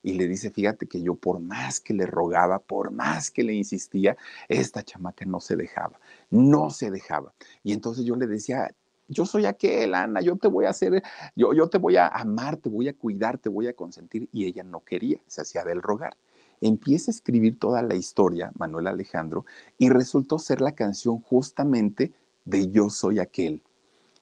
y 0.03 0.14
le 0.14 0.26
dice, 0.26 0.50
fíjate 0.50 0.86
que 0.86 1.03
yo 1.03 1.14
por 1.14 1.40
más 1.40 1.80
que 1.80 1.94
le 1.94 2.07
rogaba, 2.07 2.59
por 2.61 2.90
más 2.90 3.30
que 3.30 3.42
le 3.42 3.55
insistía, 3.55 4.16
esta 4.48 4.82
chamaca 4.82 5.24
no 5.24 5.40
se 5.40 5.57
dejaba, 5.57 6.00
no 6.30 6.70
se 6.70 6.90
dejaba. 6.90 7.34
Y 7.62 7.72
entonces 7.72 8.05
yo 8.05 8.16
le 8.16 8.26
decía, 8.26 8.70
yo 9.09 9.26
soy 9.26 9.46
aquel, 9.46 9.94
Ana, 9.94 10.20
yo 10.20 10.36
te 10.36 10.48
voy 10.48 10.64
a 10.64 10.70
hacer, 10.70 11.03
yo, 11.36 11.53
yo 11.53 11.68
te 11.68 11.78
voy 11.78 11.96
a 11.96 12.09
amar, 12.09 12.57
te 12.57 12.68
voy 12.68 12.88
a 12.88 12.94
cuidar, 12.94 13.38
te 13.38 13.48
voy 13.48 13.66
a 13.66 13.74
consentir. 13.74 14.28
Y 14.32 14.46
ella 14.46 14.62
no 14.64 14.80
quería, 14.80 15.18
se 15.26 15.42
hacía 15.42 15.64
del 15.64 15.82
rogar. 15.82 16.16
Empieza 16.61 17.11
a 17.11 17.14
escribir 17.14 17.59
toda 17.59 17.82
la 17.82 17.94
historia, 17.94 18.53
Manuel 18.57 18.86
Alejandro, 18.86 19.44
y 19.78 19.90
resultó 19.90 20.38
ser 20.38 20.61
la 20.61 20.72
canción 20.72 21.20
justamente 21.20 22.12
de 22.45 22.70
Yo 22.70 22.90
soy 22.90 23.18
aquel. 23.18 23.62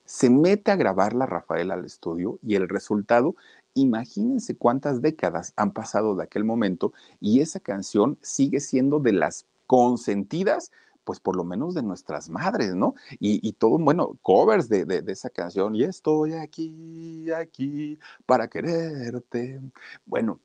Se 0.04 0.28
mete 0.28 0.70
a 0.72 0.76
grabarla 0.76 1.26
Rafael 1.26 1.70
al 1.70 1.84
estudio 1.84 2.38
y 2.42 2.56
el 2.56 2.68
resultado 2.68 3.36
Imagínense 3.74 4.56
cuántas 4.56 5.00
décadas 5.00 5.52
han 5.56 5.72
pasado 5.72 6.16
de 6.16 6.24
aquel 6.24 6.44
momento 6.44 6.92
y 7.20 7.40
esa 7.40 7.60
canción 7.60 8.18
sigue 8.20 8.60
siendo 8.60 8.98
de 8.98 9.12
las 9.12 9.46
consentidas 9.66 10.72
pues 11.04 11.18
por 11.18 11.34
lo 11.34 11.44
menos 11.44 11.74
de 11.74 11.82
nuestras 11.82 12.28
madres, 12.28 12.74
¿no? 12.74 12.94
Y, 13.18 13.52
todo, 13.54 13.78
bueno, 13.78 14.16
covers 14.22 14.68
de, 14.68 14.84
de, 14.84 15.10
esa 15.10 15.28
canción, 15.30 15.74
y 15.74 15.82
estoy 15.82 16.34
aquí, 16.34 17.28
aquí, 17.32 17.98
para 18.26 18.46
quererte. 18.48 19.60
Bueno, 20.04 20.38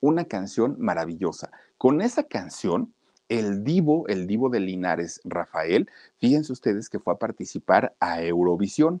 una 0.00 0.24
canción 0.24 0.76
maravillosa. 0.80 1.52
Con 1.78 2.00
esa 2.00 2.24
canción, 2.24 2.92
el 3.30 3.64
divo, 3.64 4.06
el 4.08 4.26
divo 4.26 4.50
de 4.50 4.60
Linares, 4.60 5.20
Rafael, 5.24 5.88
fíjense 6.18 6.52
ustedes 6.52 6.90
que 6.90 6.98
fue 6.98 7.14
a 7.14 7.18
participar 7.18 7.96
a 8.00 8.22
Eurovisión. 8.22 9.00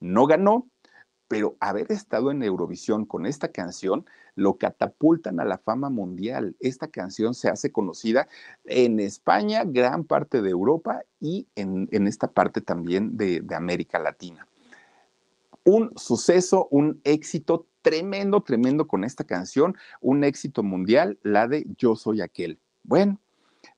No 0.00 0.26
ganó, 0.26 0.66
pero 1.28 1.56
haber 1.60 1.92
estado 1.92 2.32
en 2.32 2.42
Eurovisión 2.42 3.06
con 3.06 3.24
esta 3.24 3.48
canción 3.48 4.04
lo 4.34 4.56
catapultan 4.56 5.38
a 5.38 5.44
la 5.44 5.58
fama 5.58 5.90
mundial. 5.90 6.56
Esta 6.58 6.88
canción 6.88 7.34
se 7.34 7.48
hace 7.48 7.70
conocida 7.70 8.26
en 8.64 8.98
España, 8.98 9.62
gran 9.64 10.04
parte 10.04 10.42
de 10.42 10.50
Europa 10.50 11.02
y 11.20 11.46
en, 11.54 11.88
esta 12.06 12.32
parte 12.32 12.60
también 12.60 13.16
de, 13.16 13.42
de 13.42 13.54
América 13.54 13.98
Latina. 13.98 14.46
Un 15.64 15.92
suceso, 15.96 16.68
un 16.70 17.00
éxito 17.04 17.66
tremendo, 17.82 18.42
tremendo 18.42 18.86
con 18.86 19.04
esta 19.04 19.24
canción, 19.24 19.76
un 20.00 20.24
éxito 20.24 20.62
mundial, 20.62 21.18
la 21.22 21.46
de 21.46 21.66
Yo 21.76 21.96
Soy 21.96 22.22
Aquel. 22.22 22.58
Bueno, 22.82 23.20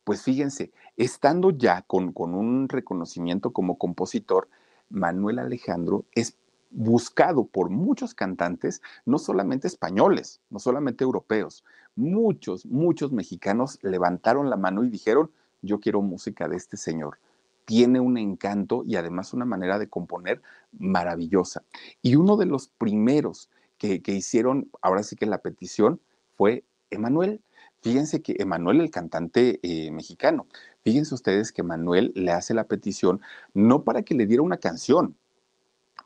pues 0.04 0.22
fíjense, 0.22 0.72
estando 0.96 1.50
ya 1.50 1.82
con, 1.82 2.12
con 2.12 2.34
un 2.34 2.68
reconocimiento 2.68 3.52
como 3.52 3.78
compositor, 3.78 4.48
Manuel 4.92 5.38
Alejandro 5.38 6.04
es 6.14 6.36
buscado 6.70 7.44
por 7.44 7.70
muchos 7.70 8.14
cantantes, 8.14 8.80
no 9.04 9.18
solamente 9.18 9.66
españoles, 9.66 10.40
no 10.50 10.58
solamente 10.58 11.04
europeos, 11.04 11.64
muchos, 11.96 12.66
muchos 12.66 13.12
mexicanos 13.12 13.78
levantaron 13.82 14.48
la 14.48 14.56
mano 14.56 14.84
y 14.84 14.88
dijeron, 14.88 15.30
yo 15.60 15.80
quiero 15.80 16.02
música 16.02 16.48
de 16.48 16.56
este 16.56 16.76
señor. 16.76 17.18
Tiene 17.64 18.00
un 18.00 18.18
encanto 18.18 18.82
y 18.84 18.96
además 18.96 19.32
una 19.32 19.44
manera 19.44 19.78
de 19.78 19.88
componer 19.88 20.42
maravillosa. 20.72 21.62
Y 22.00 22.16
uno 22.16 22.36
de 22.36 22.46
los 22.46 22.68
primeros 22.68 23.48
que, 23.78 24.00
hicieron, 24.06 24.70
ahora 24.80 25.02
sí 25.02 25.16
que 25.16 25.26
la 25.26 25.38
petición, 25.38 26.00
fue 26.36 26.64
Emanuel. 26.90 27.40
Fíjense 27.82 28.22
que 28.22 28.36
Emanuel, 28.38 28.80
el 28.80 28.90
cantante 28.90 29.58
eh, 29.62 29.90
mexicano, 29.90 30.46
Fíjense 30.82 31.14
ustedes 31.14 31.52
que 31.52 31.62
Manuel 31.62 32.12
le 32.14 32.32
hace 32.32 32.54
la 32.54 32.64
petición 32.64 33.20
no 33.54 33.84
para 33.84 34.02
que 34.02 34.14
le 34.14 34.26
diera 34.26 34.42
una 34.42 34.56
canción, 34.56 35.16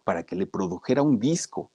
para 0.05 0.23
que 0.25 0.37
le 0.37 0.47
produjera 0.47 1.03
un 1.03 1.19
disco. 1.19 1.71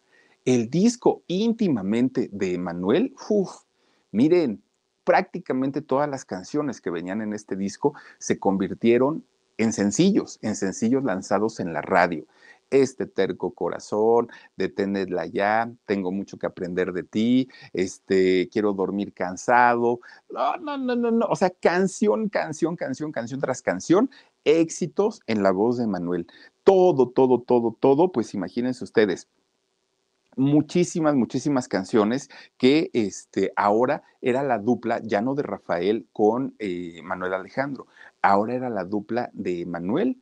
El 0.46 0.70
disco 0.70 1.24
íntimamente 1.28 2.30
de 2.32 2.58
Manuel, 2.58 3.14
uff, 3.30 3.64
miren, 4.12 4.62
prácticamente 5.04 5.82
todas 5.82 6.08
las 6.08 6.26
canciones 6.26 6.80
que 6.80 6.92
venían 6.92 7.22
en 7.22 7.34
este 7.34 7.56
disco 7.56 7.94
se 8.20 8.38
convirtieron 8.38 9.26
en 9.58 9.74
sencillos, 9.74 10.38
en 10.42 10.56
sencillos 10.56 11.04
lanzados 11.04 11.60
en 11.60 11.74
la 11.74 11.82
radio. 11.82 12.26
Este 12.72 13.06
terco 13.06 13.52
corazón, 13.54 14.30
deténela 14.56 15.28
ya, 15.28 15.72
tengo 15.86 16.12
mucho 16.12 16.38
que 16.38 16.48
aprender 16.48 16.94
de 16.94 17.04
ti, 17.04 17.50
este, 17.74 18.50
quiero 18.50 18.74
dormir 18.74 19.14
cansado. 19.14 20.00
No, 20.30 20.58
no, 20.58 20.78
no, 20.78 20.96
no, 20.96 21.12
no. 21.12 21.26
O 21.28 21.36
sea, 21.36 21.50
canción, 21.52 22.30
canción, 22.30 22.76
canción, 22.76 23.12
canción 23.12 23.40
tras 23.40 23.62
canción, 23.62 24.10
éxitos 24.46 25.22
en 25.28 25.44
la 25.44 25.52
voz 25.52 25.78
de 25.78 25.88
Manuel. 25.88 26.28
Todo, 26.64 27.10
todo, 27.10 27.42
todo, 27.42 27.76
todo, 27.80 28.12
pues 28.12 28.34
imagínense 28.34 28.84
ustedes 28.84 29.28
muchísimas, 30.36 31.16
muchísimas 31.16 31.68
canciones 31.68 32.30
que 32.58 32.90
este, 32.94 33.52
ahora 33.56 34.04
era 34.22 34.44
la 34.44 34.60
dupla, 34.60 35.02
ya 35.04 35.22
no 35.22 35.36
de 35.36 35.44
Rafael 35.44 36.08
con 36.14 36.56
eh, 36.60 37.02
Manuel 37.04 37.34
Alejandro, 37.34 37.88
ahora 38.22 38.56
era 38.56 38.70
la 38.70 38.86
dupla 38.86 39.30
de 39.34 39.66
Manuel 39.66 40.18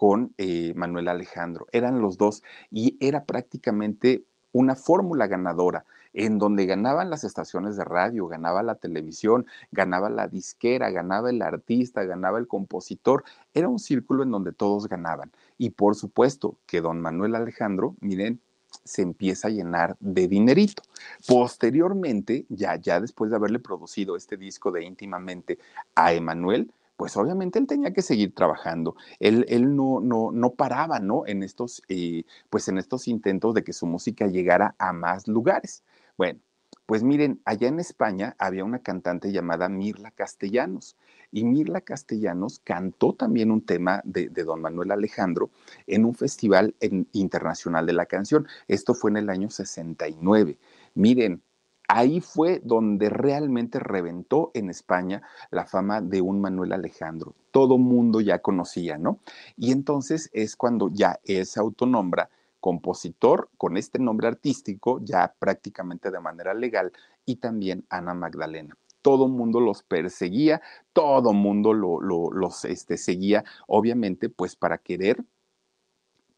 con 0.00 0.32
eh, 0.38 0.72
Manuel 0.76 1.08
Alejandro. 1.08 1.66
Eran 1.72 2.00
los 2.00 2.16
dos 2.16 2.42
y 2.70 2.96
era 3.00 3.24
prácticamente 3.26 4.24
una 4.50 4.74
fórmula 4.74 5.26
ganadora 5.26 5.84
en 6.14 6.38
donde 6.38 6.64
ganaban 6.64 7.10
las 7.10 7.22
estaciones 7.22 7.76
de 7.76 7.84
radio, 7.84 8.26
ganaba 8.26 8.62
la 8.62 8.76
televisión, 8.76 9.44
ganaba 9.70 10.08
la 10.08 10.26
disquera, 10.26 10.88
ganaba 10.88 11.28
el 11.28 11.42
artista, 11.42 12.02
ganaba 12.04 12.38
el 12.38 12.48
compositor. 12.48 13.24
Era 13.52 13.68
un 13.68 13.78
círculo 13.78 14.22
en 14.22 14.30
donde 14.30 14.52
todos 14.52 14.88
ganaban. 14.88 15.32
Y 15.58 15.68
por 15.68 15.94
supuesto 15.94 16.56
que 16.64 16.80
don 16.80 17.02
Manuel 17.02 17.34
Alejandro, 17.34 17.94
miren, 18.00 18.40
se 18.82 19.02
empieza 19.02 19.48
a 19.48 19.50
llenar 19.50 19.98
de 20.00 20.28
dinerito. 20.28 20.82
Posteriormente, 21.28 22.46
ya, 22.48 22.76
ya 22.76 23.02
después 23.02 23.30
de 23.30 23.36
haberle 23.36 23.58
producido 23.58 24.16
este 24.16 24.38
disco 24.38 24.70
de 24.70 24.82
íntimamente 24.82 25.58
a 25.94 26.14
Emanuel, 26.14 26.72
pues 27.00 27.16
obviamente 27.16 27.58
él 27.58 27.66
tenía 27.66 27.94
que 27.94 28.02
seguir 28.02 28.34
trabajando. 28.34 28.94
Él, 29.20 29.46
él 29.48 29.74
no, 29.74 30.00
no, 30.02 30.32
no 30.32 30.50
paraba, 30.50 31.00
¿no? 31.00 31.26
En 31.26 31.42
estos, 31.42 31.80
eh, 31.88 32.24
pues 32.50 32.68
en 32.68 32.76
estos 32.76 33.08
intentos 33.08 33.54
de 33.54 33.64
que 33.64 33.72
su 33.72 33.86
música 33.86 34.26
llegara 34.26 34.74
a 34.76 34.92
más 34.92 35.26
lugares. 35.26 35.82
Bueno, 36.18 36.40
pues 36.84 37.02
miren, 37.02 37.40
allá 37.46 37.68
en 37.68 37.80
España 37.80 38.36
había 38.38 38.64
una 38.64 38.80
cantante 38.80 39.32
llamada 39.32 39.70
Mirla 39.70 40.10
Castellanos. 40.10 40.98
Y 41.32 41.44
Mirla 41.44 41.80
Castellanos 41.80 42.60
cantó 42.62 43.14
también 43.14 43.50
un 43.50 43.64
tema 43.64 44.02
de, 44.04 44.28
don 44.28 44.60
Manuel 44.60 44.90
Alejandro 44.90 45.48
en 45.86 46.04
un 46.04 46.14
festival 46.14 46.74
internacional 47.12 47.86
de 47.86 47.94
la 47.94 48.04
canción. 48.04 48.46
Esto 48.68 48.92
fue 48.92 49.10
en 49.10 49.16
el 49.16 49.30
año 49.30 49.48
69. 49.48 50.58
Miren, 50.92 51.40
ahí 51.90 52.20
fue 52.20 52.60
donde 52.64 53.10
realmente 53.10 53.78
reventó 53.78 54.50
en 54.54 54.70
España 54.70 55.22
la 55.50 55.66
fama 55.66 56.00
de 56.00 56.20
un 56.20 56.40
Manuel 56.40 56.72
Alejandro. 56.72 57.34
Todo 57.50 57.78
mundo 57.78 58.20
ya 58.20 58.38
conocía, 58.40 58.96
¿no? 58.96 59.18
Y 59.56 59.72
entonces 59.72 60.30
es 60.32 60.56
cuando 60.56 60.88
ya 60.88 61.18
se 61.24 61.60
autonombra 61.60 62.30
compositor 62.60 63.48
con 63.56 63.76
este 63.76 63.98
nombre 63.98 64.28
artístico, 64.28 65.00
ya 65.02 65.34
prácticamente 65.38 66.10
de 66.10 66.20
manera 66.20 66.54
legal, 66.54 66.92
y 67.24 67.36
también 67.36 67.84
Ana 67.88 68.14
Magdalena. 68.14 68.76
Todo 69.02 69.28
mundo 69.28 69.60
los 69.60 69.82
perseguía, 69.82 70.60
todo 70.92 71.32
mundo 71.32 71.72
los 71.72 72.64
este, 72.66 72.98
seguía, 72.98 73.44
obviamente, 73.66 74.28
pues 74.28 74.56
para 74.56 74.78
querer 74.78 75.24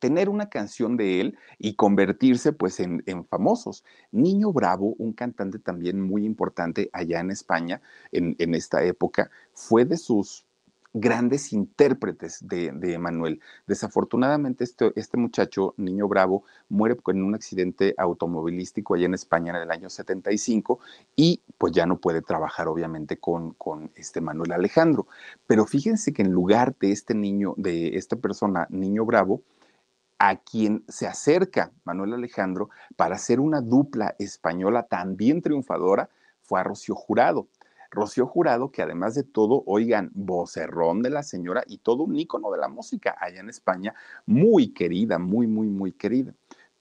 tener 0.03 0.29
una 0.29 0.49
canción 0.49 0.97
de 0.97 1.21
él 1.21 1.39
y 1.59 1.77
convertirse 1.77 2.53
pues 2.53 2.81
en, 2.81 3.05
famosos. 3.31 3.85
Niño 4.11 4.53
Bravo, 4.53 4.97
un 4.99 5.13
cantante 5.13 5.61
también 5.61 6.01
muy 6.01 6.25
importante 6.25 6.91
allá 6.93 7.21
en 7.21 7.31
España 7.31 7.81
en, 8.11 8.55
esta 8.57 8.83
época, 8.83 9.31
fue 9.55 9.85
de 9.85 9.97
sus 9.97 10.45
grandes 10.93 11.53
intérpretes 11.53 12.39
de, 12.43 12.73
Emanuel. 12.83 13.41
Desafortunadamente, 13.69 14.65
este, 14.65 14.91
este, 14.97 15.17
muchacho, 15.19 15.73
Niño 15.77 16.09
Bravo, 16.09 16.43
muere 16.69 16.97
en 17.07 17.23
un 17.23 17.37
accidente 17.37 17.95
automovilístico 17.97 18.95
allá 18.95 19.07
en 19.07 19.15
España 19.15 19.51
en 19.51 19.63
el 19.63 19.71
año 19.71 19.89
75 19.89 20.81
y 21.15 21.43
pues 21.59 21.73
ya 21.73 21.87
no 21.87 21.99
puede 21.99 22.23
trabajar 22.23 22.67
obviamente 22.67 23.19
con, 23.19 23.53
con 23.53 23.93
este 23.95 24.21
Manuel 24.21 24.51
Alejandro. 24.51 25.07
Pero 25.47 25.65
fíjense 25.65 26.13
que 26.13 26.23
en 26.23 26.33
lugar 26.33 26.75
de 26.81 26.91
este 26.91 27.15
niño, 27.15 27.55
de 27.57 27.97
esta 27.97 28.17
persona, 28.17 28.67
Niño 28.69 29.05
Bravo, 29.05 29.43
a 30.25 30.37
quien 30.37 30.85
se 30.87 31.09
acerca 31.09 31.73
Manuel 31.83 32.13
Alejandro 32.13 32.71
para 32.95 33.17
hacer 33.17 33.41
una 33.41 33.61
dupla 33.61 34.15
española 34.21 34.85
también 34.85 35.43
triunfadora 35.43 36.11
fue 36.43 36.61
a 36.61 36.63
Rocío 36.63 36.95
Jurado. 36.95 37.49
Rocío 37.91 38.29
Jurado, 38.29 38.71
que 38.71 38.83
además 38.83 39.17
de 39.17 39.25
todo, 39.25 39.65
oigan, 39.67 40.13
vocerrón 40.15 41.03
de 41.03 41.11
la 41.11 41.25
señora 41.25 41.65
y 41.67 41.79
todo 41.79 42.05
un 42.05 42.15
ícono 42.15 42.53
de 42.53 42.59
la 42.59 42.69
música 42.69 43.17
allá 43.19 43.41
en 43.41 43.49
España, 43.49 43.97
muy 44.25 44.69
querida, 44.73 45.19
muy, 45.19 45.49
muy, 45.49 45.67
muy 45.67 45.91
querida 45.91 46.33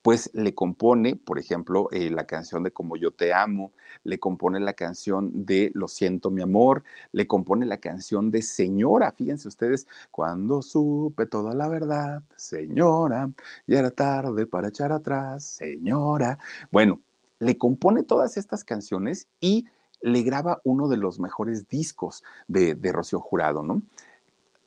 pues 0.01 0.31
le 0.33 0.55
compone, 0.55 1.15
por 1.15 1.37
ejemplo, 1.37 1.89
eh, 1.91 2.09
la 2.09 2.25
canción 2.25 2.63
de 2.63 2.71
Como 2.71 2.97
yo 2.97 3.11
te 3.11 3.33
amo, 3.33 3.71
le 4.03 4.19
compone 4.19 4.59
la 4.59 4.73
canción 4.73 5.45
de 5.45 5.71
Lo 5.73 5.87
siento 5.87 6.31
mi 6.31 6.41
amor, 6.41 6.83
le 7.11 7.27
compone 7.27 7.65
la 7.65 7.77
canción 7.77 8.31
de 8.31 8.41
Señora, 8.41 9.11
fíjense 9.11 9.47
ustedes, 9.47 9.87
cuando 10.09 10.61
supe 10.61 11.25
toda 11.25 11.53
la 11.53 11.67
verdad, 11.67 12.23
Señora, 12.35 13.29
ya 13.67 13.79
era 13.79 13.91
tarde 13.91 14.47
para 14.47 14.69
echar 14.69 14.91
atrás, 14.91 15.43
Señora. 15.43 16.39
Bueno, 16.71 16.99
le 17.39 17.57
compone 17.57 18.03
todas 18.03 18.37
estas 18.37 18.63
canciones 18.63 19.27
y 19.39 19.65
le 20.01 20.23
graba 20.23 20.61
uno 20.63 20.87
de 20.87 20.97
los 20.97 21.19
mejores 21.19 21.67
discos 21.67 22.23
de, 22.47 22.73
de 22.73 22.91
Rocío 22.91 23.19
Jurado, 23.19 23.61
¿no? 23.61 23.83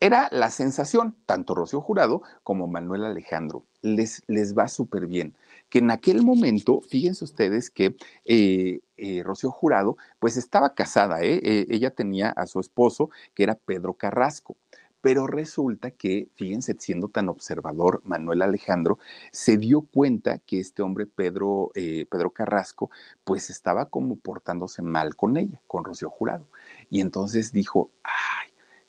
Era 0.04 0.28
la 0.30 0.50
sensación, 0.50 1.16
tanto 1.24 1.54
Rocío 1.54 1.80
Jurado 1.80 2.20
como 2.42 2.66
Manuel 2.66 3.06
Alejandro, 3.06 3.64
les, 3.80 4.22
les 4.26 4.54
va 4.54 4.68
súper 4.68 5.06
bien. 5.06 5.34
Que 5.70 5.78
en 5.78 5.90
aquel 5.90 6.22
momento, 6.22 6.82
fíjense 6.82 7.24
ustedes 7.24 7.70
que 7.70 7.96
eh, 8.26 8.80
eh, 8.98 9.22
Rocío 9.22 9.50
Jurado, 9.50 9.96
pues 10.18 10.36
estaba 10.36 10.74
casada, 10.74 11.22
¿eh? 11.22 11.40
ella 11.70 11.90
tenía 11.90 12.28
a 12.28 12.46
su 12.46 12.60
esposo, 12.60 13.08
que 13.32 13.44
era 13.44 13.54
Pedro 13.54 13.94
Carrasco. 13.94 14.58
Pero 15.00 15.26
resulta 15.26 15.90
que, 15.90 16.28
fíjense, 16.34 16.76
siendo 16.78 17.08
tan 17.08 17.30
observador, 17.30 18.02
Manuel 18.04 18.42
Alejandro 18.42 18.98
se 19.32 19.56
dio 19.56 19.80
cuenta 19.90 20.36
que 20.38 20.60
este 20.60 20.82
hombre, 20.82 21.06
Pedro, 21.06 21.70
Pedro 21.74 22.28
Carrasco, 22.28 22.90
pues 23.24 23.48
estaba 23.48 23.88
como 23.88 24.16
portándose 24.16 24.82
mal 24.82 25.16
con 25.16 25.38
ella, 25.38 25.62
con 25.66 25.82
Rocío 25.82 26.10
Jurado. 26.10 26.46
Y 26.90 27.00
entonces 27.00 27.52
dijo, 27.52 27.90
ay, 28.02 28.43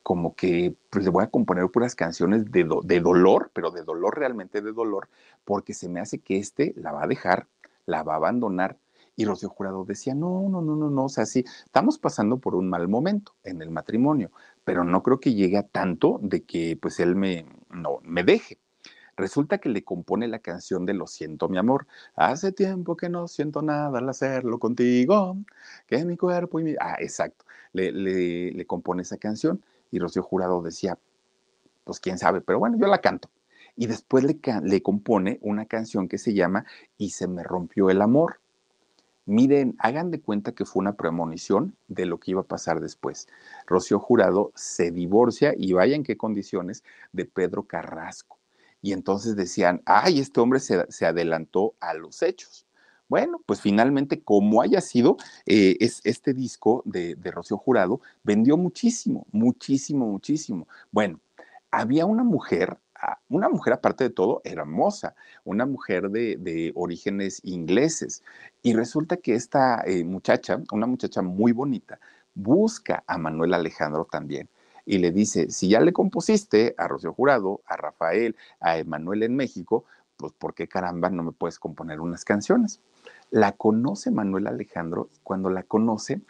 como 0.05 0.35
que 0.35 0.75
pues, 0.91 1.03
le 1.03 1.09
voy 1.09 1.23
a 1.23 1.31
componer 1.31 1.67
puras 1.71 1.95
canciones 1.95 2.51
de, 2.51 2.69
de, 2.83 2.99
dolor, 2.99 3.49
pero 3.55 3.71
de 3.71 3.81
dolor 3.81 4.19
realmente 4.19 4.61
de 4.61 4.71
dolor, 4.71 5.09
porque 5.43 5.73
se 5.73 5.89
me 5.89 5.99
hace 5.99 6.19
que 6.19 6.37
este 6.37 6.75
la 6.77 6.91
va 6.91 7.05
a 7.05 7.07
dejar, 7.07 7.47
la 7.87 8.03
va 8.03 8.13
a 8.13 8.17
abandonar. 8.17 8.77
Y 9.15 9.25
Rocío 9.25 9.49
Jurado 9.49 9.83
decía, 9.83 10.13
no, 10.13 10.47
no, 10.47 10.61
no, 10.61 10.75
no, 10.75 10.91
no, 10.91 11.05
o 11.05 11.09
sea, 11.09 11.25
sí, 11.25 11.43
estamos 11.65 11.97
pasando 11.97 12.37
por 12.37 12.53
un 12.53 12.69
mal 12.69 12.87
momento 12.87 13.33
en 13.43 13.63
el 13.63 13.71
matrimonio, 13.71 14.29
pero 14.63 14.83
no 14.83 15.01
creo 15.01 15.19
que 15.19 15.33
llegue 15.33 15.57
a 15.57 15.63
tanto 15.63 16.19
de 16.21 16.43
que 16.43 16.77
pues 16.79 16.99
él 16.99 17.15
me, 17.15 17.47
no, 17.71 17.97
me 18.03 18.23
deje. 18.23 18.59
Resulta 19.17 19.57
que 19.57 19.69
le 19.69 19.83
compone 19.83 20.27
la 20.27 20.37
canción 20.37 20.85
de 20.85 20.93
Lo 20.93 21.07
siento, 21.07 21.49
mi 21.49 21.57
amor. 21.57 21.87
Hace 22.15 22.51
tiempo 22.51 22.95
que 22.95 23.09
no 23.09 23.27
siento 23.27 23.63
nada 23.63 23.97
al 23.97 24.07
hacerlo 24.09 24.59
contigo, 24.59 25.35
que 25.87 26.05
mi 26.05 26.15
cuerpo 26.15 26.59
y 26.59 26.63
mi... 26.63 26.75
Ah, 26.79 26.97
exacto. 26.99 27.43
Le, 27.73 27.91
le 27.91 28.65
compone 28.67 29.01
esa 29.01 29.17
canción 29.17 29.63
y 29.91 29.99
Rocío 29.99 30.23
Jurado 30.23 30.61
decía, 30.61 30.97
pues 31.83 31.99
quién 31.99 32.17
sabe, 32.17 32.41
pero 32.41 32.59
bueno, 32.59 32.77
yo 32.77 32.87
la 32.87 32.99
canto. 32.99 33.29
Y 33.75 33.87
después 33.87 34.23
le, 34.23 34.81
compone 34.81 35.37
una 35.41 35.65
canción 35.65 36.07
que 36.07 36.17
se 36.17 36.33
llama 36.33 36.65
Y 36.97 37.09
se 37.09 37.27
me 37.27 37.43
rompió 37.43 37.89
el 37.89 38.01
amor. 38.01 38.39
Miren, 39.25 39.75
hagan 39.79 40.11
de 40.11 40.21
cuenta 40.21 40.53
que 40.53 40.65
fue 40.65 40.81
una 40.81 40.95
premonición 40.95 41.75
de 41.87 42.05
lo 42.05 42.19
que 42.19 42.31
iba 42.31 42.41
a 42.41 42.45
pasar 42.45 42.79
después. 42.79 43.27
Rocío 43.65 43.99
Jurado 43.99 44.51
se 44.55 44.91
divorcia 44.91 45.53
y 45.57 45.73
vaya 45.73 45.95
en 45.95 46.03
qué 46.03 46.15
condiciones 46.15 46.83
de 47.11 47.25
Pedro 47.25 47.63
Carrasco. 47.63 48.37
Y 48.81 48.93
entonces 48.93 49.35
decían, 49.35 49.81
ay, 49.85 50.19
este 50.19 50.39
hombre 50.39 50.59
se 50.59 51.05
adelantó 51.05 51.73
a 51.79 51.95
los 51.95 52.21
hechos. 52.21 52.65
Bueno, 53.07 53.39
pues 53.45 53.61
finalmente, 53.61 54.21
como 54.21 54.61
haya 54.61 54.81
sido, 54.81 55.17
eh, 55.45 55.77
es, 55.79 56.01
este 56.03 56.33
disco 56.33 56.81
de, 56.85 57.15
de 57.15 57.31
Rocío 57.31 57.57
Jurado 57.57 58.01
vendió 58.23 58.57
muchísimo, 58.57 59.27
muchísimo, 59.31 60.07
muchísimo. 60.07 60.67
Bueno, 60.91 61.19
había 61.71 62.05
una 62.05 62.23
mujer 62.23 62.77
ah, 62.95 63.19
una 63.29 63.49
mujer 63.49 63.73
aparte 63.73 64.05
de 64.05 64.09
todo 64.09 64.41
hermosa, 64.43 65.15
una 65.43 65.65
mujer 65.65 66.09
de, 66.09 66.71
orígenes 66.75 67.41
ingleses. 67.43 68.23
Y 68.63 68.73
resulta 68.73 69.17
que 69.17 69.35
esta 69.35 69.83
eh, 69.85 70.03
muchacha, 70.03 70.61
una 70.71 70.87
muchacha 70.87 71.21
muy 71.21 71.51
bonita, 71.51 71.99
busca 72.33 73.03
a 73.07 73.17
Manuel 73.17 73.53
Alejandro 73.53 74.07
también. 74.09 74.49
Y 74.85 74.99
le 74.99 75.11
dice, 75.11 75.49
si 75.49 75.69
ya 75.69 75.79
le 75.79 75.93
compusiste 75.93 76.75
a 76.77 76.87
Rocío 76.87 77.13
Jurado, 77.13 77.61
a 77.65 77.75
Rafael, 77.75 78.35
a 78.59 78.77
Emanuel 78.77 79.23
en 79.23 79.35
México, 79.35 79.85
pues 80.17 80.33
¿por 80.33 80.53
qué 80.53 80.67
caramba 80.67 81.09
no 81.09 81.23
me 81.23 81.31
puedes 81.31 81.59
componer 81.59 82.01
unas 82.01 82.25
canciones? 82.25 82.81
La 83.31 83.53
conoce 83.53 84.11
Manuel 84.11 84.47
Alejandro 84.47 85.09
cuando 85.23 85.49
la 85.49 85.63
conoce 85.63 86.21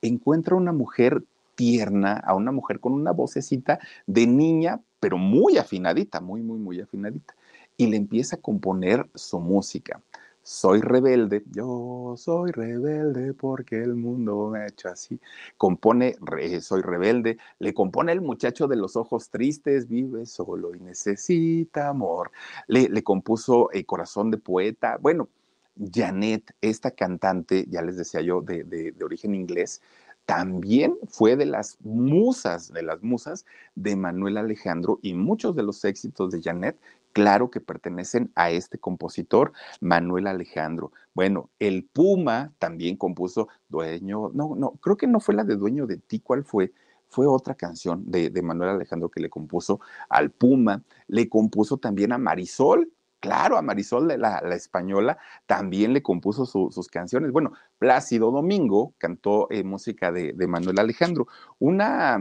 encuentra 0.00 0.56
una 0.56 0.72
mujer 0.72 1.24
tierna, 1.54 2.14
a 2.14 2.34
una 2.34 2.52
mujer 2.52 2.80
con 2.80 2.92
una 2.92 3.12
vocecita 3.12 3.78
de 4.06 4.26
niña, 4.26 4.80
pero 5.00 5.18
muy 5.18 5.58
afinadita, 5.58 6.20
muy, 6.20 6.42
muy, 6.42 6.58
muy 6.58 6.80
afinadita. 6.80 7.34
y 7.76 7.86
le 7.86 7.96
empieza 7.96 8.36
a 8.36 8.40
componer 8.40 9.08
su 9.14 9.40
música. 9.40 10.02
Soy 10.44 10.80
rebelde, 10.80 11.44
yo 11.52 12.14
soy 12.16 12.50
rebelde 12.50 13.32
porque 13.32 13.76
el 13.76 13.94
mundo 13.94 14.48
me 14.50 14.60
ha 14.60 14.66
hecho 14.66 14.88
así. 14.88 15.20
Compone 15.56 16.16
Soy 16.60 16.82
rebelde, 16.82 17.38
le 17.60 17.72
compone 17.72 18.10
el 18.10 18.20
muchacho 18.22 18.66
de 18.66 18.74
los 18.76 18.96
ojos 18.96 19.30
tristes, 19.30 19.86
vive 19.88 20.26
solo 20.26 20.74
y 20.74 20.80
necesita 20.80 21.88
amor. 21.88 22.32
Le, 22.66 22.88
le 22.88 23.04
compuso 23.04 23.70
el 23.70 23.86
Corazón 23.86 24.32
de 24.32 24.38
Poeta. 24.38 24.98
Bueno, 25.00 25.28
Janet, 25.76 26.54
esta 26.60 26.90
cantante, 26.90 27.66
ya 27.68 27.80
les 27.82 27.96
decía 27.96 28.20
yo, 28.20 28.40
de, 28.42 28.64
de, 28.64 28.90
de 28.92 29.04
origen 29.04 29.34
inglés, 29.36 29.80
también 30.26 30.96
fue 31.08 31.36
de 31.36 31.46
las 31.46 31.78
musas, 31.80 32.72
de 32.72 32.82
las 32.82 33.02
musas 33.02 33.44
de 33.74 33.96
Manuel 33.96 34.36
Alejandro 34.36 34.98
y 35.02 35.14
muchos 35.14 35.56
de 35.56 35.62
los 35.62 35.84
éxitos 35.84 36.30
de 36.30 36.40
Janet, 36.42 36.78
claro 37.12 37.50
que 37.50 37.60
pertenecen 37.60 38.30
a 38.34 38.50
este 38.50 38.78
compositor, 38.78 39.52
Manuel 39.80 40.26
Alejandro. 40.26 40.92
Bueno, 41.14 41.50
el 41.58 41.84
Puma 41.84 42.52
también 42.58 42.96
compuso 42.96 43.48
Dueño, 43.68 44.30
no, 44.32 44.54
no, 44.56 44.72
creo 44.80 44.96
que 44.96 45.06
no 45.06 45.20
fue 45.20 45.34
la 45.34 45.44
de 45.44 45.56
Dueño 45.56 45.86
de 45.86 45.98
ti, 45.98 46.20
¿cuál 46.20 46.44
fue? 46.44 46.72
Fue 47.08 47.26
otra 47.26 47.54
canción 47.54 48.10
de, 48.10 48.30
de 48.30 48.42
Manuel 48.42 48.70
Alejandro 48.70 49.10
que 49.10 49.20
le 49.20 49.28
compuso 49.28 49.80
al 50.08 50.30
Puma, 50.30 50.82
le 51.08 51.28
compuso 51.28 51.76
también 51.76 52.12
a 52.12 52.18
Marisol, 52.18 52.90
Claro, 53.22 53.56
a 53.56 53.62
Marisol, 53.62 54.08
la, 54.08 54.42
la 54.42 54.56
española, 54.56 55.16
también 55.46 55.92
le 55.92 56.02
compuso 56.02 56.44
sus 56.44 56.88
canciones. 56.88 57.30
Bueno, 57.30 57.52
Plácido 57.78 58.32
Domingo 58.32 58.94
cantó 58.98 59.46
eh, 59.52 59.62
música 59.62 60.10
de, 60.10 60.34
Manuel 60.48 60.80
Alejandro. 60.80 61.28
Una, 61.60 62.18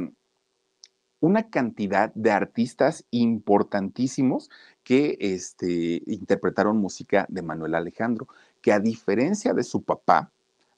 una 1.19 1.49
cantidad 1.49 2.13
de 2.13 2.29
artistas 2.29 3.03
importantísimos 3.09 4.51
que 4.83 5.17
este, 5.19 6.03
interpretaron 6.05 6.77
música 6.77 7.25
de 7.29 7.41
Manuel 7.41 7.73
Alejandro, 7.73 8.27
que 8.61 8.71
a 8.71 8.79
diferencia 8.79 9.55
de 9.55 9.63
su 9.63 9.81
papá, 9.81 10.31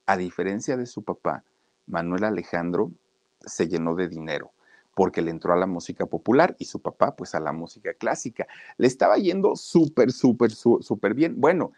a 0.06 0.16
diferencia 0.16 0.78
de 0.78 0.86
su 0.86 1.04
papá, 1.04 1.44
Manuel 1.86 2.24
Alejandro 2.24 2.94
se 3.42 3.68
llenó 3.68 3.94
de 3.94 4.08
dinero 4.08 4.53
porque 4.96 5.22
le 5.22 5.32
entró 5.32 5.54
a 5.54 5.58
la 5.58 5.66
música 5.66 6.06
popular 6.06 6.56
y 6.60 6.66
su 6.66 6.82
papá 6.82 7.16
pues 7.16 7.36
a 7.36 7.39
la 7.39 7.52
música 7.52 7.94
clásica. 7.94 8.48
Le 8.78 8.88
estaba 8.88 9.18
yendo 9.18 9.56
súper, 9.56 10.12
súper, 10.12 10.52
súper 10.52 11.14
bien. 11.14 11.39
Bueno, 11.39 11.72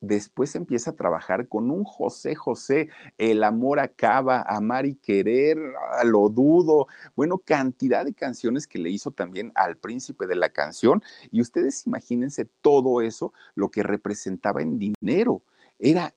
después 0.00 0.54
empieza 0.54 0.90
a 0.90 0.96
trabajar 0.96 1.46
con 1.48 1.70
un 1.70 1.84
José 1.84 2.34
José, 2.34 2.88
El 3.18 3.44
amor 3.44 3.80
acaba, 3.80 4.42
Amar 4.42 4.86
y 4.86 4.94
querer, 4.94 5.58
ah, 5.92 6.04
lo 6.04 6.28
dudo, 6.28 6.88
bueno, 7.14 7.38
cantidad 7.38 8.04
de 8.04 8.14
canciones 8.14 8.66
que 8.66 8.78
le 8.78 8.90
hizo 8.90 9.10
también 9.10 9.52
al 9.54 9.76
príncipe 9.76 10.26
de 10.26 10.36
la 10.36 10.48
canción 10.48 11.02
y 11.30 11.40
ustedes 11.40 11.86
imagínense 11.86 12.46
todo 12.62 13.02
eso, 13.02 13.32
lo 13.54 13.70
que 13.70 13.82
representaba 13.82 14.62
en 14.62 14.78
dinero. 14.78 15.42
Era 15.78 16.14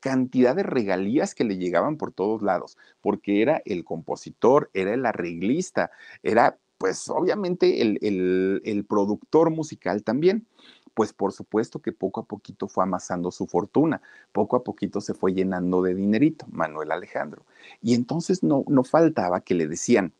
cantidad 0.00 0.54
de 0.54 0.62
regalías 0.62 1.34
que 1.34 1.44
le 1.44 1.56
llegaban 1.56 1.96
por 1.96 2.12
todos 2.12 2.42
lados, 2.42 2.78
porque 3.00 3.42
era 3.42 3.62
el 3.64 3.84
compositor, 3.84 4.70
era 4.74 4.94
el 4.94 5.04
arreglista, 5.06 5.90
era 6.22 6.58
pues 6.78 7.08
obviamente 7.08 7.82
el, 7.82 7.98
el, 8.64 8.84
productor 8.84 9.50
musical 9.50 10.04
también 10.04 10.46
pues 10.94 11.12
por 11.12 11.32
supuesto 11.32 11.80
que 11.80 11.92
poco 11.92 12.20
a 12.20 12.24
poquito 12.24 12.66
fue 12.66 12.82
amasando 12.82 13.30
su 13.30 13.46
fortuna, 13.46 14.02
poco 14.32 14.56
a 14.56 14.64
poquito 14.64 15.00
se 15.00 15.14
fue 15.14 15.32
llenando 15.32 15.80
de 15.80 15.94
dinerito, 15.94 16.44
Manuel 16.50 16.90
Alejandro. 16.90 17.44
Y 17.80 17.94
entonces 17.94 18.42
no, 18.42 18.64
no 18.66 18.82
faltaba 18.82 19.40
que 19.40 19.54
le 19.54 19.68
decían, 19.68 20.12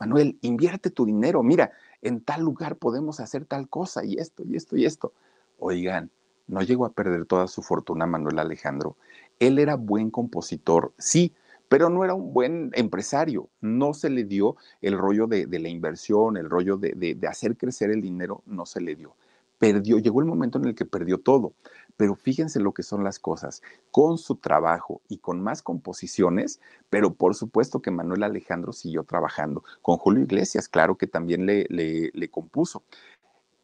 Manuel, 0.00 0.36
invierte 0.42 0.90
tu 0.90 1.06
dinero, 1.06 1.44
mira, 1.44 1.70
en 2.02 2.20
tal 2.20 2.42
lugar 2.42 2.74
podemos 2.74 3.20
hacer 3.20 3.44
tal 3.44 3.68
cosa 3.68 4.04
y 4.04 4.14
esto 4.18 4.42
y 4.44 4.56
esto 4.56 4.76
y 4.76 4.84
esto. 4.84 5.12
Oigan, 5.60 6.10
no 6.46 6.62
llegó 6.62 6.86
a 6.86 6.92
perder 6.92 7.26
toda 7.26 7.48
su 7.48 7.62
fortuna 7.62 8.06
Manuel 8.06 8.38
Alejandro. 8.38 8.96
Él 9.38 9.58
era 9.58 9.76
buen 9.76 10.10
compositor, 10.10 10.92
sí, 10.98 11.34
pero 11.68 11.90
no 11.90 12.04
era 12.04 12.14
un 12.14 12.32
buen 12.32 12.70
empresario. 12.74 13.48
No 13.60 13.94
se 13.94 14.10
le 14.10 14.24
dio 14.24 14.56
el 14.80 14.96
rollo 14.96 15.26
de, 15.26 15.46
la 15.46 15.68
inversión, 15.68 16.36
el 16.36 16.48
rollo 16.48 16.76
de, 16.76 17.18
hacer 17.28 17.56
crecer 17.56 17.90
el 17.90 18.00
dinero, 18.00 18.42
no 18.46 18.66
se 18.66 18.80
le 18.80 18.94
dio. 18.94 19.16
Perdió, 19.58 19.98
llegó 19.98 20.20
el 20.20 20.26
momento 20.26 20.58
en 20.58 20.66
el 20.66 20.74
que 20.74 20.84
perdió 20.84 21.18
todo. 21.18 21.54
Pero 21.96 22.14
fíjense 22.14 22.60
lo 22.60 22.72
que 22.72 22.82
son 22.82 23.02
las 23.02 23.18
cosas. 23.18 23.62
Con 23.90 24.18
su 24.18 24.36
trabajo 24.36 25.00
y 25.08 25.18
con 25.18 25.42
más 25.42 25.62
composiciones, 25.62 26.60
pero 26.90 27.14
por 27.14 27.34
supuesto 27.34 27.80
que 27.80 27.90
Manuel 27.90 28.22
Alejandro 28.22 28.72
siguió 28.72 29.02
trabajando. 29.04 29.64
Con 29.80 29.96
Julio 29.96 30.22
Iglesias, 30.22 30.68
claro 30.68 30.96
que 30.96 31.06
también 31.06 31.46
le 31.46 32.30
compuso. 32.30 32.82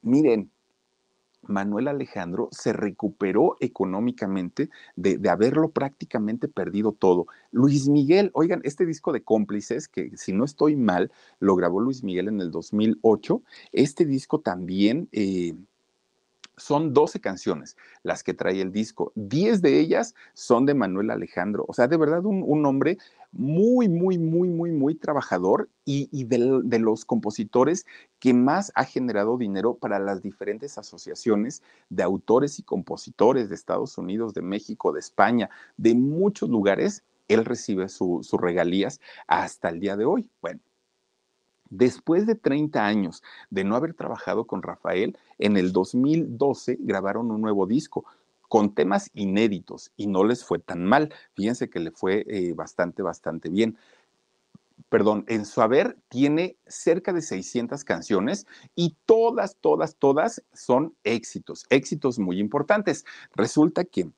Miren, 0.01 0.51
Manuel 1.43 1.88
Alejandro 1.88 2.49
se 2.53 2.72
recuperó 2.72 3.57
económicamente 3.61 4.70
de, 4.97 5.18
de, 5.18 5.28
haberlo 5.28 5.70
prácticamente 5.70 6.49
perdido 6.49 6.93
todo. 6.93 7.26
Luis 7.51 7.88
Miguel, 7.88 8.30
oigan, 8.34 8.61
este 8.64 8.86
disco 8.86 9.12
de 9.12 9.22
cómplices, 9.22 9.88
que 9.88 10.16
si 10.16 10.32
no 10.32 10.45
estoy 10.45 10.76
mal, 10.76 11.11
lo 11.40 11.57
grabó 11.57 11.80
Luis 11.80 12.03
Miguel 12.05 12.28
en 12.28 12.40
el 12.40 12.51
2008, 12.51 13.43
este 13.72 14.05
disco 14.07 14.40
también... 14.40 15.09
Eh, 15.12 15.55
son 16.62 16.94
12 16.94 17.20
canciones 17.20 17.76
las 18.02 18.22
que 18.22 18.34
trae 18.34 18.60
el 18.60 18.72
disco. 18.72 19.12
10 19.16 19.62
de 19.62 19.80
ellas 19.80 20.14
son 20.34 20.64
de 20.66 20.74
Manuel 20.74 21.10
Alejandro. 21.10 21.64
O 21.68 21.74
sea, 21.74 21.88
de 21.88 21.96
verdad 21.96 22.24
un, 22.24 22.42
un 22.46 22.64
hombre 22.66 22.98
muy, 23.32 23.88
muy, 23.88 24.18
muy, 24.18 24.48
muy, 24.48 24.70
muy 24.70 24.94
trabajador 24.94 25.68
y, 25.84 26.08
y 26.12 26.24
de, 26.24 26.60
de, 26.62 26.78
los 26.78 27.04
compositores 27.04 27.86
que 28.18 28.34
más 28.34 28.70
ha 28.74 28.84
generado 28.84 29.38
dinero 29.38 29.74
para 29.74 29.98
las 29.98 30.22
diferentes 30.22 30.78
asociaciones 30.78 31.62
de 31.88 32.02
autores 32.02 32.58
y 32.58 32.62
compositores 32.62 33.48
de 33.48 33.54
Estados 33.54 33.98
Unidos, 33.98 34.34
de 34.34 34.42
México, 34.42 34.92
de 34.92 35.00
España, 35.00 35.50
de 35.76 35.94
muchos 35.94 36.48
lugares. 36.48 37.02
Él 37.28 37.44
recibe 37.44 37.88
sus 37.88 38.26
su 38.26 38.38
regalías 38.38 39.00
hasta 39.26 39.70
el 39.70 39.80
día 39.80 39.96
de 39.96 40.04
hoy. 40.04 40.30
Bueno, 40.42 40.60
Después 41.75 42.27
de 42.27 42.35
30 42.35 42.85
años 42.85 43.23
de 43.49 43.64
no 43.64 43.77
haber 43.77 43.95
trabajado 43.95 44.47
con 44.47 44.62
Rafael, 44.62 45.16
en 45.39 45.57
el 45.57 45.73
2012 45.73 46.77
grabaron 46.81 47.31
un 47.31 47.41
nuevo 47.41 47.66
disco 47.66 48.05
con 48.47 48.75
temas 48.75 49.11
inéditos 49.14 49.91
y 49.97 50.07
no 50.07 50.23
les 50.23 50.45
fue 50.45 50.59
tan 50.59 50.85
mal. 50.85 51.14
Fíjense 51.33 51.70
que 51.70 51.81
le 51.81 51.91
fue 51.91 52.27
eh, 52.29 52.53
bastante, 52.53 53.01
bastante 53.01 53.49
bien. 53.49 53.79
Perdón, 54.91 55.25
en 55.29 55.47
su 55.47 55.62
haber 55.62 55.97
tiene 56.11 56.59
cerca 56.66 57.14
de 57.14 57.23
600 57.23 57.85
canciones 57.85 58.47
y 58.75 58.95
todas, 59.07 59.57
todas, 59.57 59.97
todas 59.97 60.43
son 60.53 60.95
éxitos, 61.05 61.64
éxitos 61.70 62.18
muy 62.18 62.39
importantes. 62.39 63.07
Resulta 63.35 63.87
que 63.87 64.11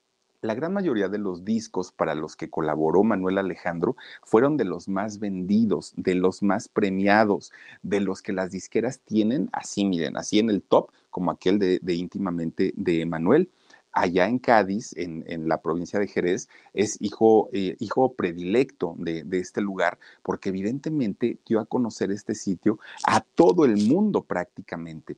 la 0.44 0.54
gran 0.54 0.74
mayoría 0.74 1.08
de 1.08 1.16
los 1.16 1.42
discos 1.46 1.90
para 1.90 2.14
los 2.14 2.36
que 2.36 2.50
colaboró 2.50 3.02
Manuel 3.02 3.38
Alejandro 3.38 3.96
fueron 4.22 4.58
de 4.58 4.66
los 4.66 4.88
más 4.88 5.18
vendidos, 5.18 5.94
de 5.96 6.14
los 6.14 6.42
más 6.42 6.68
premiados, 6.68 7.50
de 7.82 8.00
los 8.00 8.20
que 8.20 8.34
las 8.34 8.50
disqueras 8.50 9.00
tienen 9.00 9.48
así, 9.52 9.86
miren, 9.86 10.18
así 10.18 10.38
en 10.38 10.50
el 10.50 10.60
top, 10.60 10.90
como 11.08 11.30
aquel 11.30 11.58
de, 11.58 11.94
íntimamente 11.94 12.74
de 12.76 13.06
Manuel 13.06 13.50
allá 13.92 14.26
en 14.26 14.38
Cádiz, 14.38 14.94
en, 14.98 15.24
en, 15.28 15.48
la 15.48 15.62
provincia 15.62 15.98
de 15.98 16.08
Jerez, 16.08 16.48
es 16.74 17.00
hijo, 17.00 17.48
eh, 17.52 17.76
hijo 17.78 18.12
predilecto 18.12 18.96
de, 18.98 19.24
este 19.38 19.62
lugar, 19.62 19.98
porque 20.22 20.48
evidentemente 20.50 21.38
dio 21.46 21.60
a 21.60 21.64
conocer 21.64 22.10
este 22.10 22.34
sitio 22.34 22.80
a 23.06 23.20
todo 23.20 23.64
el 23.64 23.76
mundo 23.86 24.24
prácticamente. 24.24 25.16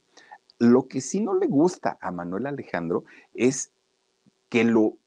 Lo 0.59 0.87
que 0.87 1.01
sí 1.01 1.21
no 1.21 1.35
le 1.35 1.47
gusta 1.47 1.97
a 2.01 2.11
Manuel 2.13 2.47
Alejandro 2.47 3.05
es 3.35 3.73
que 4.51 4.63
lo 4.63 4.99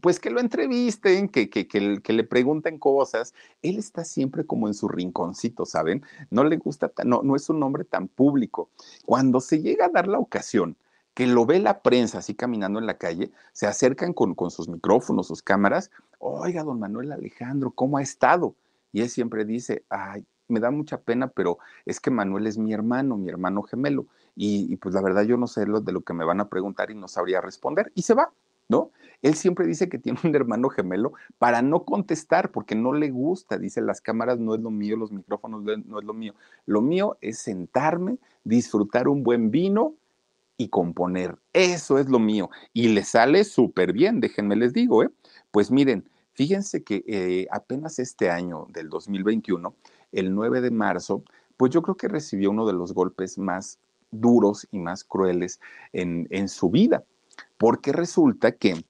pues 0.00 0.20
que 0.20 0.30
lo 0.30 0.40
entrevisten, 0.40 1.28
que, 1.28 1.48
que, 1.48 1.66
que, 1.66 2.12
le 2.12 2.24
pregunten 2.24 2.78
cosas. 2.78 3.34
Él 3.62 3.78
está 3.78 4.04
siempre 4.04 4.44
como 4.44 4.68
en 4.68 4.74
su 4.74 4.88
rinconcito, 4.88 5.64
¿saben? 5.64 6.02
No 6.30 6.44
le 6.44 6.56
gusta, 6.56 6.92
no, 7.04 7.22
no 7.22 7.36
es 7.36 7.48
un 7.48 7.62
hombre 7.62 7.84
tan 7.84 8.08
público. 8.08 8.68
Cuando 9.04 9.40
se 9.40 9.60
llega 9.60 9.86
a 9.86 9.90
dar 9.90 10.08
la 10.08 10.18
ocasión, 10.18 10.76
que 11.14 11.26
lo 11.26 11.46
ve 11.46 11.58
la 11.60 11.80
prensa 11.80 12.18
así 12.18 12.34
caminando 12.34 12.78
en 12.78 12.86
la 12.86 12.98
calle, 12.98 13.32
se 13.52 13.66
acercan 13.66 14.12
con, 14.12 14.34
con 14.34 14.50
sus 14.50 14.68
micrófonos, 14.68 15.28
sus 15.28 15.42
cámaras. 15.42 15.90
Oiga, 16.18 16.62
don 16.62 16.78
Manuel 16.78 17.12
Alejandro, 17.12 17.70
¿cómo 17.70 17.96
ha 17.96 18.02
estado? 18.02 18.54
Y 18.92 19.00
él 19.00 19.08
siempre 19.08 19.46
dice, 19.46 19.84
ay, 19.88 20.26
me 20.48 20.60
da 20.60 20.70
mucha 20.70 20.98
pena, 20.98 21.28
pero 21.28 21.58
es 21.86 22.00
que 22.00 22.10
Manuel 22.10 22.46
es 22.46 22.58
mi 22.58 22.72
hermano, 22.74 23.16
mi 23.16 23.30
hermano 23.30 23.62
gemelo. 23.62 24.06
Y, 24.36 24.70
y 24.70 24.76
pues 24.76 24.94
la 24.94 25.00
verdad 25.00 25.22
yo 25.22 25.38
no 25.38 25.46
sé 25.46 25.66
lo 25.66 25.80
de 25.80 25.92
lo 25.92 26.02
que 26.02 26.12
me 26.12 26.24
van 26.24 26.40
a 26.40 26.50
preguntar 26.50 26.90
y 26.90 26.94
no 26.94 27.08
sabría 27.08 27.40
responder. 27.40 27.90
Y 27.94 28.02
se 28.02 28.12
va, 28.12 28.30
¿no? 28.68 28.90
Él 29.22 29.34
siempre 29.34 29.66
dice 29.66 29.88
que 29.88 29.98
tiene 29.98 30.18
un 30.24 30.34
hermano 30.34 30.68
gemelo 30.68 31.12
para 31.38 31.62
no 31.62 31.84
contestar 31.84 32.50
porque 32.50 32.74
no 32.74 32.92
le 32.92 33.10
gusta. 33.10 33.58
Dice, 33.58 33.80
las 33.80 34.00
cámaras 34.00 34.38
no 34.38 34.54
es 34.54 34.60
lo 34.60 34.70
mío, 34.70 34.96
los 34.96 35.12
micrófonos 35.12 35.62
no 35.62 35.98
es 35.98 36.04
lo 36.04 36.14
mío. 36.14 36.34
Lo 36.66 36.82
mío 36.82 37.16
es 37.20 37.38
sentarme, 37.38 38.18
disfrutar 38.44 39.08
un 39.08 39.22
buen 39.22 39.50
vino 39.50 39.94
y 40.56 40.68
componer. 40.68 41.36
Eso 41.52 41.98
es 41.98 42.08
lo 42.08 42.18
mío. 42.18 42.50
Y 42.72 42.88
le 42.88 43.04
sale 43.04 43.44
súper 43.44 43.92
bien, 43.92 44.20
déjenme 44.20 44.56
les 44.56 44.72
digo, 44.72 45.02
¿eh? 45.02 45.10
Pues 45.50 45.70
miren, 45.70 46.08
fíjense 46.32 46.82
que 46.82 47.04
eh, 47.06 47.46
apenas 47.50 47.98
este 47.98 48.30
año 48.30 48.66
del 48.70 48.88
2021, 48.88 49.74
el 50.12 50.34
9 50.34 50.60
de 50.60 50.70
marzo, 50.70 51.22
pues 51.56 51.72
yo 51.72 51.82
creo 51.82 51.96
que 51.96 52.08
recibió 52.08 52.50
uno 52.50 52.66
de 52.66 52.72
los 52.72 52.92
golpes 52.92 53.38
más 53.38 53.78
duros 54.10 54.66
y 54.70 54.78
más 54.78 55.04
crueles 55.04 55.60
en, 55.92 56.26
en 56.30 56.48
su 56.48 56.70
vida, 56.70 57.04
porque 57.58 57.92
resulta 57.92 58.52
que 58.52 58.84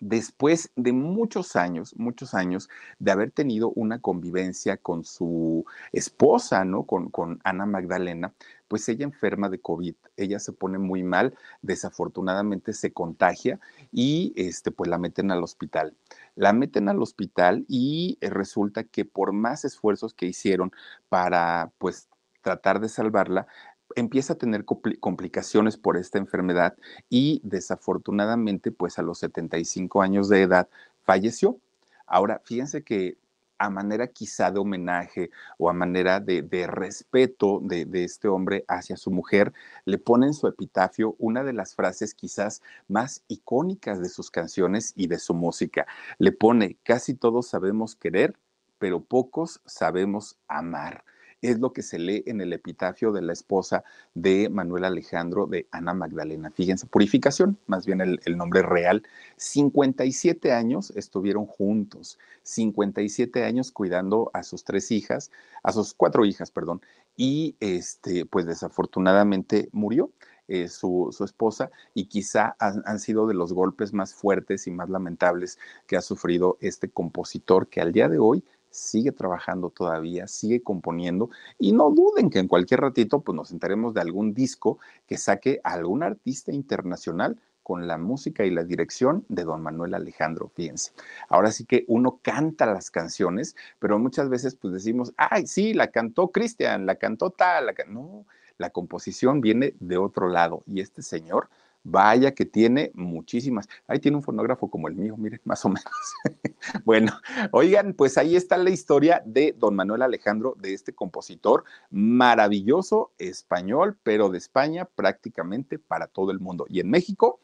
después 0.00 0.70
de 0.76 0.92
muchos 0.92 1.56
años, 1.56 1.94
muchos 1.96 2.34
años 2.34 2.68
de 2.98 3.12
haber 3.12 3.30
tenido 3.30 3.70
una 3.70 4.00
convivencia 4.00 4.76
con 4.76 5.04
su 5.04 5.64
esposa, 5.92 6.64
¿no? 6.64 6.84
Con, 6.84 7.10
con, 7.10 7.40
Ana 7.44 7.66
Magdalena, 7.66 8.32
pues 8.68 8.88
ella 8.88 9.04
enferma 9.04 9.48
de 9.48 9.60
COVID, 9.60 9.94
ella 10.16 10.38
se 10.38 10.52
pone 10.52 10.78
muy 10.78 11.02
mal, 11.02 11.34
desafortunadamente 11.62 12.72
se 12.72 12.92
contagia 12.92 13.60
y 13.92 14.32
este, 14.36 14.70
pues 14.70 14.90
la 14.90 14.98
meten 14.98 15.30
al 15.30 15.42
hospital. 15.42 15.94
La 16.34 16.52
meten 16.52 16.88
al 16.88 17.02
hospital 17.02 17.64
y 17.68 18.18
eh, 18.20 18.30
resulta 18.30 18.84
que 18.84 19.04
por 19.04 19.32
más 19.32 19.64
esfuerzos 19.64 20.14
que 20.14 20.26
hicieron 20.26 20.72
para 21.08 21.72
pues 21.78 22.08
tratar 22.42 22.80
de 22.80 22.88
salvarla, 22.88 23.48
empieza 23.96 24.34
a 24.34 24.38
tener 24.38 24.64
complicaciones 24.64 25.76
por 25.76 25.96
esta 25.96 26.18
enfermedad 26.18 26.76
y 27.08 27.40
desafortunadamente, 27.42 28.70
pues 28.70 28.98
a 28.98 29.02
los 29.02 29.18
75 29.18 30.02
años 30.02 30.28
de 30.28 30.42
edad, 30.42 30.68
falleció. 31.02 31.58
Ahora, 32.06 32.40
fíjense 32.44 32.84
que 32.84 33.16
a 33.58 33.70
manera 33.70 34.06
quizá 34.08 34.50
de 34.50 34.60
homenaje 34.60 35.30
o 35.56 35.70
a 35.70 35.72
manera 35.72 36.20
de, 36.20 36.66
respeto 36.66 37.58
de, 37.62 37.86
de, 37.86 38.04
este 38.04 38.28
hombre 38.28 38.66
hacia 38.68 38.98
su 38.98 39.10
mujer, 39.10 39.54
le 39.86 39.96
pone 39.96 40.26
en 40.26 40.34
su 40.34 40.46
epitafio 40.46 41.16
una 41.18 41.42
de 41.42 41.54
las 41.54 41.74
frases 41.74 42.12
quizás 42.12 42.60
más 42.86 43.24
icónicas 43.28 43.98
de 44.00 44.10
sus 44.10 44.30
canciones 44.30 44.92
y 44.94 45.06
de 45.06 45.18
su 45.18 45.32
música. 45.32 45.86
Le 46.18 46.32
pone, 46.32 46.76
casi 46.82 47.14
todos 47.14 47.46
sabemos 47.46 47.96
querer, 47.96 48.36
pero 48.78 49.02
pocos 49.02 49.62
sabemos 49.64 50.36
amar 50.48 51.02
es 51.42 51.58
lo 51.58 51.72
que 51.72 51.82
se 51.82 51.98
lee 51.98 52.22
en 52.26 52.40
el 52.40 52.52
epitafio 52.52 53.12
de 53.12 53.22
la 53.22 53.32
esposa 53.32 53.84
de 54.14 54.48
Manuel 54.48 54.84
Alejandro 54.84 55.46
de 55.46 55.66
Ana 55.70 55.94
Magdalena. 55.94 56.50
Fíjense, 56.50 56.86
purificación, 56.86 57.58
más 57.66 57.86
bien 57.86 58.00
el, 58.00 58.36
nombre 58.36 58.62
real. 58.62 59.02
57 59.36 60.52
años 60.52 60.92
estuvieron 60.96 61.46
juntos, 61.46 62.18
57 62.42 63.44
años 63.44 63.70
cuidando 63.70 64.30
a 64.34 64.42
sus 64.42 64.64
tres 64.64 64.90
hijas, 64.90 65.30
a 65.62 65.72
sus 65.72 65.94
cuatro 65.94 66.24
hijas, 66.24 66.50
perdón, 66.50 66.80
y 67.16 67.56
este, 67.60 68.26
pues 68.26 68.46
desafortunadamente 68.46 69.68
murió. 69.72 70.10
Eh, 70.48 70.68
su, 70.68 71.12
esposa 71.24 71.72
y 71.92 72.04
quizá 72.04 72.54
han, 72.60 73.00
sido 73.00 73.26
de 73.26 73.34
los 73.34 73.52
golpes 73.52 73.92
más 73.92 74.14
fuertes 74.14 74.68
y 74.68 74.70
más 74.70 74.88
lamentables 74.88 75.58
que 75.88 75.96
ha 75.96 76.00
sufrido 76.00 76.56
este 76.60 76.88
compositor 76.88 77.66
que 77.66 77.80
al 77.80 77.90
día 77.90 78.08
de 78.08 78.20
hoy 78.20 78.44
sigue 78.76 79.12
trabajando 79.12 79.70
todavía, 79.70 80.26
sigue 80.26 80.62
componiendo 80.62 81.30
y 81.58 81.72
no 81.72 81.90
duden 81.90 82.30
que 82.30 82.38
en 82.38 82.48
cualquier 82.48 82.80
ratito 82.80 83.20
pues 83.20 83.34
nos 83.34 83.50
enteremos 83.50 83.94
de 83.94 84.00
algún 84.00 84.34
disco 84.34 84.78
que 85.06 85.18
saque 85.18 85.60
algún 85.64 86.02
artista 86.02 86.52
internacional 86.52 87.38
con 87.62 87.88
la 87.88 87.98
música 87.98 88.44
y 88.44 88.50
la 88.50 88.62
dirección 88.62 89.24
de 89.28 89.42
don 89.42 89.60
Manuel 89.60 89.94
Alejandro, 89.94 90.52
fíjense. 90.54 90.92
Ahora 91.28 91.50
sí 91.50 91.64
que 91.64 91.84
uno 91.88 92.20
canta 92.22 92.64
las 92.64 92.92
canciones, 92.92 93.56
pero 93.80 93.98
muchas 93.98 94.28
veces 94.28 94.54
pues 94.54 94.72
decimos, 94.72 95.12
ay, 95.16 95.48
sí, 95.48 95.74
la 95.74 95.88
cantó 95.88 96.28
Cristian, 96.28 96.86
la 96.86 96.94
cantó 96.94 97.30
tal, 97.30 97.66
la 97.66 97.74
no, 97.88 98.24
la 98.56 98.70
composición 98.70 99.40
viene 99.40 99.74
de 99.80 99.96
otro 99.96 100.28
lado 100.28 100.62
y 100.66 100.80
este 100.80 101.02
señor 101.02 101.48
Vaya 101.88 102.34
que 102.34 102.44
tiene 102.44 102.90
muchísimas. 102.94 103.68
Ahí 103.86 104.00
tiene 104.00 104.16
un 104.16 104.22
fonógrafo 104.24 104.68
como 104.68 104.88
el 104.88 104.96
mío, 104.96 105.16
miren, 105.16 105.40
más 105.44 105.64
o 105.64 105.68
menos. 105.68 105.84
bueno, 106.84 107.12
oigan, 107.52 107.94
pues 107.94 108.18
ahí 108.18 108.34
está 108.34 108.56
la 108.56 108.70
historia 108.70 109.22
de 109.24 109.54
don 109.56 109.76
Manuel 109.76 110.02
Alejandro, 110.02 110.56
de 110.58 110.74
este 110.74 110.92
compositor 110.92 111.62
maravilloso 111.90 113.12
español, 113.18 113.96
pero 114.02 114.30
de 114.30 114.38
España 114.38 114.84
prácticamente 114.84 115.78
para 115.78 116.08
todo 116.08 116.32
el 116.32 116.40
mundo. 116.40 116.66
Y 116.68 116.80
en 116.80 116.90
México, 116.90 117.38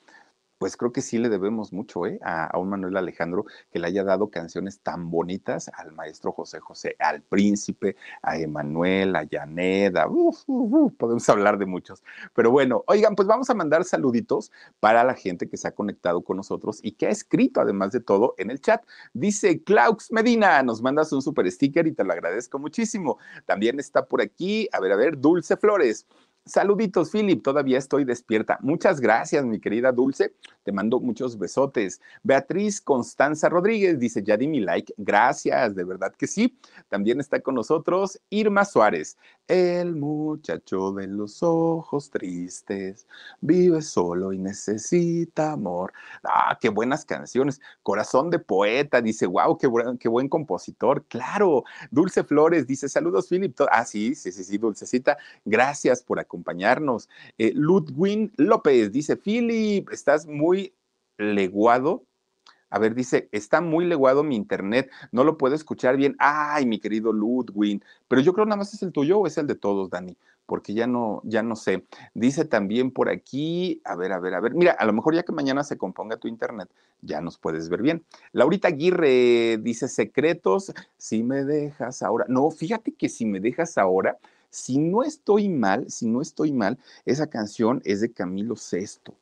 pues 0.63 0.77
creo 0.77 0.93
que 0.93 1.01
sí 1.01 1.19
le 1.19 1.29
debemos 1.29 1.73
mucho 1.73 2.07
¿eh? 2.07 2.21
a, 2.23 2.57
un 2.57 2.69
Manuel 2.69 2.97
Alejandro 2.97 3.47
que 3.73 3.81
le 3.81 3.89
haya 3.89 4.05
dado 4.05 4.31
canciones 4.31 4.79
tan 4.79 5.11
bonitas 5.11 5.69
al 5.75 5.91
maestro 5.91 6.31
José 6.31 6.61
José, 6.61 6.95
al 7.01 7.21
príncipe, 7.21 7.97
a 8.23 8.39
Emanuel, 8.39 9.17
a 9.17 9.27
Janet, 9.29 9.93
podemos 10.97 11.29
hablar 11.29 11.59
de 11.59 11.67
muchos. 11.67 12.05
Pero 12.33 12.53
bueno, 12.53 12.85
oigan, 12.87 13.17
pues 13.17 13.27
vamos 13.27 13.51
a 13.51 13.55
mandar 13.55 13.83
saluditos 13.83 14.53
para 14.79 15.03
la 15.03 15.15
gente 15.15 15.49
que 15.49 15.57
se 15.57 15.67
ha 15.67 15.73
conectado 15.73 16.23
con 16.23 16.37
nosotros 16.37 16.79
y 16.81 16.93
que 16.93 17.07
ha 17.07 17.11
escrito 17.11 17.61
además 17.61 17.91
de 17.91 17.99
todo 17.99 18.37
en 18.39 18.53
el 18.53 18.61
chat. 18.61 18.85
Dice 19.15 19.65
Klaus 19.65 20.13
Medina, 20.13 20.63
nos 20.63 20.81
mandas 20.81 21.13
un 21.13 21.23
super 21.23 21.51
sticker 21.51 21.89
y 21.89 21.93
te 21.93 22.05
lo 22.05 22.13
agradezco 22.13 22.61
muchísimo. 22.61 23.19
También 23.47 23.81
está 23.81 24.07
por 24.07 24.23
aquí, 24.23 24.69
a 24.71 24.79
ver, 24.79 24.93
a 24.93 24.97
ver, 24.97 25.19
Dulce 25.19 25.57
Flores. 25.57 26.07
Saluditos, 26.45 27.11
Philip, 27.11 27.41
todavía 27.43 27.79
estoy 27.79 28.05
despierta. 28.05 28.59
Muchas 28.63 29.01
gracias, 29.01 29.45
mi 29.45 29.61
querida 29.61 29.93
Dulce. 29.93 30.35
Te 30.63 30.73
mando 30.73 31.01
muchos 31.01 31.39
besotes. 31.39 32.01
Beatriz 32.23 32.81
Constanza 32.81 33.49
Rodríguez 33.49 33.99
dice, 33.99 34.23
ya 34.23 34.37
di 34.37 34.47
mi 34.47 34.61
like. 34.61 34.95
Gracias, 34.97 35.75
de 35.75 35.85
verdad 35.85 36.13
que 36.17 36.27
sí. 36.27 36.57
También 36.89 37.21
está 37.21 37.41
con 37.41 37.55
nosotros 37.55 38.21
Irma 38.31 38.65
Suárez. 38.65 39.17
El 39.49 39.97
muchacho 39.97 40.93
de 40.93 41.09
los 41.09 41.43
ojos 41.43 42.11
tristes 42.11 43.07
vive 43.41 43.83
solo 43.83 44.33
y 44.33 44.39
necesita 44.39 45.53
amor. 45.53 45.93
Ah, 46.23 46.57
qué 46.61 46.69
buenas 46.69 47.05
canciones. 47.05 47.61
Corazón 47.83 48.31
de 48.31 48.39
poeta 48.39 49.03
dice, 49.03 49.27
wow, 49.27 49.59
qué 49.59 49.67
buen, 49.67 49.99
qué 49.99 50.09
buen 50.09 50.29
compositor. 50.29 51.05
Claro. 51.07 51.65
Dulce 51.91 52.23
Flores 52.23 52.67
dice, 52.67 52.89
saludos, 52.89 53.29
Philip. 53.29 53.59
Ah, 53.71 53.85
sí, 53.85 54.15
sí, 54.15 54.31
sí, 54.31 54.45
sí, 54.45 54.59
Dulcecita. 54.59 55.19
Gracias 55.45 56.03
por 56.03 56.21
acompañarnos. 56.21 57.09
Eh, 57.39 57.53
Ludwin 57.55 58.33
López 58.37 58.93
dice, 58.93 59.17
Philip, 59.17 59.91
estás 59.91 60.27
muy 60.27 60.52
leguado. 61.23 62.05
A 62.73 62.79
ver, 62.79 62.95
dice, 62.95 63.29
está 63.33 63.61
muy 63.61 63.85
leguado 63.85 64.23
mi 64.23 64.35
internet, 64.35 64.91
no 65.13 65.25
lo 65.25 65.37
puedo 65.37 65.55
escuchar 65.55 65.99
bien. 65.99 66.17
Ay, 66.19 66.65
mi 66.65 66.81
querido 66.81 67.13
Ludwin, 67.13 67.85
pero 68.09 68.23
yo 68.23 68.33
creo 68.33 68.47
nada 68.47 68.57
más 68.57 68.73
es 68.73 68.83
el 68.83 68.93
tuyo 68.93 69.19
o 69.19 69.27
es 69.27 69.37
el 69.37 69.47
de 69.47 69.57
todos, 69.57 69.91
Dani, 69.91 70.17
porque 70.47 70.73
ya 70.73 70.87
no, 70.87 71.21
ya 71.25 71.43
no 71.43 71.55
sé. 71.55 71.85
Dice 72.15 72.47
también 72.47 72.91
por 72.91 73.11
aquí, 73.11 73.83
a 73.85 73.95
ver, 73.95 74.13
a 74.13 74.21
ver, 74.21 74.33
a 74.33 74.41
ver, 74.41 74.55
mira, 74.55 74.73
a 74.73 74.87
lo 74.87 74.95
mejor 74.95 75.15
ya 75.15 75.23
que 75.23 75.33
mañana 75.33 75.65
se 75.65 75.77
componga 75.77 76.17
tu 76.17 76.29
internet, 76.29 76.71
ya 77.03 77.21
nos 77.21 77.37
puedes 77.37 77.69
ver 77.69 77.83
bien. 77.83 78.05
Laurita 78.33 78.69
Aguirre 78.69 79.59
dice, 79.59 79.87
secretos, 79.87 80.73
si 80.97 81.23
me 81.23 81.45
dejas 81.45 82.03
ahora. 82.03 82.25
No, 82.29 82.51
fíjate 82.51 82.93
que 82.93 83.11
si 83.11 83.27
me 83.27 83.39
dejas 83.39 83.77
ahora, 83.77 84.17
si 84.49 84.79
no 84.79 85.03
estoy 85.03 85.51
mal, 85.51 85.91
si 85.91 86.07
no 86.07 86.23
estoy 86.23 86.53
mal, 86.53 86.79
esa 87.05 87.27
canción 87.27 87.83
es 87.85 88.01
de 88.01 88.13
Camilo 88.13 88.57
Sesto 88.57 89.15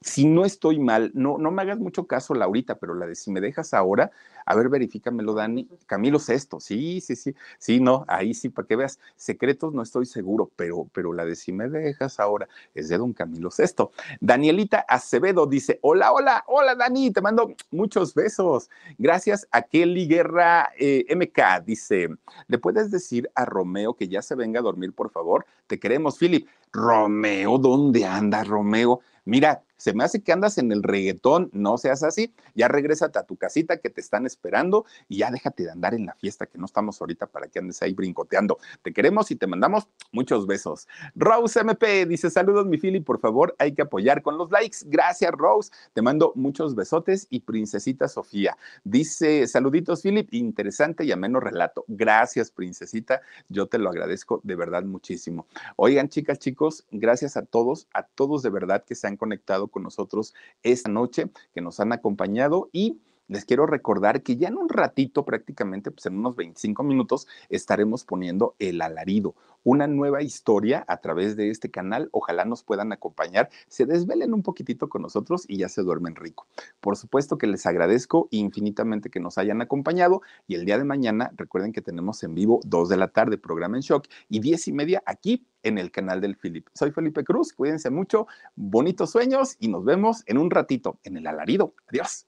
si 0.00 0.26
no 0.26 0.44
estoy 0.44 0.78
mal, 0.78 1.10
no, 1.14 1.38
no 1.38 1.50
me 1.50 1.62
hagas 1.62 1.78
mucho 1.78 2.06
caso, 2.06 2.34
Laurita, 2.34 2.76
pero 2.76 2.94
la 2.94 3.06
de 3.06 3.16
si 3.16 3.32
me 3.32 3.40
dejas 3.40 3.74
ahora, 3.74 4.12
a 4.46 4.54
ver, 4.54 4.68
verifícamelo, 4.68 5.34
Dani. 5.34 5.68
Camilo 5.86 6.18
Sexto, 6.18 6.60
sí, 6.60 7.00
sí, 7.00 7.16
sí, 7.16 7.34
sí, 7.58 7.80
no, 7.80 8.04
ahí 8.08 8.32
sí, 8.32 8.48
para 8.48 8.66
que 8.66 8.76
veas, 8.76 8.98
secretos 9.16 9.74
no 9.74 9.82
estoy 9.82 10.06
seguro, 10.06 10.50
pero, 10.56 10.88
pero 10.92 11.12
la 11.12 11.24
de 11.24 11.34
si 11.34 11.52
me 11.52 11.68
dejas 11.68 12.20
ahora 12.20 12.48
es 12.74 12.88
de 12.88 12.96
don 12.96 13.12
Camilo 13.12 13.50
Sexto. 13.50 13.90
Danielita 14.20 14.84
Acevedo 14.88 15.46
dice, 15.46 15.78
hola, 15.82 16.12
hola, 16.12 16.44
hola, 16.46 16.74
Dani, 16.76 17.10
te 17.10 17.20
mando 17.20 17.54
muchos 17.70 18.14
besos. 18.14 18.70
Gracias 18.98 19.48
a 19.50 19.62
Kelly 19.62 20.06
Guerra 20.06 20.70
eh, 20.78 21.04
MK, 21.14 21.64
dice, 21.66 22.08
¿le 22.46 22.58
puedes 22.58 22.90
decir 22.90 23.30
a 23.34 23.44
Romeo 23.44 23.94
que 23.94 24.08
ya 24.08 24.22
se 24.22 24.36
venga 24.36 24.60
a 24.60 24.62
dormir, 24.62 24.92
por 24.92 25.10
favor? 25.10 25.44
Te 25.66 25.78
queremos, 25.78 26.18
Philip. 26.18 26.48
Romeo, 26.72 27.58
¿dónde 27.58 28.04
anda 28.04 28.44
Romeo? 28.44 29.00
Mira, 29.24 29.62
se 29.78 29.92
me 29.94 30.02
hace 30.04 30.22
que 30.22 30.32
andas 30.32 30.58
en 30.58 30.72
el 30.72 30.82
reggaetón, 30.82 31.50
no 31.52 31.78
seas 31.78 32.02
así, 32.02 32.34
ya 32.54 32.66
regrésate 32.66 33.18
a 33.18 33.22
tu 33.22 33.36
casita 33.36 33.76
que 33.76 33.90
te 33.90 34.00
están 34.00 34.26
esperando 34.26 34.84
y 35.08 35.18
ya 35.18 35.30
déjate 35.30 35.62
de 35.62 35.70
andar 35.70 35.94
en 35.94 36.06
la 36.06 36.14
fiesta 36.14 36.46
que 36.46 36.58
no 36.58 36.64
estamos 36.66 37.00
ahorita 37.00 37.26
para 37.26 37.46
que 37.46 37.60
andes 37.60 37.80
ahí 37.80 37.94
brincoteando. 37.94 38.58
Te 38.82 38.92
queremos 38.92 39.30
y 39.30 39.36
te 39.36 39.46
mandamos 39.46 39.86
muchos 40.10 40.48
besos. 40.48 40.88
Rose 41.14 41.60
MP 41.60 42.06
dice, 42.06 42.28
saludos 42.28 42.66
mi 42.66 42.76
Philly, 42.76 42.98
por 42.98 43.20
favor, 43.20 43.54
hay 43.58 43.72
que 43.72 43.82
apoyar 43.82 44.20
con 44.22 44.36
los 44.36 44.50
likes. 44.50 44.78
Gracias 44.84 45.30
Rose, 45.30 45.70
te 45.92 46.02
mando 46.02 46.32
muchos 46.34 46.74
besotes 46.74 47.28
y 47.30 47.40
princesita 47.40 48.08
Sofía. 48.08 48.56
Dice, 48.82 49.46
saluditos 49.46 50.02
Philip, 50.02 50.28
interesante 50.34 51.04
y 51.04 51.12
ameno 51.12 51.38
relato. 51.38 51.84
Gracias 51.86 52.50
princesita, 52.50 53.20
yo 53.48 53.66
te 53.68 53.78
lo 53.78 53.90
agradezco 53.90 54.40
de 54.42 54.56
verdad 54.56 54.82
muchísimo. 54.82 55.46
Oigan 55.76 56.08
chicas, 56.08 56.40
chicos, 56.40 56.57
gracias 56.90 57.36
a 57.36 57.44
todos, 57.44 57.88
a 57.92 58.02
todos 58.04 58.42
de 58.42 58.50
verdad 58.50 58.84
que 58.84 58.94
se 58.94 59.06
han 59.06 59.16
conectado 59.16 59.68
con 59.68 59.82
nosotros 59.82 60.34
esta 60.62 60.90
noche, 60.90 61.30
que 61.54 61.60
nos 61.60 61.80
han 61.80 61.92
acompañado 61.92 62.68
y 62.72 63.00
les 63.28 63.44
quiero 63.44 63.66
recordar 63.66 64.22
que 64.22 64.36
ya 64.36 64.48
en 64.48 64.56
un 64.56 64.68
ratito, 64.68 65.24
prácticamente, 65.24 65.90
pues 65.90 66.06
en 66.06 66.18
unos 66.18 66.34
25 66.36 66.82
minutos, 66.82 67.26
estaremos 67.48 68.04
poniendo 68.04 68.54
el 68.58 68.80
alarido, 68.80 69.34
una 69.64 69.86
nueva 69.86 70.22
historia 70.22 70.84
a 70.88 70.98
través 70.98 71.36
de 71.36 71.50
este 71.50 71.70
canal. 71.70 72.08
Ojalá 72.12 72.44
nos 72.44 72.62
puedan 72.62 72.92
acompañar, 72.92 73.50
se 73.68 73.86
desvelen 73.86 74.32
un 74.32 74.42
poquitito 74.42 74.88
con 74.88 75.02
nosotros 75.02 75.44
y 75.46 75.58
ya 75.58 75.68
se 75.68 75.82
duermen 75.82 76.16
rico. 76.16 76.46
Por 76.80 76.96
supuesto 76.96 77.38
que 77.38 77.46
les 77.46 77.66
agradezco 77.66 78.28
infinitamente 78.30 79.10
que 79.10 79.20
nos 79.20 79.38
hayan 79.38 79.60
acompañado 79.60 80.22
y 80.46 80.54
el 80.54 80.64
día 80.64 80.78
de 80.78 80.84
mañana 80.84 81.30
recuerden 81.36 81.72
que 81.72 81.82
tenemos 81.82 82.22
en 82.22 82.34
vivo 82.34 82.60
2 82.64 82.88
de 82.88 82.96
la 82.96 83.08
tarde 83.08 83.38
programa 83.38 83.76
en 83.76 83.82
shock 83.82 84.08
y 84.28 84.40
10 84.40 84.68
y 84.68 84.72
media 84.72 85.02
aquí 85.06 85.46
en 85.62 85.78
el 85.78 85.90
canal 85.90 86.20
del 86.20 86.36
Felipe. 86.36 86.70
Soy 86.74 86.92
Felipe 86.92 87.24
Cruz, 87.24 87.52
cuídense 87.52 87.90
mucho, 87.90 88.26
bonitos 88.56 89.10
sueños 89.10 89.56
y 89.58 89.68
nos 89.68 89.84
vemos 89.84 90.22
en 90.26 90.38
un 90.38 90.50
ratito 90.50 90.98
en 91.04 91.16
el 91.16 91.26
alarido. 91.26 91.74
Adiós. 91.88 92.27